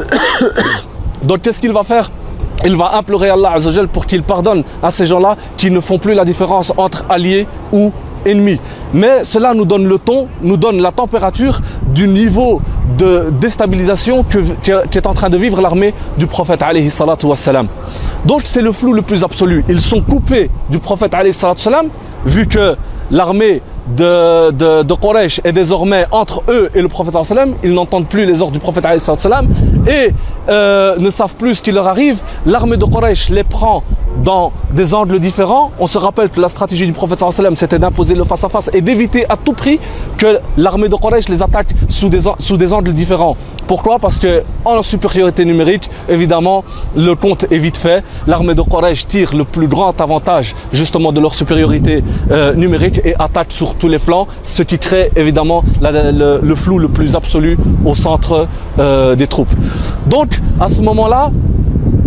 [1.22, 2.10] Donc qu'est-ce qu'il va faire?
[2.64, 3.54] Il va implorer Allah
[3.92, 7.92] pour qu'il pardonne à ces gens-là qui ne font plus la différence entre alliés ou
[8.26, 8.60] ennemis.
[8.94, 11.60] Mais cela nous donne le ton, nous donne la température
[11.94, 12.60] du niveau
[12.96, 16.90] de déstabilisation que, que- qu'est en train de vivre l'armée du prophète alayhi.
[18.24, 19.64] Donc c'est le flou le plus absolu.
[19.68, 21.36] Ils sont coupés du prophète alayhi
[22.26, 22.76] vu que
[23.10, 23.62] l'armée
[23.96, 24.84] de, de,
[25.44, 27.54] est désormais entre eux et le prophète sallam.
[27.64, 29.46] Ils n'entendent plus les ordres du prophète sallam
[29.86, 30.12] et
[30.48, 32.20] euh, ne savent plus ce qui leur arrive.
[32.46, 33.82] L'armée de Quraysh les prend
[34.24, 35.70] dans des angles différents.
[35.78, 39.24] On se rappelle que la stratégie du prophète sallam c'était d'imposer le face-à-face et d'éviter
[39.28, 39.78] à tout prix
[40.16, 43.36] que l'armée de Quraysh les attaque sous des, an- sous des angles différents.
[43.66, 43.98] Pourquoi?
[43.98, 46.64] Parce que en supériorité numérique, évidemment,
[46.96, 48.02] le compte est vite fait.
[48.26, 53.14] L'armée de Quraysh tire le plus grand avantage justement de leur supériorité euh, numérique et
[53.18, 57.94] attaque sur tous les flancs, ce qui crée évidemment le, flou le plus absolu au
[57.94, 58.46] centre
[58.78, 59.52] euh, des troupes.
[60.06, 61.30] Donc, à ce moment-là,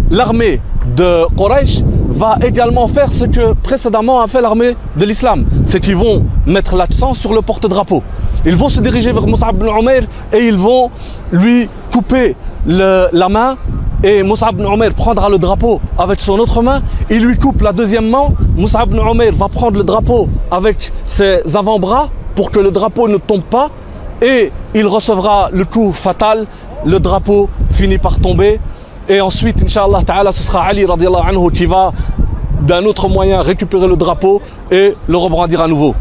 [0.09, 0.61] l'armée
[0.95, 5.45] de Quraysh va également faire ce que précédemment a fait l'armée de l'islam.
[5.65, 8.03] C'est qu'ils vont mettre l'accent sur le porte-drapeau.
[8.45, 10.03] Ils vont se diriger vers Mus'ab ibn Umair
[10.33, 10.89] et ils vont
[11.31, 12.35] lui couper
[12.65, 13.57] la main
[14.03, 16.81] et Mus'ab ibn Umair prendra le drapeau avec son autre main.
[17.09, 18.27] Il lui coupe la deuxième main.
[18.57, 23.17] Mus'ab ibn Umair va prendre le drapeau avec ses avant-bras pour que le drapeau ne
[23.17, 23.69] tombe pas
[24.21, 26.47] et il recevra le coup fatal.
[26.83, 28.59] Le drapeau finit par tomber
[29.07, 31.91] et ensuite, Inch'Allah Ta'ala, ce sera Ali radiallahu anhu qui va
[32.61, 34.41] d'un autre moyen récupérer le drapeau
[34.71, 35.93] et le rebrandir à nouveau.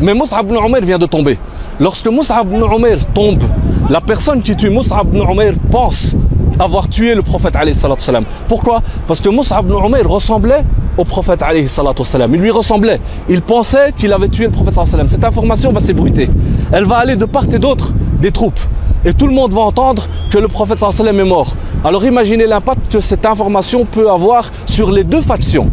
[0.00, 1.38] Mais Mus'ab ibn Umair vient de tomber.
[1.78, 3.42] Lorsque Mus'ab ibn Umair tombe,
[3.90, 6.14] la personne qui tue Mus'ab ibn Umair pense
[6.58, 8.24] avoir tué le prophète salam.
[8.48, 8.82] Pourquoi?
[9.06, 10.64] Parce que Mus'ab ibn Umair ressemblait
[10.96, 12.34] au prophète alayhi salam.
[12.34, 13.00] Il lui ressemblait.
[13.28, 15.08] Il pensait qu'il avait tué le prophète sallam.
[15.08, 16.30] Cette information va s'ébruiter.
[16.72, 18.60] Elle va aller de part et d'autre des troupes.
[19.04, 21.54] Et tout le monde va entendre que le prophète sallam est mort.
[21.84, 25.68] Alors imaginez l'impact que cette information peut avoir sur les deux factions.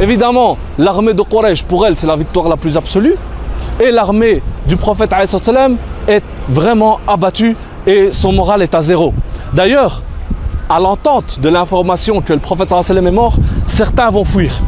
[0.00, 3.14] Évidemment, l'armée de Quraysh, pour elle, c'est la victoire la plus absolue.
[3.80, 5.76] Et l'armée du prophète salam
[6.08, 7.56] est vraiment abattue
[7.86, 9.12] et son moral est à zéro.
[9.52, 10.02] D'ailleurs,
[10.68, 13.36] à l'entente de l'information que le prophète sallam est mort,
[13.66, 14.62] certains vont fuir,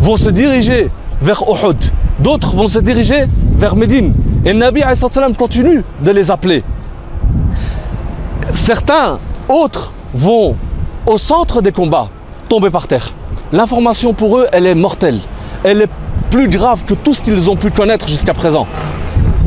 [0.00, 0.90] vont se diriger
[1.20, 1.76] vers Uhud.
[2.18, 3.26] D'autres vont se diriger
[3.56, 4.14] vers Médine.
[4.44, 6.62] Et Nabi salam continue de les appeler.
[8.52, 9.18] Certains
[9.48, 10.56] autres vont
[11.06, 12.08] au centre des combats
[12.48, 13.12] tomber par terre.
[13.52, 15.18] L'information pour eux, elle est mortelle.
[15.64, 15.90] Elle est
[16.30, 18.66] plus grave que tout ce qu'ils ont pu connaître jusqu'à présent.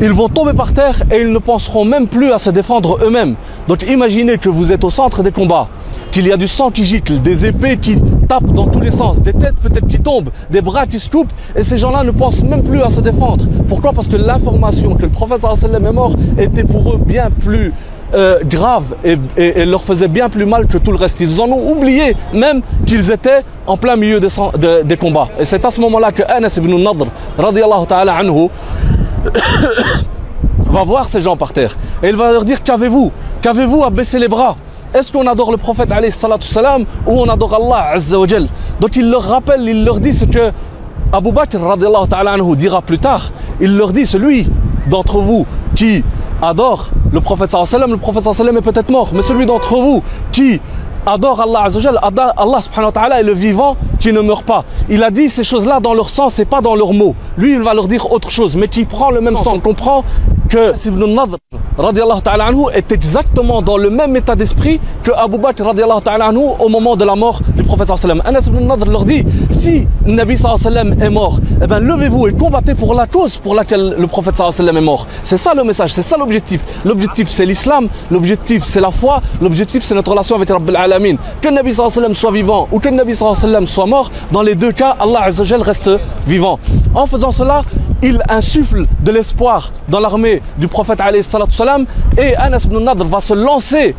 [0.00, 3.34] Ils vont tomber par terre et ils ne penseront même plus à se défendre eux-mêmes.
[3.66, 5.68] Donc imaginez que vous êtes au centre des combats,
[6.16, 9.20] qu'il y a du sang qui gicle, des épées qui tapent dans tous les sens,
[9.20, 12.42] des têtes peut-être qui tombent, des bras qui se coupent, et ces gens-là ne pensent
[12.42, 13.44] même plus à se défendre.
[13.68, 13.92] Pourquoi?
[13.92, 17.70] Parce que l'information que le prophète sallam est mort était pour eux bien plus
[18.14, 19.18] euh, grave et,
[19.66, 21.20] leur faisait bien plus mal que tout le reste.
[21.20, 25.28] Ils en ont oublié même qu'ils étaient en plein milieu des combats.
[25.38, 28.48] Et c'est à ce moment-là que Anas ibn Nadr, radiallahu ta'ala anhu,
[30.70, 33.12] va voir ces gens par terre et il va leur dire qu'avez-vous?
[33.42, 34.56] Qu'avez-vous à baisser les bras?
[34.94, 38.46] Est-ce qu'on adore le prophète salam ou on adore Allah azza wa jal?
[38.80, 40.52] Donc il leur rappelle, il leur dit ce que
[41.12, 41.58] Abu Bakr
[42.08, 43.30] ta'ala dira plus tard.
[43.60, 44.48] Il leur dit celui
[44.90, 46.02] d'entre vous qui
[46.42, 50.02] adore le prophète le prophète est peut-être mort, mais celui d'entre vous
[50.32, 50.60] qui
[51.06, 54.20] adore Allah Azza wa Jal, ada- Allah subhanahu wa ta'ala est le vivant qui ne
[54.20, 54.64] meurt pas.
[54.88, 57.14] Il a dit ces choses-là dans leur sens et pas dans leurs mots.
[57.38, 59.54] Lui, il va leur dire autre chose, mais qui prend le même sens.
[59.54, 60.04] On comprend
[60.48, 61.36] que Ibn Nadr
[61.78, 66.26] radiallahu ta'ala anhu est exactement dans le même état d'esprit que Abu Bakr radiallahu ta'ala
[66.28, 68.22] anhu au moment de la mort du prophète sallam.
[68.24, 72.74] Anas ibn Nadr leur dit, si Nabi sallam est mort, eh ben levez-vous et combattez
[72.74, 75.06] pour la cause pour laquelle le prophète sallam est mort.
[75.24, 76.64] C'est ça le message, c'est ça l'objectif.
[76.84, 80.95] L'objectif c'est l'islam, l'objectif c'est la foi, l'objectif c'est notre relation avec Rabbil Alamin.
[81.42, 84.96] Que le Nabi soit vivant ou que le Nabi soit mort, dans les deux cas,
[84.98, 85.90] Allah Azza wa Jal reste
[86.26, 86.58] vivant.
[86.94, 87.62] En faisant cela,
[88.02, 91.86] il insuffle de l'espoir dans l'armée du prophète salam
[92.18, 93.94] et Anas ibn Nadr va se lancer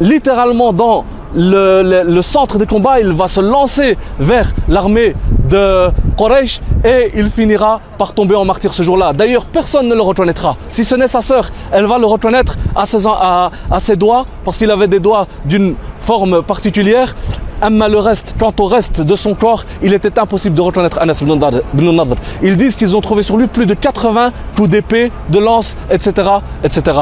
[0.00, 1.04] littéralement dans
[1.36, 5.14] le, centre des combats, il va se lancer vers l'armée
[5.48, 9.12] de Quraysh et il finira par tomber en martyr ce jour-là.
[9.12, 10.56] D'ailleurs, personne ne le reconnaîtra.
[10.70, 14.58] Si ce n'est sa sœur, elle va le reconnaître à ses, à, ses doigts, parce
[14.58, 17.14] qu'il avait des doigts d'une forme particulière.
[17.62, 21.20] Amma le reste, quant au reste de son corps, il était impossible de reconnaître Anas
[21.22, 22.16] ibn Nadr.
[22.42, 26.28] Ils disent qu'ils ont trouvé sur lui plus de 80 coups d'épée, de lance, etc.,
[26.62, 26.98] etc.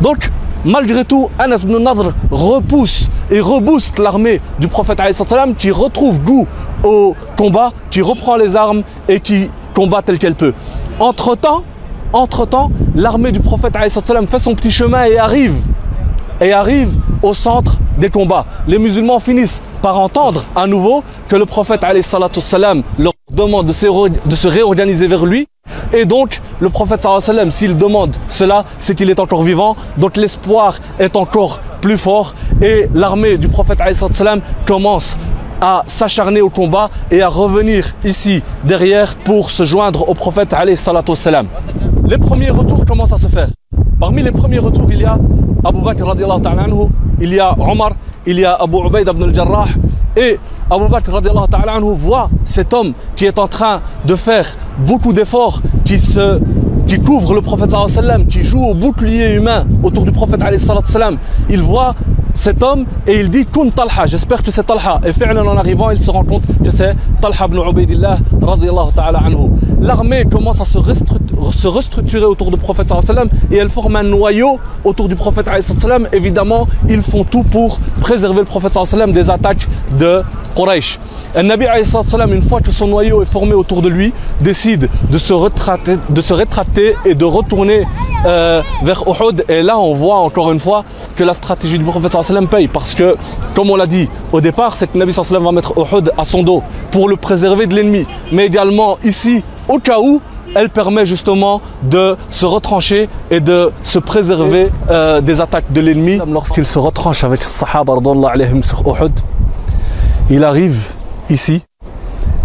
[0.00, 0.30] Donc,
[0.64, 5.00] malgré tout, Anas ibn Nadr repousse et rebooste l'armée du prophète
[5.58, 6.46] qui retrouve goût
[6.84, 10.52] au combat, qui reprend les armes et qui combat tel qu'elle peut.
[11.00, 11.64] Entre-temps,
[12.12, 13.76] entre-temps, l'armée du prophète
[14.28, 15.54] fait son petit chemin et arrive
[16.42, 18.44] et arrive au centre des combats.
[18.66, 24.48] Les musulmans finissent par entendre à nouveau que le prophète wassalam, leur demande de se,
[24.48, 25.46] réorganiser vers lui.
[25.92, 27.06] Et donc, le prophète
[27.50, 29.76] s'il demande cela, c'est qu'il est encore vivant.
[29.96, 32.34] Donc, l'espoir est encore plus fort.
[32.60, 33.80] Et l'armée du prophète
[34.66, 35.18] commence
[35.60, 40.54] à s'acharner au combat et à revenir ici derrière pour se joindre au prophète.
[42.12, 43.48] Les premiers retours commencent à se faire.
[43.98, 45.16] Parmi les premiers retours, il y a
[45.64, 47.92] Abu Bakr radiallahu ta'ala anhu, il y a Omar,
[48.26, 49.64] il y a Abu Ubaid ibn al-Jarrah.
[50.14, 50.38] Et
[50.70, 54.44] Abu Bakr radiallahu ta'ala anhu voit cet homme qui est en train de faire
[54.80, 56.38] beaucoup d'efforts, qui se
[56.86, 57.70] qui couvre le prophète
[58.28, 60.40] qui joue au bouclier humain autour du prophète.
[61.48, 61.94] Il voit
[62.34, 65.00] cet homme et il dit Kun Talha, j'espère que c'est Talha.
[65.06, 68.18] Et fi'lan, en arrivant, il se rend compte que c'est Talha ibn Ubaidillah
[68.94, 69.50] ta'ala anhu.
[69.80, 71.18] L'armée commence à se, restru-
[71.52, 72.92] se restructurer autour du prophète
[73.50, 75.48] et elle forme un noyau autour du prophète.
[76.12, 78.78] Évidemment, ils font tout pour préserver le prophète
[79.12, 79.68] des attaques
[79.98, 80.22] de
[80.54, 80.98] Quraysh.
[81.34, 81.66] Un Nabi
[82.32, 86.20] une fois que son noyau est formé autour de lui, décide de se rétracter, de
[86.20, 87.86] se rétracter et de retourner
[88.26, 89.44] euh, vers Uhud.
[89.48, 90.84] Et là, on voit encore une fois
[91.16, 92.16] que la stratégie du prophète
[92.50, 92.68] paye.
[92.68, 93.16] Parce que,
[93.54, 96.62] comme on l'a dit au départ, c'est que Nabi va mettre Uhud à son dos
[96.90, 98.06] pour le préserver de l'ennemi.
[98.30, 100.20] Mais également ici, au cas où,
[100.54, 106.20] elle permet justement de se retrancher et de se préserver euh, des attaques de l'ennemi.
[106.28, 107.94] Lorsqu'il se retranche avec les Sahaba
[108.62, 109.12] sur Uhud,
[110.32, 110.94] il arrive
[111.28, 111.62] ici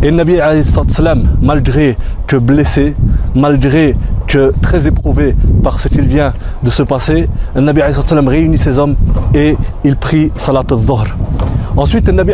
[0.03, 1.97] et Nabi salatu wassalam, malgré
[2.27, 2.93] que blessé,
[3.33, 3.95] malgré
[4.27, 8.95] que très éprouvé par ce qu'il vient de se passer, le Nabi réunit ses hommes
[9.33, 9.55] et
[9.85, 11.05] il prie salat al-dhuhr.
[11.77, 12.33] Ensuite, le Nabi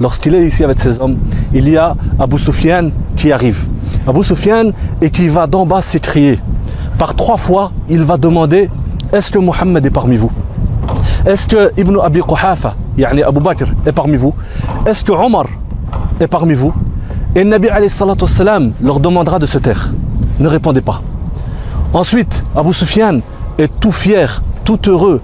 [0.00, 1.16] lorsqu'il est ici avec ses hommes,
[1.54, 3.68] il y a Abu Sufyan qui arrive.
[4.06, 4.70] Abu Sufyan
[5.00, 6.38] et qui va d'en bas s'écrier.
[6.98, 8.68] Par trois fois, il va demander
[9.12, 10.30] Est-ce que Mohammed est parmi vous?
[11.26, 14.34] Est-ce que Ibn Abi Quhafa, yani Abu Bakr, est parmi vous
[14.86, 15.46] Est-ce que Omar
[16.20, 16.72] est parmi vous
[17.34, 19.90] Et Nabi wassalam leur demandera de se taire?
[20.38, 21.02] Ne répondez pas.
[21.92, 23.20] Ensuite, Abu Sufyan
[23.58, 25.20] est tout fier, tout heureux,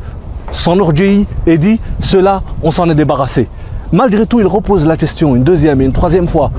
[0.50, 3.48] s'enorgueillit et dit Cela, on s'en est débarrassé.
[3.92, 6.50] Malgré tout, il repose la question une deuxième et une troisième fois.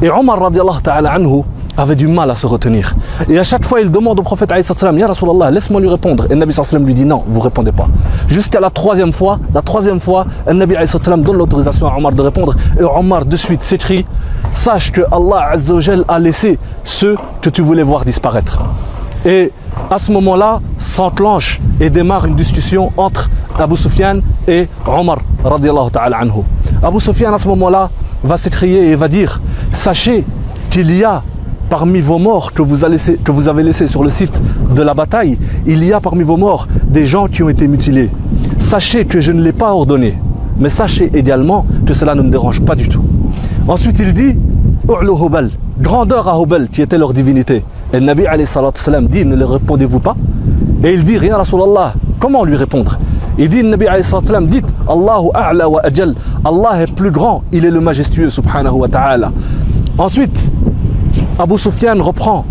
[0.00, 0.40] Et Omar
[0.82, 1.42] ta'ala anhu
[1.76, 2.94] avait du mal à se retenir.
[3.28, 6.26] Et à chaque fois, il demande au prophète Ya Rasulallah, laisse-moi lui répondre.
[6.26, 7.86] Et le Nabi lui dit non, vous répondez pas.
[8.28, 10.74] Jusqu'à la troisième fois, la troisième fois, le Nabi
[11.18, 12.54] donne l'autorisation à Omar de répondre.
[12.78, 14.04] Et Omar de suite s'écrie,
[14.52, 18.60] sache que Allah azza wa jal a laissé ceux que tu voulais voir disparaître.
[19.24, 19.52] Et
[19.90, 25.18] à ce moment-là, s'enclenche et démarre une discussion entre Abu Sufyan et Omar.
[26.82, 27.90] Abu Sufyan à ce moment-là
[28.22, 29.40] va s'écrier et va dire
[29.70, 30.24] Sachez
[30.70, 31.22] qu'il y a
[31.70, 34.42] parmi vos morts que vous, avez laissés, sur le site
[34.74, 38.10] de la bataille, il y a parmi vos morts des gens qui ont été mutilés.
[38.58, 40.18] Sachez que je ne l'ai pas ordonné,
[40.58, 43.04] mais sachez également que cela ne me dérange pas du tout.
[43.68, 44.36] Ensuite, il dit
[44.88, 47.62] Hubal, grandeur à Hubal, qui était leur divinité.
[47.92, 50.16] Et le Nabi wassalam, dit Ne le répondez-vous pas?
[50.82, 52.98] Et il dit Rien Rasulallah, comment lui répondre?
[53.38, 55.28] Il dit Le Nabi wassalam, dites Allahu
[55.68, 59.30] wa ajal, Allah est plus grand, il est le majestueux, subhanahu wa ta'ala.
[59.98, 60.50] Ensuite,
[61.38, 62.44] Abu Sufyan reprend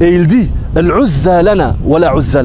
[0.00, 1.42] et il dit Al-Uzza
[1.84, 2.42] wa Uzza.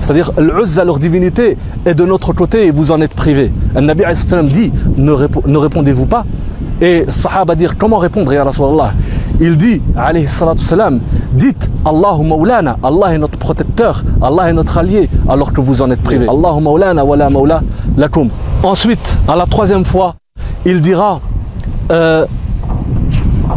[0.00, 3.52] C'est-à-dire, Al-Uzza, leur divinité, est de notre côté et vous en êtes privés.
[3.74, 4.04] Le Nabi
[4.50, 6.24] dit Ne, répo- ne répondez-vous pas
[6.80, 8.92] Et Sahaba dire Comment répondre, Ya Rasulallah?
[9.40, 11.00] Il dit alayhi wassalam,
[11.32, 12.22] Dites Allahu
[12.82, 16.26] Allah est notre protecteur, Allah est notre allié, alors que vous en êtes privés.
[16.28, 17.62] Allahu Mawlana wa la Mawla
[17.96, 18.28] lakum.
[18.62, 20.14] Ensuite, à la troisième fois,
[20.64, 21.20] il dira
[21.92, 22.26] euh,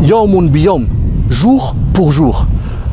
[0.02, 0.86] Yawmun biyawm,
[1.32, 2.46] jour pour jour.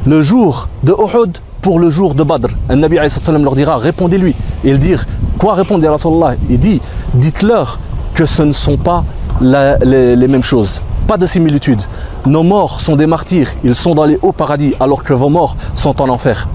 [0.06, 2.48] Le jour de Uhud pour le jour de Badr.
[2.70, 4.34] Un Nabi leur dira répondez-lui.
[4.64, 5.04] Et il dire
[5.38, 6.36] quoi répondre ya Rasulallah?
[6.48, 6.80] Il dit
[7.14, 7.80] dites-leur
[8.14, 9.04] que ce ne sont pas
[9.40, 10.82] les, mêmes choses.
[11.08, 11.82] Pas de similitude.
[12.26, 15.56] Nos morts sont des martyrs, ils sont dans les hauts paradis alors que vos morts
[15.74, 16.48] sont en enfer.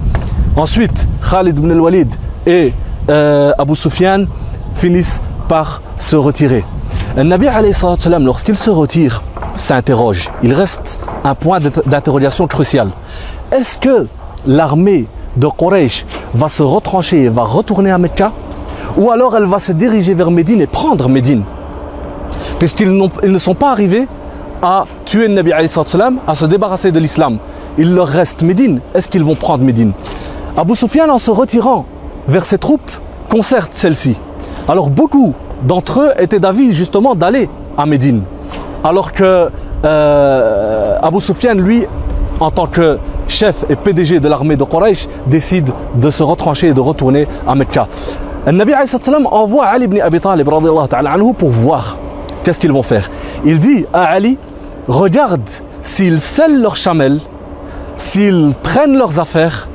[0.56, 2.16] Ensuite, Khalid ibn al-Walid
[2.46, 2.74] et
[3.10, 4.26] euh, Abu Sufyan
[4.74, 6.64] finissent par se retirer.
[7.18, 7.48] Le Nabi
[8.20, 9.24] lorsqu'il se retire,
[9.56, 10.32] s'interroge.
[10.44, 12.90] Il reste un point d'int- d'interrogation crucial.
[13.52, 14.08] Est-ce que
[14.46, 15.06] l'armée
[15.38, 18.32] de Quraysh va se retrancher et va retourner à Mecca?
[18.98, 21.44] Ou alors elle va se diriger vers Médine et prendre Médine?
[22.60, 24.08] Puisqu'ils ne sont pas arrivés
[24.62, 27.38] à tuer le Nabi à se débarrasser de l'islam.
[27.78, 28.80] Il leur reste Médine.
[28.94, 29.92] Est-ce qu'ils vont prendre Médine?
[30.56, 31.86] Abu Sufyan, en se retirant
[32.28, 32.92] vers ses troupes,
[33.30, 34.20] concerte celle-ci.
[34.68, 38.24] Alors beaucoup d'entre eux étaient d'avis justement d'aller à Médine.
[38.84, 39.50] Alors que
[39.86, 41.86] euh, Abu Sufyan, lui,
[42.40, 42.98] en tant que
[43.28, 47.56] chef et PDG de l'armée de Quraysh, décide de se retrancher et de retourner à
[47.56, 47.88] Mecca.
[48.46, 48.74] Le Nabi
[49.32, 50.50] envoie Ali ibn Abi Talib
[51.38, 51.98] pour voir
[52.44, 53.10] qu'est-ce qu'ils vont faire.
[53.46, 54.38] Il dit à Ali,
[54.90, 55.50] regarde
[55.82, 57.22] s'ils scellent leurs chamelles,
[57.96, 59.70] s'ils prennent leurs affaires,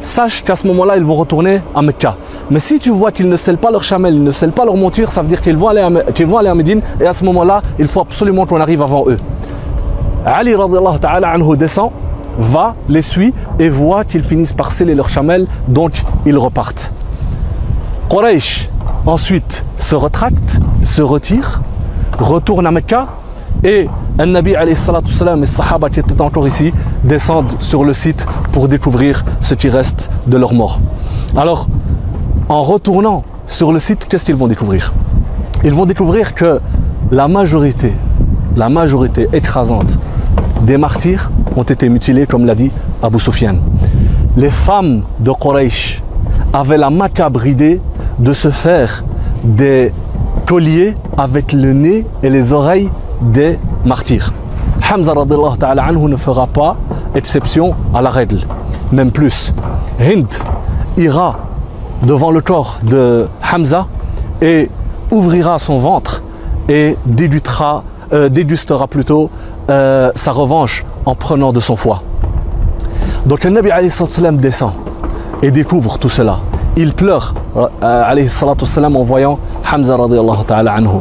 [0.00, 2.16] sache qu'à ce moment-là, ils vont retourner à Mecca.
[2.50, 4.76] Mais si tu vois qu'ils ne scellent pas leurs chamelles, ils ne scellent pas leur
[4.76, 8.00] monture, ça veut dire qu'ils vont aller à, Médine, et à ce moment-là, il faut
[8.00, 9.18] absolument qu'on arrive avant eux.
[10.24, 10.54] Ali
[11.00, 11.90] ta'ala anhu descend,
[12.38, 16.92] va, les suit et voit qu'ils finissent par sceller leurs chamelles, donc ils repartent.
[18.10, 18.70] Quraysh
[19.06, 21.62] ensuite se retracte, se retire,
[22.18, 23.08] retourne à Mecca
[23.64, 26.72] et un Nabi alayhi salam et Sahaba qui étaient encore ici
[27.04, 30.80] descendent sur le site pour découvrir ce qui reste de leur mort.
[31.36, 31.66] Alors,
[32.48, 34.92] en retournant sur le site, qu'est-ce qu'ils vont découvrir?
[35.64, 36.60] Ils vont découvrir que
[37.10, 37.92] la majorité,
[38.56, 39.98] la majorité écrasante
[40.62, 42.70] des martyrs ont été mutilés, comme l'a dit
[43.02, 43.56] Abu Sufyan.
[44.36, 46.02] Les femmes de Quraysh
[46.52, 47.80] avaient la macabre idée
[48.18, 49.04] de se faire
[49.44, 49.92] des
[50.46, 52.88] colliers avec le nez et les oreilles
[53.20, 54.32] des martyrs.
[54.92, 55.14] Hamza
[55.58, 56.76] ta'ala anhu ne fera pas
[57.14, 58.40] exception à la règle,
[58.92, 59.54] même plus.
[60.00, 60.28] Hind
[60.96, 61.45] ira
[62.02, 63.86] devant le corps de Hamza
[64.42, 64.70] et
[65.10, 66.22] ouvrira son ventre
[66.68, 67.82] et dégustera,
[68.12, 68.28] euh,
[68.88, 69.30] plutôt
[69.70, 72.02] euh, sa revanche en prenant de son foie.
[73.24, 73.70] Donc le Nabi
[74.38, 74.72] descend
[75.42, 76.38] et découvre tout cela.
[76.76, 78.24] Il pleure euh,
[78.60, 79.38] wassalam, en voyant
[79.72, 79.96] Hamza
[80.46, 81.00] ta'ala anhu.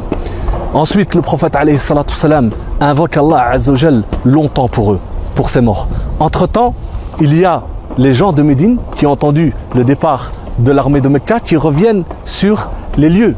[0.74, 5.00] Ensuite, le prophète wassalam, invoque Allah azza wa jal longtemps pour eux,
[5.36, 5.88] pour ses morts.
[6.20, 6.74] Entre-temps,
[7.22, 7.62] il y a
[7.98, 12.04] les gens de Médine qui ont entendu le départ de l'armée de Mecca qui reviennent
[12.24, 13.36] sur les lieux.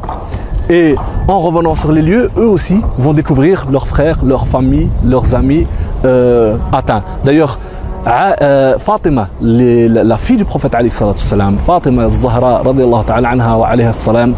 [0.70, 0.96] Et
[1.28, 5.66] en revenant sur les lieux, eux aussi vont découvrir leurs frères, leurs familles, leurs amis
[6.04, 7.04] euh, atteints.
[7.24, 7.58] D'ailleurs,
[8.42, 12.62] euh, Fatima, la, fille du prophète alayhi wassalam, Fatima Zahra
[13.06, 14.34] ta'ala anha wa alayha salam,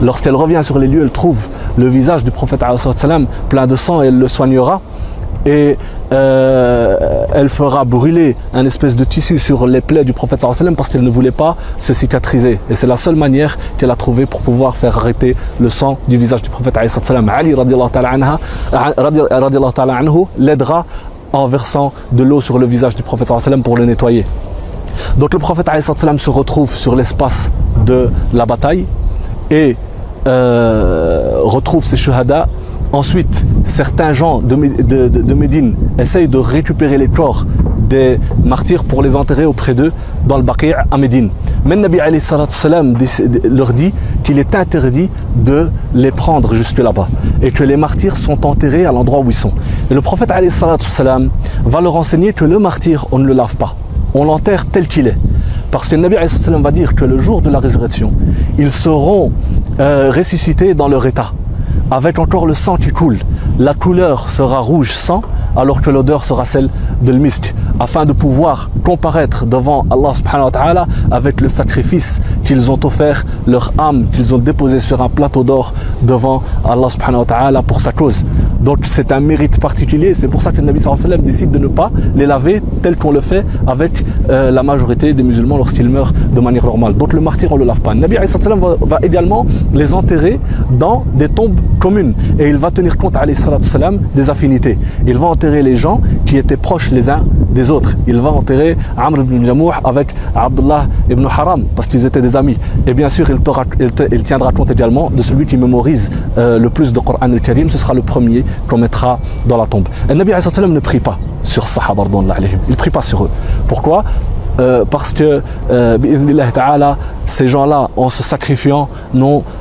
[0.00, 3.76] lorsqu'elle revient sur les lieux, elle trouve le visage du prophète alayhi wassalam plein de
[3.76, 4.80] sang et elle le soignera.
[5.48, 5.76] Et
[6.12, 10.90] euh, elle fera brûler un espèce de tissu sur les plaies du prophète sallam parce
[10.90, 12.60] qu'elle ne voulait pas se cicatriser.
[12.68, 16.18] Et c'est la seule manière qu'elle a trouvée pour pouvoir faire arrêter le sang du
[16.18, 17.30] visage du prophète wassalam.
[17.30, 17.76] Ali anhu
[20.38, 20.84] l'aidera
[21.32, 24.26] en versant de l'eau sur le visage du prophète sallam pour le nettoyer.
[25.16, 27.50] Donc le prophète wassalam, se retrouve sur l'espace
[27.86, 28.84] de la bataille
[29.50, 29.76] et
[30.26, 32.48] euh, retrouve ses shuhada.
[32.92, 37.44] Ensuite, certains gens de, Mé- de, de- de Médine essayent de récupérer les corps
[37.88, 39.92] des martyrs pour les enterrer auprès d'eux
[40.26, 41.30] dans le Baqi' à Médine.
[41.66, 43.92] Mais le Nabi déc- leur dit
[44.22, 47.08] qu'il est interdit de les prendre jusque là-bas
[47.42, 49.52] et que les martyrs sont enterrés à l'endroit où ils sont.
[49.90, 51.28] Et le prophète wassalam,
[51.64, 53.74] va leur enseigner que le martyr, on ne le lave pas.
[54.14, 55.16] On l'enterre tel qu'il est.
[55.70, 58.12] Parce que le Nabi wassalam va dire que le jour de la résurrection,
[58.58, 59.30] ils seront
[59.80, 61.32] euh, ressuscités dans leur état
[61.90, 63.18] avec encore le sang qui coule.
[63.58, 65.22] La couleur sera rouge sang,
[65.56, 66.68] alors que l'odeur sera celle
[67.02, 72.70] de l'misk, afin de pouvoir comparaître devant Allah subhanahu wa ta'ala avec le sacrifice qu'ils
[72.70, 77.24] ont offert, leur âme qu'ils ont déposée sur un plateau d'or devant Allah subhanahu wa
[77.24, 78.24] ta'ala pour sa cause.
[78.60, 81.68] Donc c'est un mérite particulier, c'est pour ça que le Nabi sallallahu décide de ne
[81.68, 86.12] pas les laver tel qu'on le fait avec euh, la majorité des musulmans lorsqu'ils meurent
[86.12, 86.94] de manière normale.
[86.94, 87.94] Donc le martyr on le lave pas.
[87.94, 90.38] Le Nabi va, va également les enterrer
[90.70, 94.78] dans des tombes communes et il va tenir compte sallam des affinités.
[95.06, 97.96] Il va enterrer les gens qui étaient proches les uns des autres.
[98.06, 102.58] Il va enterrer Amr ibn Jamouh avec Abdullah ibn Haram parce qu'ils étaient des amis.
[102.86, 106.70] Et bien sûr, il, te- il tiendra compte également de celui qui mémorise euh, le
[106.70, 107.68] plus de Coran al-Karim.
[107.68, 109.88] Ce sera le premier qu'on mettra dans la tombe.
[110.08, 112.04] Et le Nabi ne prie pas sur Sahaba.
[112.66, 113.30] Il ne prie pas sur eux.
[113.66, 114.04] Pourquoi?
[114.60, 115.40] Euh, parce que
[115.70, 115.98] euh,
[117.26, 118.88] ces gens-là, en se sacrifiant,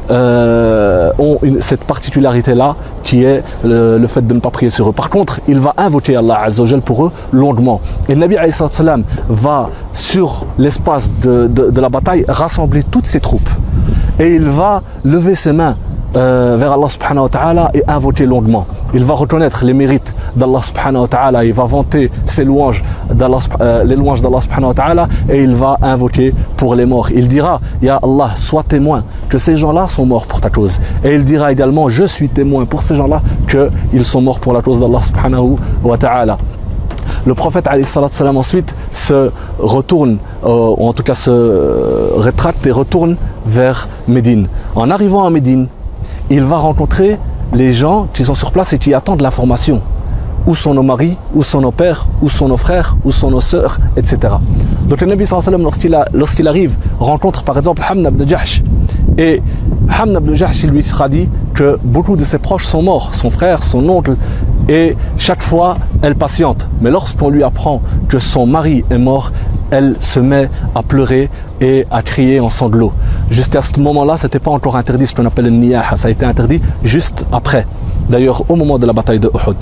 [0.10, 4.94] euh, ont cette particularité-là qui est le, fait de ne pas prier sur eux.
[4.94, 7.80] Par contre, il va invoquer Allah Azza wa Jal pour eux longuement.
[8.10, 13.50] Et le Nabi wassalam, va, sur l'espace de la bataille, rassembler toutes ses troupes.
[14.20, 15.76] Et il va lever ses mains
[16.18, 18.66] euh, vers Allah subhanahu wa ta'ala et invoquer longuement.
[18.94, 22.84] Il va reconnaître les mérites d'Allah subhanahu wa ta'ala, il va vanter ses louanges
[23.62, 27.10] euh, les louanges d'Allah subhanahu wa ta'ala et il va invoquer pour les morts.
[27.12, 30.80] Il dira, Ya Allah, sois témoin que ces gens-là sont morts pour ta cause.
[31.04, 34.62] Et il dira également, je suis témoin pour ces gens-là qu'ils sont morts pour la
[34.62, 36.38] cause d'Allah subhanahu wa ta'ala.
[37.26, 43.18] Le prophète salam, ensuite se retourne, euh, ou en tout cas se rétracte et retourne
[43.46, 44.48] vers Médine.
[44.76, 45.68] En arrivant à Médine,
[46.30, 47.18] il va rencontrer
[47.54, 49.82] les gens qui sont sur place et qui attendent l'information.
[50.46, 53.42] Où sont nos maris, où sont nos pères, où sont nos frères, où sont nos
[53.42, 54.36] sœurs, etc.
[54.88, 55.62] Donc le Nabi sallam,
[56.14, 58.26] lorsqu'il arrive, rencontre par exemple Hamna ibn.
[59.18, 59.42] Et
[59.90, 60.34] Hamna ibn
[60.64, 64.16] il lui sera dit que beaucoup de ses proches sont morts, son frère, son oncle,
[64.70, 66.70] et chaque fois, elle patiente.
[66.82, 69.32] Mais lorsqu'on lui apprend que son mari est mort,
[69.72, 71.30] elle se met à pleurer
[71.62, 72.94] et à crier en sanglots.
[73.30, 75.96] Jusqu'à ce moment-là, ce n'était pas encore interdit, ce qu'on appelle le niyaha.
[75.96, 77.66] Ça a été interdit juste après.
[78.10, 79.58] D'ailleurs, au moment de la bataille de Uhud.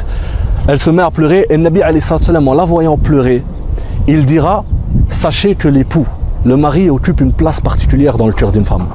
[0.67, 3.43] Elle se met à pleurer et Nabi en la voyant pleurer,
[4.07, 4.63] il dira
[5.09, 6.07] Sachez que l'époux,
[6.45, 8.85] le mari occupe une place particulière dans le cœur d'une femme.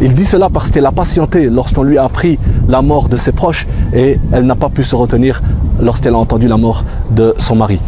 [0.00, 3.32] Il dit cela parce qu'elle a patienté lorsqu'on lui a appris la mort de ses
[3.32, 5.42] proches et elle n'a pas pu se retenir
[5.80, 7.78] lorsqu'elle a entendu la mort de son mari.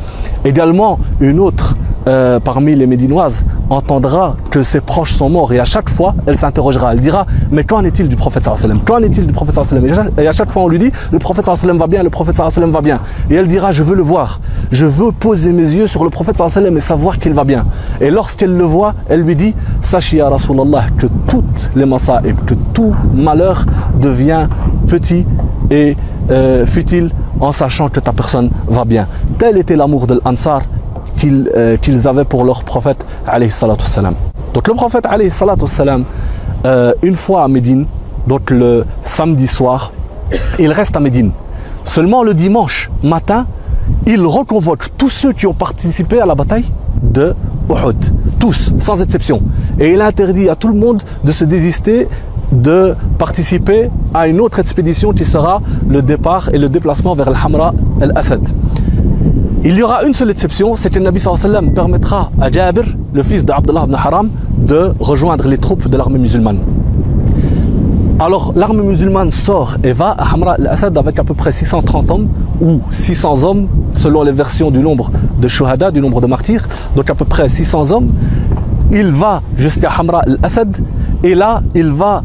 [0.44, 1.76] Également, une autre
[2.06, 6.36] euh, parmi les Médinoises entendra que ses proches sont morts et à chaque fois elle
[6.36, 8.80] s'interrogera, elle dira mais qu'en est-il du prophète sallam?
[8.80, 9.86] Qu'en est-il du prophète sallam?
[10.18, 12.70] Et à chaque fois on lui dit le prophète sallam va bien, le prophète sallam
[12.70, 13.00] va bien.
[13.30, 14.40] Et elle dira je veux le voir,
[14.70, 17.64] je veux poser mes yeux sur le prophète sallam et savoir qu'il va bien.
[18.00, 22.54] Et lorsqu'elle le voit, elle lui dit sachez à Rasulallah que toutes les et que
[22.72, 23.64] tout malheur
[24.00, 24.48] devient
[24.86, 25.24] petit
[25.70, 25.96] et
[26.30, 27.10] euh, futile
[27.40, 29.06] en sachant que ta personne va bien.
[29.38, 30.62] Tel était l'amour de l'Ansar
[31.24, 33.04] euh, qu'ils avaient pour leur prophète
[34.54, 35.06] Donc le prophète
[36.66, 37.86] euh, une fois à Médine,
[38.26, 39.92] donc le samedi soir,
[40.58, 41.32] il reste à Médine.
[41.84, 43.46] Seulement le dimanche matin,
[44.06, 46.64] il reconvoque tous ceux qui ont participé à la bataille
[47.02, 47.34] de
[47.68, 47.96] Uhud.
[48.38, 49.42] Tous, sans exception.
[49.78, 52.08] Et il interdit à tout le monde de se désister
[52.52, 57.74] de participer à une autre expédition qui sera le départ et le déplacement vers Al-Hamra
[58.00, 58.48] al-Assad.
[59.66, 62.84] Il y aura une seule exception, c'est que le Nabi sallam permettra à Jabir,
[63.14, 64.28] le fils d'Abdullah ibn Haram,
[64.58, 66.58] de rejoindre les troupes de l'armée musulmane.
[68.20, 72.28] Alors l'armée musulmane sort et va à Hamra al-Assad avec à peu près 630 hommes
[72.60, 75.10] ou 600 hommes selon les versions du nombre
[75.40, 78.12] de shuhada, du nombre de martyrs, donc à peu près 600 hommes.
[78.92, 80.76] Il va jusqu'à Hamra al-Assad
[81.22, 82.22] et là il va,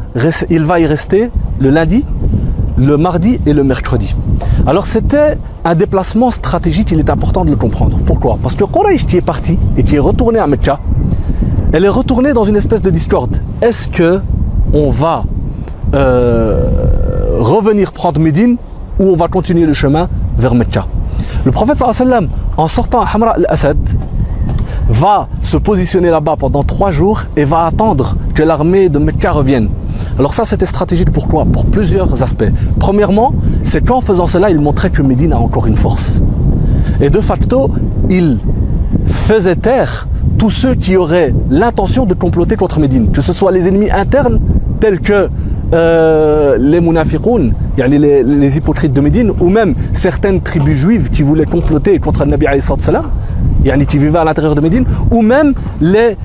[0.49, 2.03] il va y rester le lundi,
[2.77, 4.13] le mardi et le mercredi.
[4.67, 5.37] Alors c'était
[5.69, 7.99] un déplacement stratégique, il est important de le comprendre.
[8.03, 8.39] Pourquoi?
[8.41, 10.79] Parce que Quraysh qui est parti et qui est retourné à Mecca,
[11.73, 13.37] elle est retournée dans une espèce de discorde.
[13.61, 14.19] Est-ce que
[14.73, 15.25] on va
[15.93, 18.57] euh, revenir prendre Médine
[18.99, 20.09] ou on va continuer le chemin
[20.39, 20.87] vers Mecca?
[21.45, 23.77] Le prophète sallam, en sortant à Hamra al-Assad,
[24.89, 29.69] va se positionner là-bas pendant trois jours et va attendre que l'armée de Mecca revienne.
[30.17, 32.51] Alors ça, c'était stratégique pourquoi Pour plusieurs aspects.
[32.79, 36.21] Premièrement, c'est qu'en faisant cela, il montrait que Médine a encore une force.
[37.01, 37.71] Et de facto,
[38.09, 38.37] il
[39.05, 40.07] faisait taire
[40.37, 44.39] tous ceux qui auraient l'intention de comploter contre Médine, que ce soit les ennemis internes
[44.79, 45.29] tels que
[45.73, 51.99] euh, les munafiqoun, les, hypocrites de Médine, ou même certaines tribus juives qui voulaient comploter
[51.99, 53.05] contre le Nabi salam,
[53.87, 56.17] qui vivaient à l'intérieur de Médine, ou même les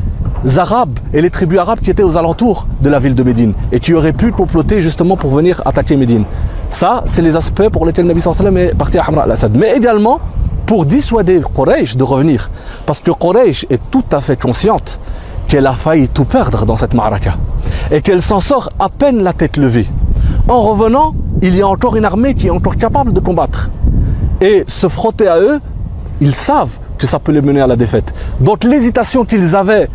[0.57, 3.81] Arabes et les tribus arabes qui étaient aux alentours de la ville de Médine et
[3.81, 6.25] qui auraient pu comploter justement pour venir attaquer Médine.
[6.71, 9.57] Ça, c'est les aspects pour lesquels le Nabi sallam est parti à Hamra al-Assad.
[9.57, 10.21] Mais également
[10.67, 12.51] pour dissuader Quraysh de revenir.
[12.87, 14.99] Parce que Quraysh est tout à fait consciente
[15.49, 17.37] qu'elle a failli tout perdre dans cette maraka
[17.91, 19.87] et qu'elle s'en sort à peine la tête levée.
[20.49, 23.71] En revenant, il y a encore une armée qui est encore capable de combattre.
[24.41, 25.61] Et se frotter à eux,
[26.21, 28.15] ils savent que ça peut les mener à la défaite.
[28.41, 29.89] Donc l'hésitation qu'ils avaient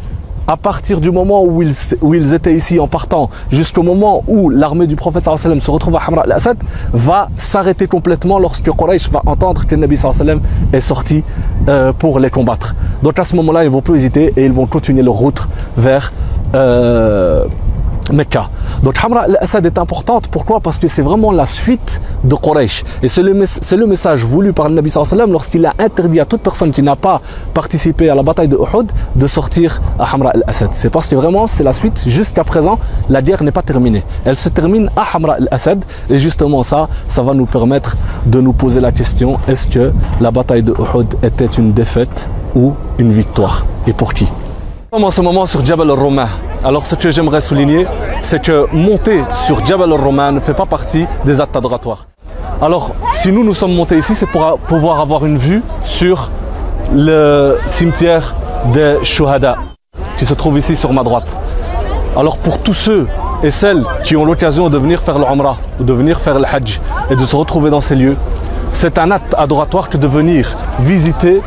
[0.50, 4.96] à partir du moment où ils, étaient ici en partant jusqu'au moment où l'armée du
[4.96, 6.58] prophète sallam se retrouve à Hamra al-Assad
[6.92, 10.42] va s'arrêter complètement lorsque Quraysh va entendre que le Nabi sallam
[10.74, 11.24] est sorti
[11.68, 12.76] euh, pour les combattre.
[13.04, 15.48] Donc à ce moment-là, ils vont plus hésiter et ils vont continuer leur route
[15.78, 16.12] vers
[16.56, 17.46] euh,
[18.14, 18.50] Mecca.
[18.84, 20.28] Donc Hamra al-Assad est importante.
[20.28, 20.60] Pourquoi?
[20.60, 22.84] Parce que c'est vraiment la suite de Quraysh.
[23.04, 26.72] Et c'est le, message voulu par le Nabi sallam lorsqu'il a interdit à toute personne
[26.72, 27.22] qui n'a pas
[27.54, 30.70] participé à la bataille de Uhud de sortir à Hamra al-Assad.
[30.74, 32.04] C'est parce que vraiment c'est la suite.
[32.08, 32.80] Jusqu'à présent,
[33.10, 34.04] la guerre n'est pas terminée.
[34.26, 35.84] Elle se termine à Hamra al-Assad.
[36.10, 40.32] Et justement ça, ça va nous permettre de nous poser la question, est-ce que la
[40.32, 43.66] bataille de Uhud était une défaite ou une victoire?
[43.88, 44.28] Et pour qui?
[44.92, 46.28] En ce moment sur Jabal al-Romain.
[46.64, 47.86] Alors ce que j'aimerais souligner,
[48.22, 52.08] c'est que monter sur Jabal al-Romain ne fait pas partie des actes adoratoires.
[52.60, 56.32] Alors si nous nous sommes montés ici, c'est pour pouvoir avoir une vue sur
[56.92, 58.36] le cimetière
[58.74, 59.58] des Shuhada
[60.18, 61.38] qui se trouve ici sur ma droite.
[62.18, 63.06] Alors pour tous ceux
[63.44, 66.46] et celles qui ont l'occasion de venir faire le Umrah ou de venir faire le
[66.46, 68.18] Hajj et de se retrouver dans ces lieux,
[68.72, 71.42] c'est un acte adoratoire que de venir visiter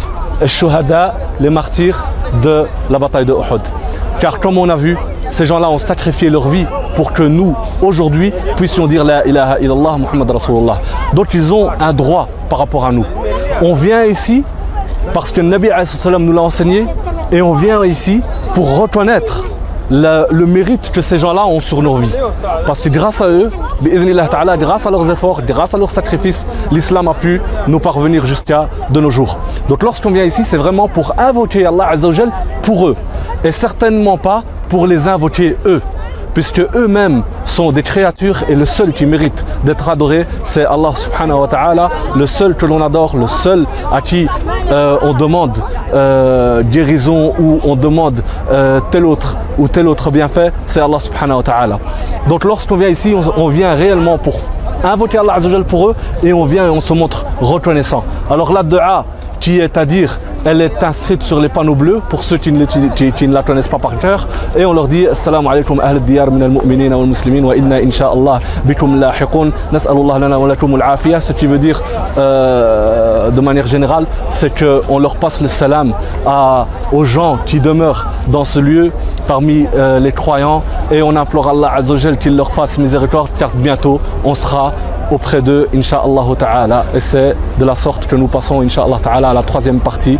[0.46, 2.04] Shuhada, les martyrs
[2.42, 3.60] de la bataille de Uhud.
[4.20, 4.96] Car comme on a vu,
[5.30, 9.96] ces gens-là ont sacrifié leur vie pour que nous, aujourd'hui, puissions dire La ilaha illallah
[9.98, 10.78] Muhammad Rasulullah.
[11.14, 13.06] Donc ils ont un droit par rapport à nous.
[13.62, 14.44] On vient ici
[15.14, 15.68] parce que le Nabi
[16.18, 16.86] nous l'a enseigné
[17.30, 18.20] et on vient ici
[18.54, 19.44] pour reconnaître
[19.92, 22.16] le, mérite que ces gens-là ont sur nos vies.
[22.66, 23.50] Parce que grâce à eux,
[23.82, 29.00] grâce à leurs efforts, grâce à leurs sacrifices, l'islam a pu nous parvenir jusqu'à de
[29.00, 29.38] nos jours.
[29.68, 32.30] Donc lorsqu'on vient ici, c'est vraiment pour invoquer Allah Azzawajal
[32.62, 32.96] pour eux.
[33.44, 35.82] Et certainement pas pour les invoquer eux
[36.34, 41.40] puisque eux-mêmes sont des créatures et le seul qui mérite d'être adoré, c'est Allah subhanahu
[41.40, 44.26] wa ta'ala, le seul que l'on adore, le seul à qui
[44.70, 45.58] euh, on demande
[45.94, 51.38] euh, guérison ou on demande euh, tel autre ou tel autre bienfait, c'est Allah subhanahu
[51.38, 51.78] wa ta'ala.
[52.28, 54.40] Donc lorsqu'on vient ici, on, vient réellement pour
[54.84, 55.36] invoquer Allah
[55.68, 58.04] pour eux et on vient et on se montre reconnaissant.
[58.30, 59.04] Alors la dua
[59.40, 63.32] qui est à dire elle est inscrite sur les panneaux bleus pour ceux qui ne,
[63.32, 64.28] la connaissent pas par cœur.
[64.56, 68.40] Et on leur dit Assalamu alaikum ahl diyar min al-mu'minin wal muslimin wa inna insha'Allah
[68.64, 69.50] bikum lahiqun.
[69.72, 71.20] Nas'alullah lana wa al-afiyah.
[71.20, 71.82] Ce qui veut dire
[72.18, 75.92] euh, de manière générale, c'est qu'on leur passe le salam
[76.92, 78.92] aux gens qui demeurent dans ce lieu
[79.26, 84.00] parmi euh, les croyants et on implore Allah Azzawajal qu'il leur fasse miséricorde car bientôt
[84.24, 84.72] on sera
[85.11, 86.85] auprès d'eux, Inch'Allah Ta'ala.
[86.93, 90.19] Et c'est de la sorte que nous passons, Inch'Allah Ta'ala, à la troisième partie.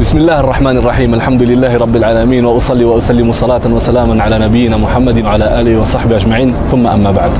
[0.00, 5.24] بسم الله الرحمن الرحيم الحمد لله رب العالمين وأصلي وأسلم صلاة وسلاما على نبينا محمد
[5.24, 7.30] وعلى آله وصحبه أجمعين ثم أما بعد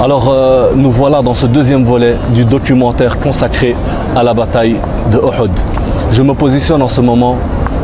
[0.00, 3.76] Alors euh, nous voilà dans ce deuxième volet du documentaire consacré
[4.16, 4.76] à la bataille
[5.12, 5.50] de Uhud.
[6.10, 7.36] Je me positionne en ce moment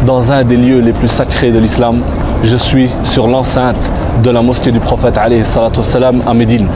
[0.07, 2.03] dans un des lieux les plus sacrés de l'islam.
[2.43, 3.91] Je suis sur l'enceinte
[4.24, 5.20] de la mosquée du prophète
[5.84, 6.68] salam, à Médine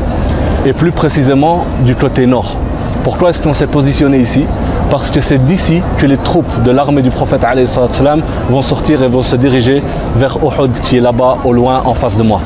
[0.66, 2.56] et plus précisément du côté nord.
[3.04, 4.46] Pourquoi est-ce qu'on s'est positionné ici?
[4.90, 9.08] Parce que c'est d'ici que les troupes de l'armée du prophète salam, vont sortir et
[9.08, 9.84] vont se diriger
[10.16, 12.40] vers Uhud qui est là-bas au loin en face de moi.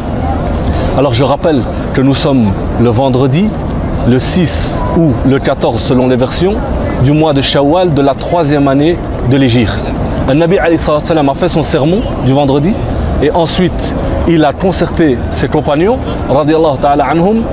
[0.97, 1.61] Alors je rappelle
[1.93, 2.47] que nous sommes
[2.81, 3.49] le vendredi,
[4.07, 6.55] le 6 ou le 14 selon les versions,
[7.03, 8.97] du mois de Shawwal de la troisième année
[9.29, 9.79] de l'Égypte.
[10.27, 10.67] Le Nabi a
[11.35, 12.73] fait son sermon du vendredi
[13.21, 13.95] et ensuite
[14.27, 15.97] il a concerté ses compagnons
[16.81, 17.43] ta'ala anhum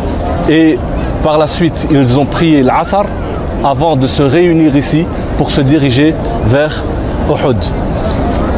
[0.49, 0.79] et
[1.23, 3.05] par la suite ils ont prié l'Asr
[3.65, 5.07] avant de se réunir ici
[5.39, 6.15] pour se diriger
[6.47, 6.85] vers
[7.29, 7.57] Uhud.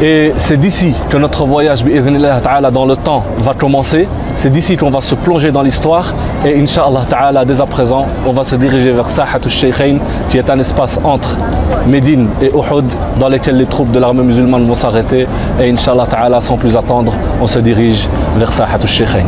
[0.02, 4.06] Et c'est d'ici que notre voyage dans le temps va commencer.
[4.34, 6.12] C'est d'ici qu'on va se plonger dans l'histoire.
[6.44, 9.96] Et Inch'Allah Ta'ala, dès à présent, on va se diriger vers Sahat al-Shaykhain,
[10.28, 11.38] qui est un espace entre
[11.86, 12.84] Médine et Uhud,
[13.18, 15.26] dans lequel les troupes de l'armée musulmane vont s'arrêter.
[15.58, 18.06] Et Inch'Allah Ta'ala, sans plus attendre, on se dirige
[18.36, 19.24] vers Sahat al-Shaykhain.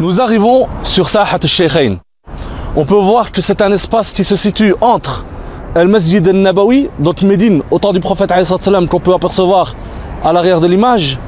[0.00, 1.96] Nous arrivons sur Sahat al-Shaykhain.
[2.76, 5.24] On peut voir que c'est un espace qui se situe entre
[5.74, 8.30] Al-Masjid al-Nabawi, donc Médine, au temps du prophète
[8.90, 9.74] qu'on peut apercevoir
[10.22, 11.18] à l'arrière de l'image,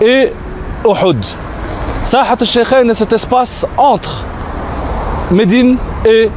[0.00, 0.32] et
[0.84, 1.24] Uhud.
[2.02, 4.24] Sahat al-Shaykhain est cet espace entre
[5.30, 6.28] Médine et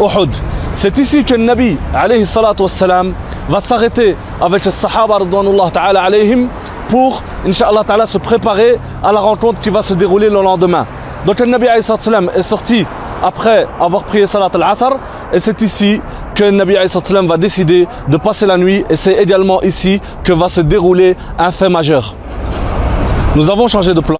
[0.00, 0.30] Uhud.
[0.74, 1.76] C'est ici que le Nabi
[3.48, 5.18] va s'arrêter avec les Sahaba
[6.88, 10.86] pour, Inch'Allah ta'ala, se préparer à la rencontre qui va se dérouler le lendemain.
[11.24, 11.84] Donc le Nabi alayhi
[12.34, 12.84] est sorti
[13.22, 14.96] après avoir prié Salat al-Asr
[15.32, 16.00] et c'est ici
[16.40, 16.74] que Nabi
[17.28, 21.50] va décider de passer la nuit et c'est également ici que va se dérouler un
[21.50, 22.14] fait majeur.
[23.36, 24.16] Nous avons changé de plan.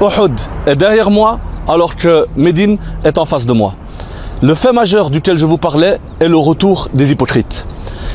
[0.00, 0.32] Uhud
[0.68, 3.74] est derrière moi alors que Médine est en face de moi.
[4.40, 7.66] Le fait majeur duquel je vous parlais est le retour des hypocrites.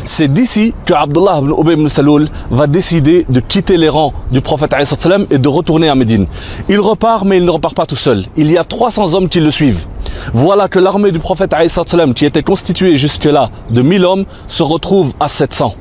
[0.06, 4.40] C'est d'ici que Abdullah ibn Ubay ibn Saloul va décider de quitter les rangs du
[4.40, 4.74] prophète
[5.32, 6.28] et de retourner à Médine.
[6.70, 8.24] Il repart mais il ne repart pas tout seul.
[8.38, 9.86] Il y a 300 hommes qui le suivent.
[10.34, 11.56] Voilà que l'armée du prophète
[12.16, 15.76] qui était constituée jusque-là de 1000 hommes se retrouve à 700.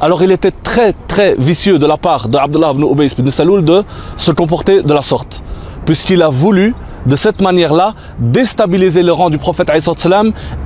[0.00, 3.64] Alors il était très très vicieux de la part de Abdullah ibn Ubay ibn Saloul
[3.64, 3.84] de
[4.16, 5.42] se comporter de la sorte.
[5.84, 6.74] Puisqu'il a voulu
[7.06, 9.70] de cette manière-là déstabiliser le rang du prophète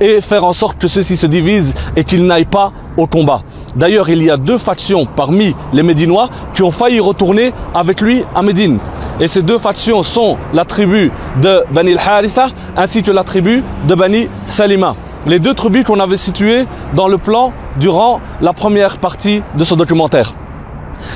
[0.01, 3.41] et faire en sorte que ceux-ci se divisent et qu'ils n'aillent pas au combat.
[3.75, 8.23] D'ailleurs, il y a deux factions parmi les Médinois qui ont failli retourner avec lui
[8.33, 8.79] à Médine.
[9.19, 11.11] Et ces deux factions sont la tribu
[11.41, 12.27] de Bani al
[12.75, 14.95] ainsi que la tribu de Bani Salima.
[15.25, 19.73] Les deux tribus qu'on avait situées dans le plan durant la première partie de ce
[19.73, 20.33] documentaire.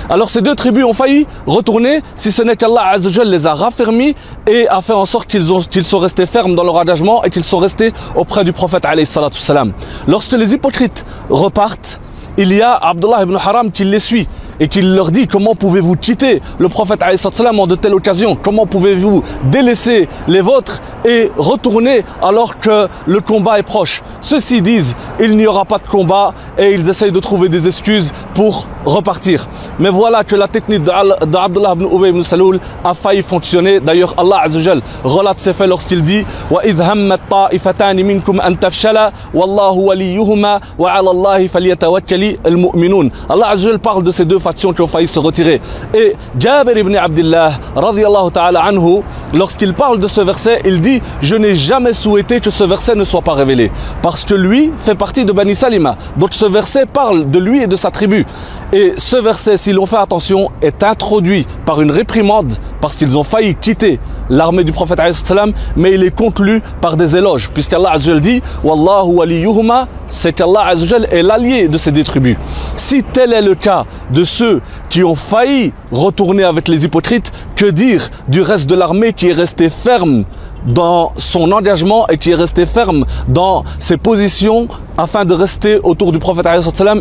[0.10, 4.15] Alors ces deux tribus ont failli retourner si ce n'est qu'Allah Azzawajal les a raffermis
[4.48, 7.44] et a fait en sorte qu'ils qu'ils sont restés fermes dans leur engagement et qu'ils
[7.44, 9.73] sont restés auprès du prophète wassalam.
[10.07, 11.99] Lorsque les hypocrites repartent,
[12.38, 14.28] il y a Abdullah ibn Haram qui les suit
[14.62, 18.38] et qui leur dit comment pouvez-vous cheater le prophète en de telles occasions?
[18.42, 24.04] Comment pouvez-vous délaisser les vôtres et retourner alors que le combat est proche?
[24.22, 28.14] Ceux-ci disent il n'y aura pas de combat et ils essayent de trouver des excuses
[28.36, 29.47] pour repartir.
[29.78, 33.81] Mais voilà que la technique d'Al- d'Abdullah ibn Ubay ibn Saloul a failli fonctionner.
[33.81, 39.73] D'ailleurs, Allah Azzawajal relate ces faits lorsqu'il dit وَإِذْ هَمَّتْ طَائِفَتَانِ مِنْكُمْ أَن تَفْشَلَا وَاللَّهُ
[39.89, 45.07] وَلِيُّهُمَا وَعَلَى اللَّهِ فَلْيَتَوَكَّلِ الْمُؤْمِنُونَ Allah Azzawajal parle de ces deux factions qui ont failli
[45.07, 45.61] se retirer.
[45.95, 49.03] Et Jabir ibn Abdullah, radiyallahu ta'ala anhu,
[49.35, 53.05] lorsqu'il parle de ce verset, il dit Je n'ai jamais souhaité que ce verset ne
[53.05, 53.70] soit pas révélé.
[54.03, 55.97] Parce que lui fait partie de Bani Salima.
[56.16, 58.27] Donc ce verset parle de lui et de sa tribu.
[58.73, 63.23] Et ce verset, si l'on fait attention, est introduit par une réprimande parce qu'ils ont
[63.26, 63.99] failli quitter
[64.30, 65.02] l'armée du prophète
[65.76, 71.07] mais il est conclu par des éloges, puisqu'Allah Azzawajal dit Wallahu waliyuhuma, c'est qu'Allah Azzawajal
[71.11, 72.38] est l'allié de ces deux tribus.
[72.77, 77.65] Si tel est le cas de ceux qui ont failli retourner avec les hypocrites, que
[77.65, 80.23] dire du reste de l'armée qui est resté ferme
[80.66, 84.68] dans son engagement et qui est resté ferme dans ses positions
[84.98, 86.48] afin de rester autour du prophète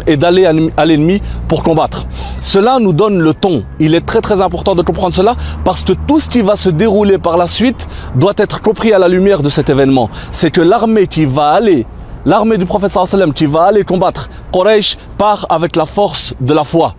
[0.07, 2.07] et d'aller à l'ennemi pour combattre.
[2.41, 3.65] Cela nous donne le ton.
[3.79, 6.71] Il est très très important de comprendre cela parce que tout ce qui va se
[6.71, 10.11] dérouler par la suite doit être compris à la lumière de cet événement.
[10.33, 11.87] C'est que l'armée qui va aller
[12.27, 16.65] L'armée du prophète sallam qui va aller combattre Quraysh part avec la force de la
[16.65, 16.95] foi.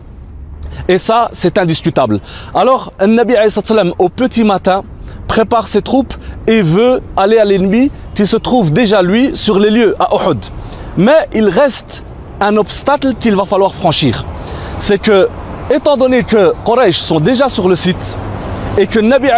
[0.88, 2.20] Et ça, c'est indiscutable.
[2.56, 4.84] Alors, un Nabi salam, au petit matin,
[5.32, 6.14] prépare ses troupes
[6.46, 10.46] et veut aller à l'ennemi qui se trouve déjà, lui, sur les lieux, à Uhud.
[10.98, 12.04] Mais il reste
[12.42, 14.26] un obstacle qu'il va falloir franchir.
[14.78, 15.30] C'est que,
[15.74, 18.18] étant donné que Quraysh sont déjà sur le site
[18.78, 19.30] et que Nabi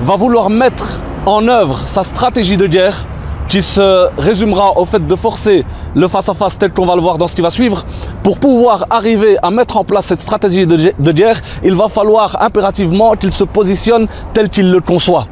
[0.00, 3.04] va vouloir mettre en œuvre sa stratégie de guerre,
[3.50, 7.26] qui se résumera au fait de forcer le face-à-face tel qu'on va le voir dans
[7.28, 7.84] ce qui va suivre.
[8.22, 11.88] Pour pouvoir arriver à mettre en place cette stratégie de, gu- de guerre, il va
[11.88, 15.26] falloir impérativement qu'il se positionne tel qu'il le conçoit.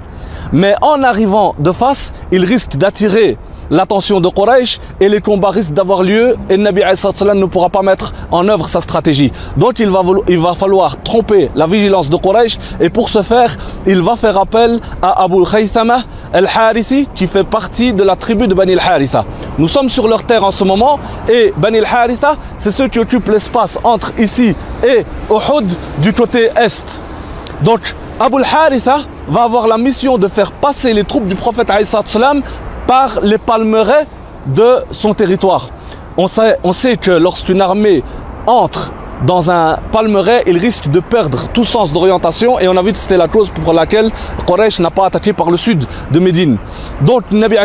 [0.52, 3.38] Mais en arrivant de face, il risque d'attirer
[3.70, 7.68] l'attention de Quraysh et les combats risquent d'avoir lieu et Nabi salatu wassalam ne pourra
[7.68, 9.32] pas mettre en œuvre sa stratégie.
[9.56, 13.56] Donc il va, il va falloir tromper la vigilance de Quraysh et pour ce faire,
[13.86, 16.02] il va faire appel à Abu Khaythama
[16.32, 19.24] al-Harisi qui fait partie de la tribu de Bani al-Harisa.
[19.58, 20.98] Nous sommes sur leur terre en ce moment
[21.28, 27.02] et Bani al-Harisa, c'est ceux qui occupent l'espace entre ici et Uhud du côté est.
[27.62, 28.98] Donc, Abu al-Haritha
[29.28, 32.42] va avoir la mission de faire passer les troupes du prophète wassalam
[33.22, 34.06] les palmeraies
[34.46, 35.68] de son territoire.
[36.16, 38.02] On sait, on sait que lorsqu'une armée
[38.46, 38.92] entre
[39.26, 42.98] dans un palmeret, il risque de perdre tout sens d'orientation et on a vu que
[42.98, 44.10] c'était la cause pour laquelle
[44.46, 46.56] Quraysh n'a pas attaqué par le sud de Médine.
[47.02, 47.56] Donc Nabi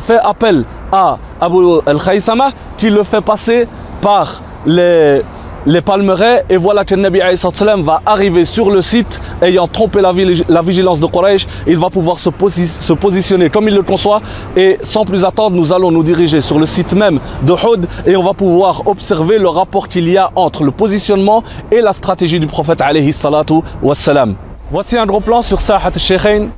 [0.00, 3.68] fait appel à Abu al-Khaythama qui le fait passer
[4.00, 5.22] par les,
[5.66, 10.00] les palmeraies et voilà que Nabi salatu wassalam va arriver sur le site ayant trompé
[10.00, 11.46] la, vigi- la vigilance de Quraysh.
[11.66, 14.20] Il va pouvoir se, posi- se positionner comme il le conçoit.
[14.56, 18.16] Et sans plus attendre nous allons nous diriger sur le site même de Houd et
[18.16, 22.40] on va pouvoir observer le rapport qu'il y a entre le positionnement et la stratégie
[22.40, 24.34] du prophète alayhi salatu wassalam.
[24.70, 26.48] Voici un gros plan sur Sahat al-Sheikhain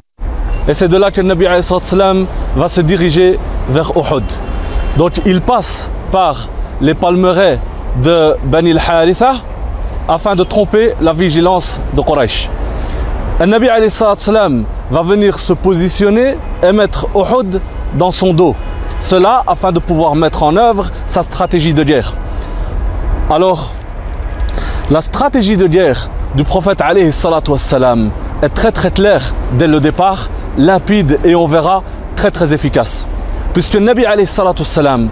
[0.67, 4.25] et c'est de là que le Nabi va se diriger vers Uhud.
[4.97, 6.49] Donc il passe par
[6.81, 7.59] les palmeraies
[8.03, 9.37] de Bani al-Haritha
[10.09, 12.51] afin de tromper la vigilance de Quraysh.
[13.41, 13.69] Le Nabi
[14.91, 17.61] va venir se positionner et mettre Uhud
[17.99, 18.55] dans son dos.
[19.01, 22.15] Cela afin de pouvoir mettre en œuvre sa stratégie de guerre.
[23.31, 23.73] Alors,
[24.91, 26.83] la stratégie de guerre du prophète
[27.49, 28.11] wassalam
[28.43, 31.83] est très très claire dès le départ, limpide et on verra
[32.17, 33.07] très très efficace.
[33.53, 35.09] Puisque Nabi alayhi salatu wassalam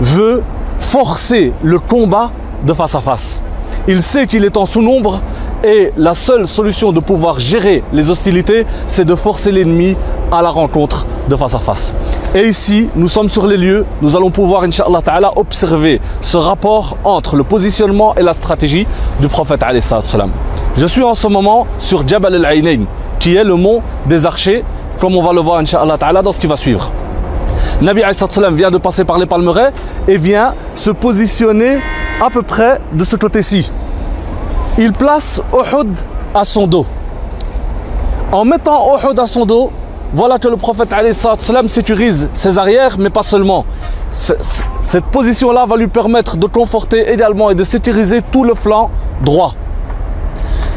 [0.00, 0.42] veut
[0.80, 2.30] forcer le combat
[2.66, 3.40] de face à face.
[3.88, 5.20] Il sait qu'il est en sous-nombre
[5.62, 9.96] et la seule solution de pouvoir gérer les hostilités, c'est de forcer l'ennemi
[10.32, 11.92] à la rencontre de face à face.
[12.34, 16.96] Et ici, nous sommes sur les lieux, nous allons pouvoir, Inch'Allah Ta'ala, observer ce rapport
[17.04, 18.86] entre le positionnement et la stratégie
[19.20, 20.30] du prophète wassalam.
[20.76, 22.84] Je suis en ce moment sur Jabal al-Ainain,
[23.18, 24.64] qui est le mont des archers,
[24.98, 26.92] comme on va le voir, Inch'Allah Ta'ala, dans ce qui va suivre.
[27.80, 29.72] Nabi wassalam vient de passer par les palmeraies
[30.06, 31.78] et vient se positionner
[32.20, 33.72] à peu près de ce côté-ci.
[34.78, 35.98] Il place Uhud
[36.34, 36.86] à son dos.
[38.32, 39.72] En mettant Uhud à son dos,
[40.12, 43.64] voilà que le prophète salam sécurise ses arrières, mais pas seulement.
[44.10, 48.90] Cette position-là va lui permettre de conforter également et de sécuriser tout le flanc
[49.24, 49.54] droit.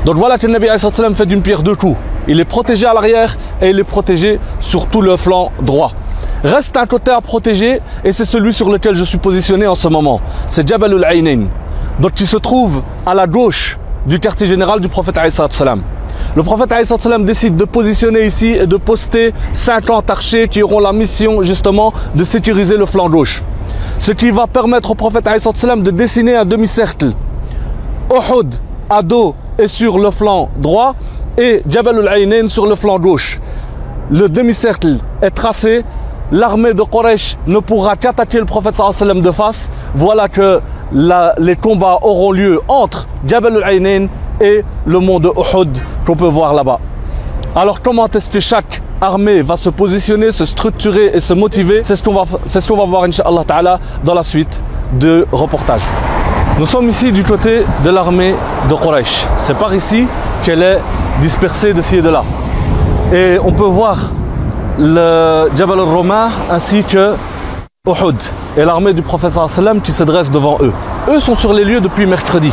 [0.05, 1.97] Donc voilà que le Nabi salam fait d'une pierre deux coups.
[2.27, 5.91] Il est protégé à l'arrière et il est protégé sur tout le flanc droit.
[6.43, 9.87] Reste un côté à protéger et c'est celui sur lequel je suis positionné en ce
[9.87, 10.19] moment.
[10.49, 11.45] C'est Jabal al-Ainain.
[12.01, 15.81] Donc qui se trouve à la gauche du quartier général du prophète salam.
[16.35, 20.91] Le prophète salam décide de positionner ici et de poster 50 archers qui auront la
[20.91, 23.43] mission justement de sécuriser le flanc gauche.
[23.99, 27.13] Ce qui va permettre au prophète salam de dessiner un demi-cercle.
[28.13, 28.53] Uhud
[28.89, 30.93] à dos et sur le flanc droit
[31.37, 33.39] et Jabal al-Ainain sur le flanc gauche.
[34.11, 35.85] Le demi-cercle est tracé.
[36.33, 39.69] L'armée de Quraysh ne pourra qu'attaquer le prophète sallam de face.
[39.93, 40.61] Voilà que
[40.91, 44.07] les combats auront lieu entre Jabal al-Ainain
[44.41, 45.77] et le mont de Uhud
[46.07, 46.79] qu'on peut voir là-bas.
[47.55, 51.81] Alors comment est-ce que chaque armée va se positionner, se structurer et se motiver?
[51.83, 53.05] C'est ce qu'on va, ce va voir
[53.45, 55.83] Ta'ala dans la suite de reportage.
[56.57, 58.33] Nous sommes ici du côté de l'armée
[58.71, 59.27] de Quraysh.
[59.37, 60.07] C'est par ici
[60.41, 60.79] qu'elle est
[61.21, 62.23] dispersée de ci et de là.
[63.13, 63.99] Et on peut voir
[64.79, 67.13] le Jabal al-Roma ainsi que
[67.87, 68.15] Uhud
[68.57, 70.71] et l'armée du prophète sallam qui se dresse devant eux.
[71.09, 72.51] Eux sont sur les lieux depuis mercredi.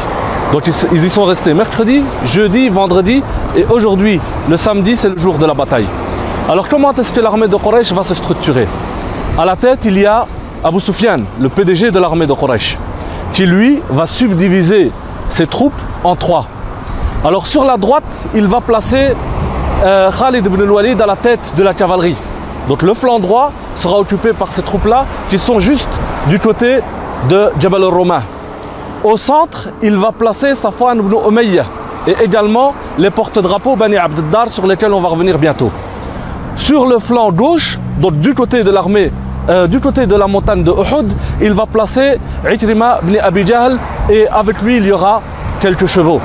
[0.53, 3.23] Donc ils, y sont restés mercredi, jeudi, vendredi
[3.57, 5.87] et aujourd'hui, le samedi, c'est le jour de la bataille.
[6.49, 8.67] Alors comment est-ce que l'armée de Quraysh va se structurer?
[9.39, 10.27] À la tête, il y a
[10.65, 12.77] Abu Sufyan, le PDG de l'armée de Quraysh,
[13.33, 14.91] qui lui va subdiviser
[15.29, 16.47] ses troupes en trois.
[17.25, 19.15] Alors sur la droite, il va placer
[19.83, 22.17] euh, Khalid ibn al-Walid à la tête de la cavalerie.
[22.69, 25.89] Donc le flanc droit sera occupé par ces troupes-là qui sont juste
[26.29, 26.81] du côté
[27.29, 28.23] de Jabal al-Roma.
[29.03, 31.65] Au centre, il va placer Safwan ibn Umayya
[32.07, 35.71] et également les porte-drapeaux Bani Abd sur lesquels on va revenir bientôt.
[36.57, 39.11] Sur le flanc gauche, donc du côté de l'armée,
[39.49, 42.19] euh, du côté de la montagne de Uhud, il va placer
[42.51, 43.79] Ikrima ibn Abi Jahl
[44.11, 45.23] et avec lui il y aura
[45.61, 46.21] quelques chevaux.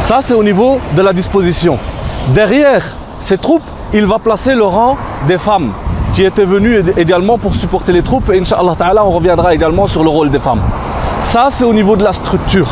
[0.00, 1.78] Ça c'est au niveau de la disposition.
[2.28, 3.62] Derrière ces troupes,
[3.94, 4.96] il va placer le rang
[5.28, 5.70] des femmes
[6.12, 10.02] qui étaient venues également pour supporter les troupes et Inch'Allah Ta'ala on reviendra également sur
[10.02, 10.60] le rôle des femmes.
[11.22, 12.68] Ça, c'est au niveau de la structure.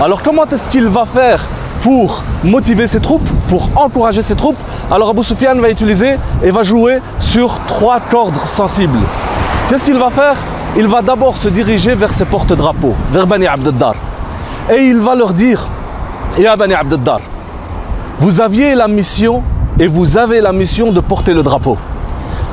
[0.00, 1.46] Alors comment est-ce qu'il va faire
[1.80, 4.58] pour motiver ses troupes, pour encourager ses troupes?
[4.90, 8.98] Alors Abu Sufyan va utiliser et va jouer sur trois cordes sensibles.
[9.68, 10.36] Qu'est-ce qu'il va faire?
[10.76, 13.94] Il va d'abord se diriger vers ses porte-drapeaux, vers Bani Abdeddar.
[14.70, 15.66] Et il va leur dire,
[16.36, 17.20] Ya Bani Abdeddar,
[18.18, 19.42] vous aviez la mission
[19.78, 21.78] et vous avez la mission de porter le drapeau.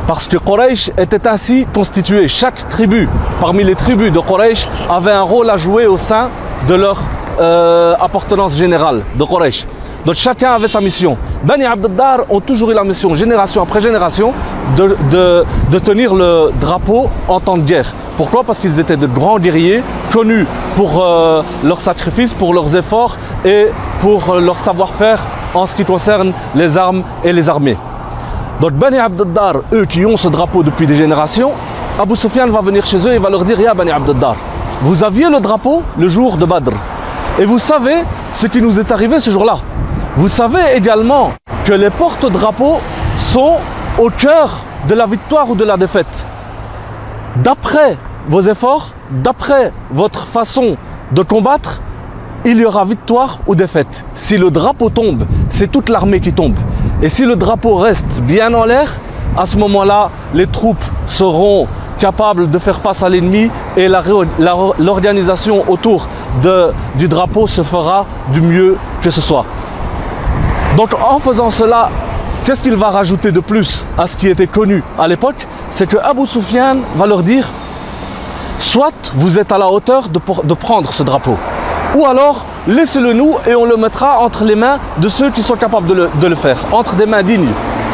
[0.06, 2.28] Parce que Quraysh était ainsi constitué.
[2.28, 3.10] Chaque tribu,
[3.42, 6.30] parmi les tribus de Quraysh, avait un rôle à jouer au sein
[6.68, 7.02] de leur
[7.40, 9.66] euh, appartenance générale de Quraysh.
[10.06, 11.18] Donc chacun avait sa mission.
[11.44, 14.34] Bani Abdeddar ont toujours eu la mission, génération après génération,
[14.78, 17.92] de, tenir le drapeau en temps de guerre.
[18.18, 18.44] Pourquoi?
[18.44, 19.82] Parce qu'ils étaient de grands guerriers,
[20.14, 23.70] connus pour euh, leurs sacrifices, pour leurs efforts et
[24.00, 25.26] pour leur savoir-faire
[25.56, 27.78] en ce qui concerne les armes et les armées.
[28.62, 31.52] Donc Bani Abdeddar, eux qui ont ce drapeau depuis des générations,
[32.00, 34.36] Abu Sufyan va venir chez eux et va leur dire Ya Bani Abdeddar,
[34.82, 36.72] vous aviez le drapeau le jour de Badr.
[37.40, 39.60] Et vous savez ce qui nous est arrivé ce jour-là.
[40.18, 41.34] Vous savez également
[41.66, 42.80] que les porte-drapeaux
[43.16, 43.56] sont
[43.98, 46.26] au cœur de la victoire ou de la défaite.
[47.38, 47.98] D'après
[48.30, 50.78] vos efforts, d'après votre façon
[51.12, 51.82] de combattre,
[52.46, 54.06] il y aura victoire ou défaite.
[54.14, 56.56] Si le drapeau tombe, c'est toute l'armée qui tombe.
[57.02, 58.94] Et si le drapeau reste bien en l'air,
[59.36, 61.68] à ce moment-là, les troupes seront
[61.98, 66.08] capables de faire face à l'ennemi et l'organisation autour
[66.98, 69.46] du drapeau se fera du mieux que ce soit.
[70.78, 71.90] Donc en faisant cela,
[72.46, 75.48] qu'est-ce qu'il va rajouter de plus à ce qui était connu à l'époque?
[75.70, 77.50] C'est que Abu Sufyan va leur dire
[78.60, 81.38] soit vous êtes à la hauteur de prendre ce drapeau,
[81.94, 85.56] ou alors laissez-le nous et on le mettra entre les mains de ceux qui sont
[85.56, 87.50] capables de le, faire, entre des mains dignes.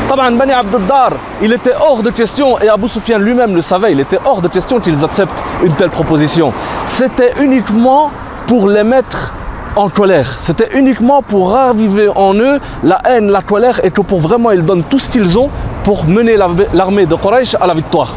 [0.10, 1.12] Bani Abdeddar,
[1.42, 4.50] il était hors de question, et Abu Sufyan lui-même le savait, il était hors de
[4.50, 6.52] question qu'ils acceptent une telle proposition.
[6.86, 8.12] C'était uniquement
[8.46, 9.34] pour les mettre
[9.78, 10.28] en colère.
[10.38, 14.66] C'était uniquement pour raviver en eux la haine, la colère, et que pour vraiment ils
[14.66, 15.50] donnent tout ce qu'ils ont
[15.84, 18.16] pour mener l'armée de Quraysh à la victoire.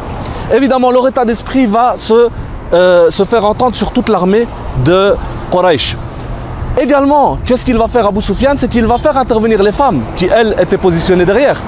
[0.53, 2.29] Évidemment, leur état d'esprit va se,
[2.73, 4.47] euh, se faire entendre sur toute l'armée
[4.83, 5.15] de
[5.51, 5.95] Quraysh.
[6.81, 10.25] Également, qu'est-ce qu'il va faire Abu Sufyan C'est qu'il va faire intervenir les femmes qui,
[10.25, 11.61] elles, étaient positionnées derrière.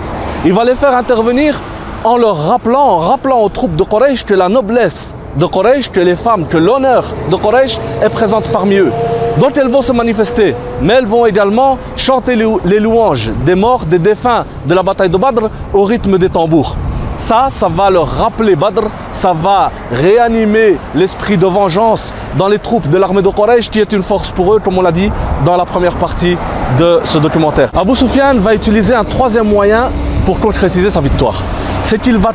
[0.46, 1.60] Il va les faire intervenir
[2.04, 6.00] en leur rappelant, en rappelant aux troupes de Quraysh que la noblesse de Quraysh, que
[6.00, 8.92] les femmes, que l'honneur de Quraysh est présente parmi eux.
[9.38, 14.00] dont elles vont se manifester, mais elles vont également chanter les louanges des morts, des
[14.00, 16.76] défunts de la bataille de Badr au rythme des tambours.
[17.18, 22.88] Ça, ça va leur rappeler Badr, ça va réanimer l'esprit de vengeance dans les troupes
[22.88, 25.12] de l'armée de Quraysh qui est une force pour eux, comme on l'a dit
[25.44, 26.38] dans la première partie
[26.78, 27.70] de ce documentaire.
[27.76, 29.90] Abu Sufyan va utiliser un troisième moyen
[30.28, 31.42] pour concrétiser sa victoire.
[31.82, 32.34] C'est qu'il va,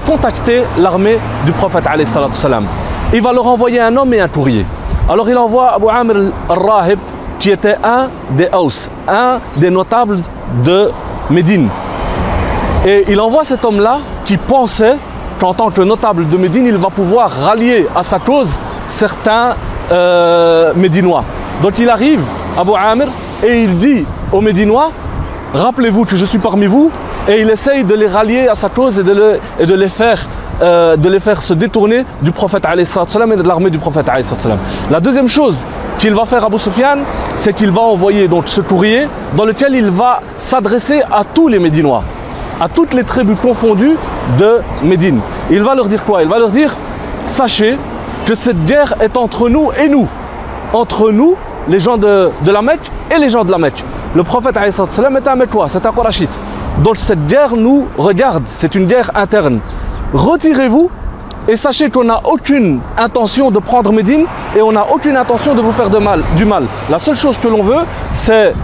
[0.00, 1.84] contacter l'armée du prophète.
[3.12, 4.66] Il va leur envoyer un homme et un courrier.
[5.08, 6.98] Alors il envoie Abu Amr al-Rahib
[7.38, 10.18] qui était un des Haus, un des notables
[10.64, 10.90] de
[11.30, 11.68] Médine.
[12.84, 14.96] Et il envoie cet homme-là qui pensait
[15.38, 19.54] qu'en tant que notable de Médine, il va pouvoir rallier à sa cause certains
[19.92, 21.24] euh, Médinois.
[21.62, 22.22] Donc il arrive,
[22.58, 23.06] Abu Amr,
[23.44, 24.90] et il dit aux Médinois,
[25.54, 26.90] rappelez-vous que je suis parmi vous,
[27.28, 29.38] et il essaye de les rallier à sa cause et de,
[30.62, 34.10] euh, les faire se détourner du prophète et de l'armée du prophète.
[34.90, 35.64] La deuxième chose
[35.98, 36.98] qu'il va faire Abu Sufyan,
[37.36, 39.06] c'est qu'il va envoyer donc ce courrier
[39.36, 42.02] dans lequel il va s'adresser à tous les Médinois
[42.62, 43.96] à toutes les tribus confondues
[44.38, 45.18] de Médine.
[45.50, 46.22] Il va leur dire quoi?
[46.22, 46.76] Il va leur dire
[47.26, 47.76] Sachez
[48.24, 50.06] que cette guerre est entre nous et nous.
[50.72, 51.34] Entre nous,
[51.68, 53.84] les gens de, la Mecque et les gens de la Mecque.
[54.14, 56.38] Le prophète est un Mecquois, c'est un Qurashite.
[56.84, 59.58] Donc cette guerre nous regarde, c'est une guerre interne.
[60.14, 60.88] Retirez-vous
[61.48, 64.26] et sachez qu'on n'a aucune intention de prendre Médine
[64.56, 66.66] et on n'a aucune intention de vous faire du mal.
[66.88, 67.82] La seule chose que l'on veut,
[68.12, 68.54] c'est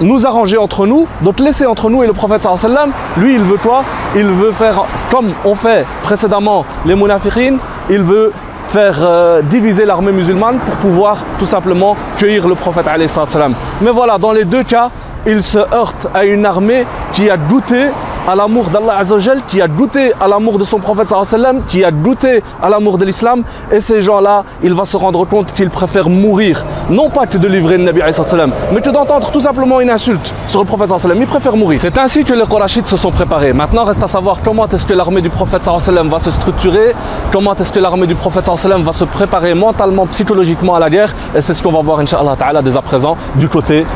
[0.00, 3.58] nous arranger entre nous, donc laisser entre nous et le prophète sallam, lui il veut
[3.58, 3.82] quoi?
[4.16, 7.56] Il veut faire comme on fait précédemment les munafiqin,
[7.90, 8.32] il veut
[8.68, 12.86] faire euh, diviser l'armée musulmane pour pouvoir tout simplement cueillir le prophète
[13.30, 13.54] sallam.
[13.80, 14.90] Mais voilà, dans les deux cas,
[15.26, 17.86] il se heurte à une armée qui a douté
[18.28, 21.90] à l'amour d'Allah Azzawajal, qui a goûté à l'amour de son prophète sallam, qui a
[21.90, 23.42] goûté à l'amour de l'islam.
[23.72, 27.48] Et ces gens-là, il va se rendre compte qu'ils préfèrent mourir, non pas que de
[27.48, 31.18] livrer le Nabi sallam, mais que d'entendre tout simplement une insulte sur le prophète sallam.
[31.18, 31.80] Ils préfèrent mourir.
[31.80, 33.54] C'est ainsi que les Qurashites se sont préparés.
[33.54, 36.94] Maintenant, reste à savoir comment est-ce que l'armée du prophète sallam va se structurer,
[37.32, 41.14] comment est-ce que l'armée du prophète sallam va se préparer mentalement, psychologiquement à la guerre.
[41.34, 43.86] Et c'est ce qu'on va voir, Inch'Allah Ta'ala, dès à présent, du côté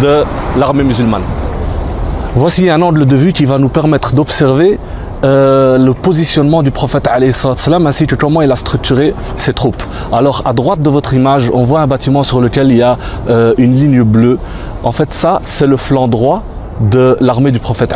[0.00, 0.24] de
[0.56, 1.51] l'armée musulmane.
[2.34, 4.78] Voici un angle de vue qui va nous permettre d'observer
[5.22, 7.06] euh, le positionnement du prophète
[7.86, 9.82] ainsi que comment il a structuré ses troupes.
[10.10, 12.96] Alors à droite de votre image, on voit un bâtiment sur lequel il y a
[13.28, 14.38] euh, une ligne bleue.
[14.82, 16.42] En fait ça, c'est le flanc droit
[16.80, 17.94] de l'armée du prophète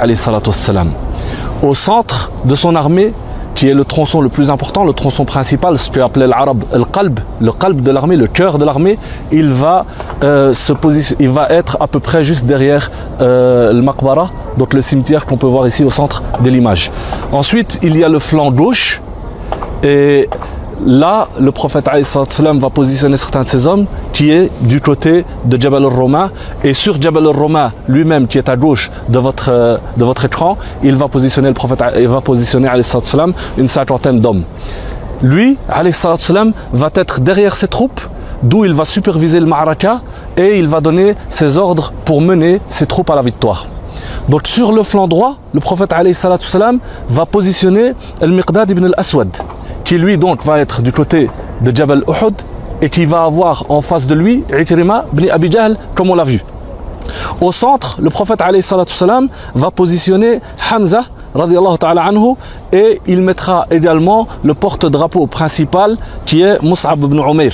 [1.63, 3.15] Au centre de son armée,
[3.57, 7.19] qui est le tronçon le plus important, le tronçon principal, ce qu'appelait l'arabe le qalb,
[7.41, 8.99] le qalb de l'armée, le cœur de l'armée,
[9.33, 9.87] il va
[10.23, 10.73] euh, se
[11.19, 15.39] il va être à peu près juste derrière euh, le maqbara, donc le cimetière qu'on
[15.39, 16.91] peut voir ici au centre de l'image.
[17.33, 19.01] Ensuite, il y a le flanc gauche
[19.83, 20.29] et
[20.85, 25.85] Là, le prophète va positionner certains de ses hommes qui est du côté de Jabal
[25.85, 26.29] al-Roma
[26.65, 30.95] et sur Jabal al-Roma lui-même qui est à gauche de votre, de votre écran, il
[30.97, 32.69] va positionner le prophète il va positionner
[33.57, 34.43] une cinquantaine d'hommes.
[35.23, 35.57] Lui,
[36.73, 38.01] va être derrière ses troupes
[38.43, 40.03] d'où il va superviser le Ma'araka
[40.37, 43.67] et il va donner ses ordres pour mener ses troupes à la victoire.
[44.29, 45.95] Donc sur le flanc droit, le prophète
[47.09, 49.31] va positionner Al-Miqdad ibn al-Aswad
[49.87, 51.31] qui lui donc va être du côté
[51.63, 52.35] de Jabal Uhud
[52.83, 55.49] et qui va avoir en face de lui Ikrima ibn Abi
[55.95, 56.43] comme on l'a vu.
[57.41, 60.41] Au centre, le prophète salam, va positionner
[60.73, 61.03] Hamza
[61.79, 62.35] ta'ala anhu
[62.73, 67.53] et il mettra également le porte-drapeau principal qui est Mus'ab ibn Umair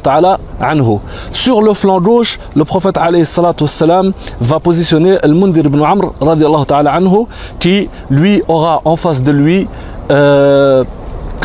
[0.00, 0.98] ta'ala anhu.
[1.32, 6.12] Sur le flanc gauche, le prophète salam, va positionner Al-Mundir ibn Amr
[6.66, 7.26] ta'ala anhu
[7.58, 9.66] qui lui aura en face de lui
[10.12, 10.84] euh,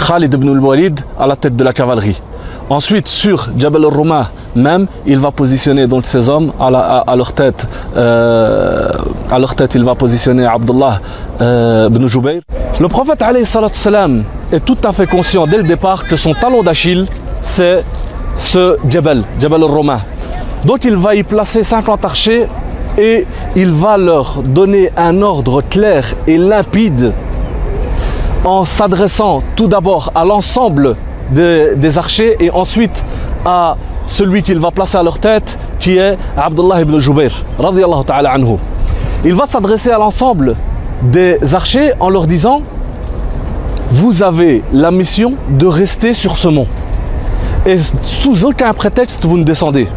[0.07, 2.21] Khalid ibn al-Walid à la tête de la cavalerie.
[2.69, 7.67] Ensuite, sur Jabal al-Ruma même, il va positionner donc ses hommes à, leur tête.
[7.97, 8.89] Euh,
[9.29, 11.01] à leur tête, il va positionner Abdullah
[11.41, 12.07] euh, ibn.
[12.79, 14.23] Le prophète salam,
[14.53, 17.05] est tout à fait conscient dès le départ que son talon d'Achille,
[17.41, 17.83] c'est
[18.37, 19.99] ce Jabal, Jabal al-Ruma.
[20.63, 22.47] Donc il va y placer 50 archers
[22.97, 23.27] et
[23.57, 27.11] il va leur donner un ordre clair et limpide
[28.43, 30.95] en s'adressant tout d'abord à l'ensemble
[31.31, 33.03] des archers et ensuite
[33.45, 33.75] à
[34.07, 37.31] celui qu'il va placer à leur tête qui est Abdullah ibn Jubair.
[39.25, 40.55] Il va s'adresser à l'ensemble
[41.03, 42.61] des archers en leur disant
[43.89, 46.67] vous avez la mission de rester sur ce mont
[47.65, 49.87] et sous aucun prétexte vous ne descendez.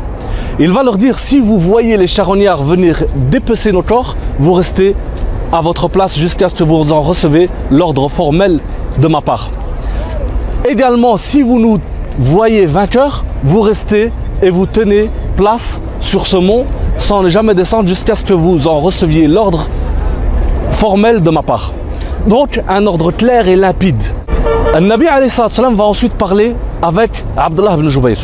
[0.59, 4.95] Il va leur dire si vous voyez les charognards venir dépecer nos corps, vous restez
[5.53, 8.61] à votre place jusqu'à ce que vous en recevez l'ordre formel
[9.01, 9.51] de ma part.
[10.69, 11.79] Également, si vous nous
[12.19, 14.13] voyez vainqueurs, vous restez
[14.43, 16.65] et vous tenez place sur ce mont
[16.99, 19.67] sans ne jamais descendre jusqu'à ce que vous en receviez l'ordre
[20.71, 21.73] formel de ma part.
[22.27, 24.03] Donc un ordre clair et limpide.
[24.75, 28.19] Le Nabi va ensuite parler avec Abdullah ibn Jubayr.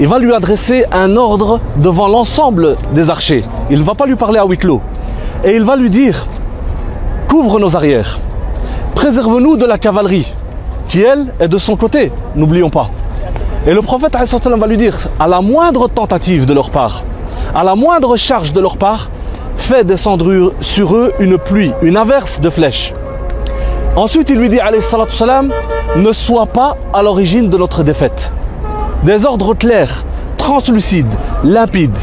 [0.00, 3.44] Il va lui adresser un ordre devant l'ensemble des archers.
[3.70, 4.80] Il ne va pas lui parler à huis clos.
[5.44, 6.26] Et il va lui dire,
[7.34, 8.20] couvre nos arrières,
[8.94, 10.32] préserve-nous de la cavalerie,
[10.86, 12.90] qui elle est de son côté, n'oublions pas.
[13.66, 17.02] Et le prophète va lui dire, à la moindre tentative de leur part,
[17.52, 19.10] à la moindre charge de leur part,
[19.56, 22.92] fais descendre sur eux une pluie, une averse de flèches.
[23.96, 24.60] Ensuite, il lui dit,
[25.96, 28.32] ne sois pas à l'origine de notre défaite.
[29.02, 30.04] Des ordres clairs,
[30.36, 31.12] translucides,
[31.42, 31.98] limpides.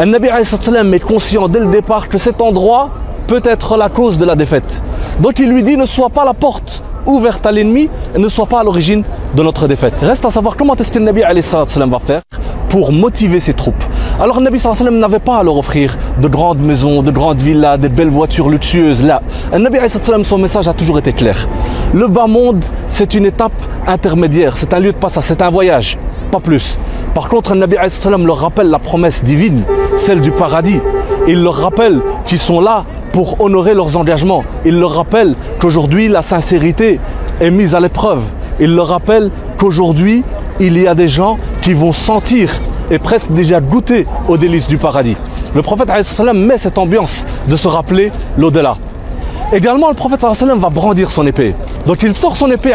[0.00, 2.90] Le Nabi salam est conscient dès le départ que cet endroit
[3.26, 4.82] peut être la cause de la défaite.
[5.20, 8.46] Donc il lui dit, ne sois pas la porte ouverte à l'ennemi et ne sois
[8.46, 10.00] pas à l'origine de notre défaite.
[10.00, 12.22] Reste à savoir comment est-ce que le Nabi va faire
[12.68, 13.82] pour motiver ses troupes.
[14.20, 14.60] Alors le Nabi
[14.92, 19.02] n'avait pas à leur offrir de grandes maisons, de grandes villas, des belles voitures luxueuses.
[19.02, 19.22] Là,
[19.52, 19.78] le Nabi
[20.24, 21.48] son message a toujours été clair.
[21.92, 23.52] Le bas monde, c'est une étape
[23.86, 25.98] intermédiaire, c'est un lieu de passage, c'est un voyage,
[26.30, 26.78] pas plus.
[27.14, 27.76] Par contre, le Nabi
[28.24, 29.62] leur rappelle la promesse divine,
[29.96, 30.80] celle du paradis.
[31.28, 32.84] Il leur rappelle qu'ils sont là
[33.14, 34.42] pour honorer leurs engagements.
[34.64, 36.98] Il leur rappelle qu'aujourd'hui la sincérité
[37.40, 38.24] est mise à l'épreuve.
[38.58, 40.24] Il leur rappelle qu'aujourd'hui
[40.58, 42.50] il y a des gens qui vont sentir
[42.90, 45.16] et presque déjà goûter aux délices du paradis.
[45.54, 45.88] Le prophète
[46.34, 48.74] met cette ambiance de se rappeler l'au-delà.
[49.52, 51.54] Également, le prophète va brandir son épée.
[51.86, 52.72] Donc il sort son épée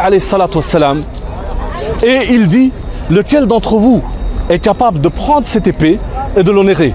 [2.02, 2.72] et il dit
[3.10, 4.02] lequel d'entre vous
[4.50, 6.00] est capable de prendre cette épée
[6.38, 6.94] et de l'honorer?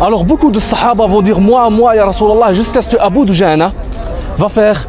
[0.00, 3.72] Alors beaucoup de sahaba vont dire moi, moi, ya Rasulallah, jusqu'à ce que Abu Dujana
[4.36, 4.88] va faire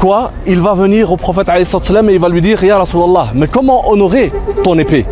[0.00, 0.32] quoi?
[0.46, 4.32] Il va venir au prophète et il va lui dire Ya Rasulallah, mais comment honorer
[4.64, 5.04] ton épée?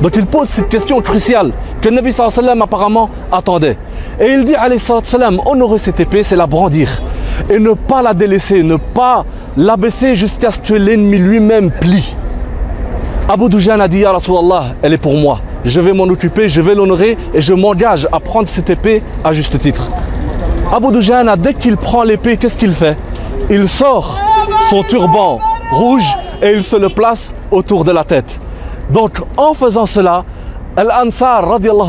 [0.00, 2.14] Donc il pose cette question cruciale que le Nabi
[2.60, 3.76] apparemment attendait.
[4.20, 6.88] Et il dit sallam, honorer cette épée, c'est la brandir
[7.50, 9.24] et ne pas la délaisser, ne pas
[9.56, 12.14] l'abaisser jusqu'à ce que l'ennemi lui-même plie.
[13.28, 16.74] Abu Dujana dit Ya Rasulallah, elle est pour moi je vais m'en occuper, je vais
[16.74, 19.90] l'honorer et je m'engage à prendre cette épée à juste titre.
[20.72, 22.96] Abu Dujana, dès qu'il prend l'épée, qu'est-ce qu'il fait?
[23.50, 24.18] Il sort
[24.70, 25.38] son turban
[25.72, 28.40] rouge et il se le place autour de la tête.
[28.90, 30.24] Donc en faisant cela,
[30.74, 31.44] Al-Ansar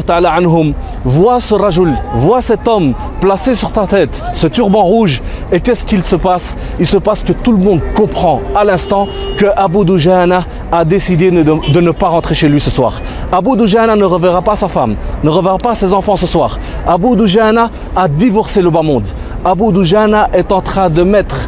[0.05, 0.73] ta'ala anhum
[1.05, 5.21] voit ce rajoul, voit cet homme placé sur ta tête, ce turban rouge,
[5.53, 6.57] et qu'est-ce qu'il se passe?
[6.79, 10.43] Il se passe que tout le monde comprend à l'instant que Abu Dujana
[10.73, 12.99] a décidé de, ne pas rentrer chez lui ce soir.
[13.31, 16.57] Abu Dujana ne reverra pas sa femme, ne reverra pas ses enfants ce soir.
[16.87, 19.07] Abu Dujana a divorcé le bas monde.
[19.45, 21.47] Abu Dujana est en train de mettre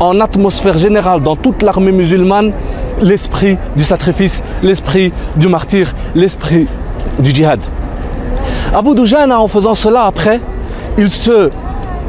[0.00, 2.50] en atmosphère générale dans toute l'armée musulmane
[3.00, 6.66] l'esprit du sacrifice, l'esprit du martyr, l'esprit
[7.20, 7.60] du djihad.
[8.74, 10.40] Abu Dujana, en faisant cela après,
[10.98, 11.50] il se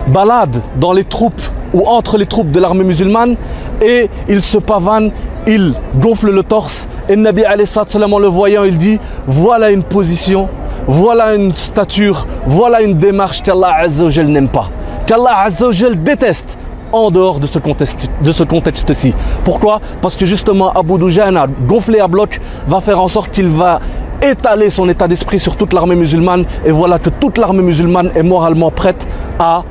[0.07, 1.41] balade dans les troupes
[1.71, 3.35] ou entre les troupes de l'armée musulmane
[3.81, 5.11] et il se pavane,
[5.47, 10.47] il gonfle le torse et Nabi salam en le voyant, il dit voilà une position,
[10.87, 13.87] voilà une stature, voilà une démarche qu'Allah
[14.27, 14.69] n'aime pas,
[15.05, 15.47] qu'Allah
[15.95, 16.57] déteste
[16.91, 19.13] en dehors de ce contexte-ci.
[19.43, 19.81] Pourquoi?
[20.01, 23.79] Parce que justement Abu Dujana, gonflé à bloc, va faire en sorte qu'il va
[24.21, 28.23] étaler son état d'esprit sur toute l'armée musulmane et voilà que toute l'armée musulmane est
[28.23, 29.07] moralement prête
[29.39, 29.63] à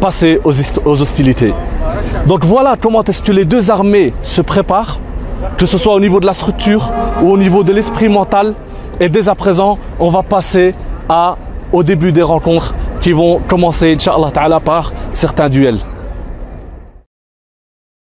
[0.00, 1.52] passer aux hostilités.
[2.26, 4.98] Donc voilà comment est-ce que les deux armées se préparent,
[5.56, 8.54] que ce soit au niveau de la structure ou au niveau de l'esprit mental.
[9.00, 10.74] Et dès à présent, on va passer
[11.72, 15.78] au début des rencontres qui vont commencer, Inch'Allah par certains duels.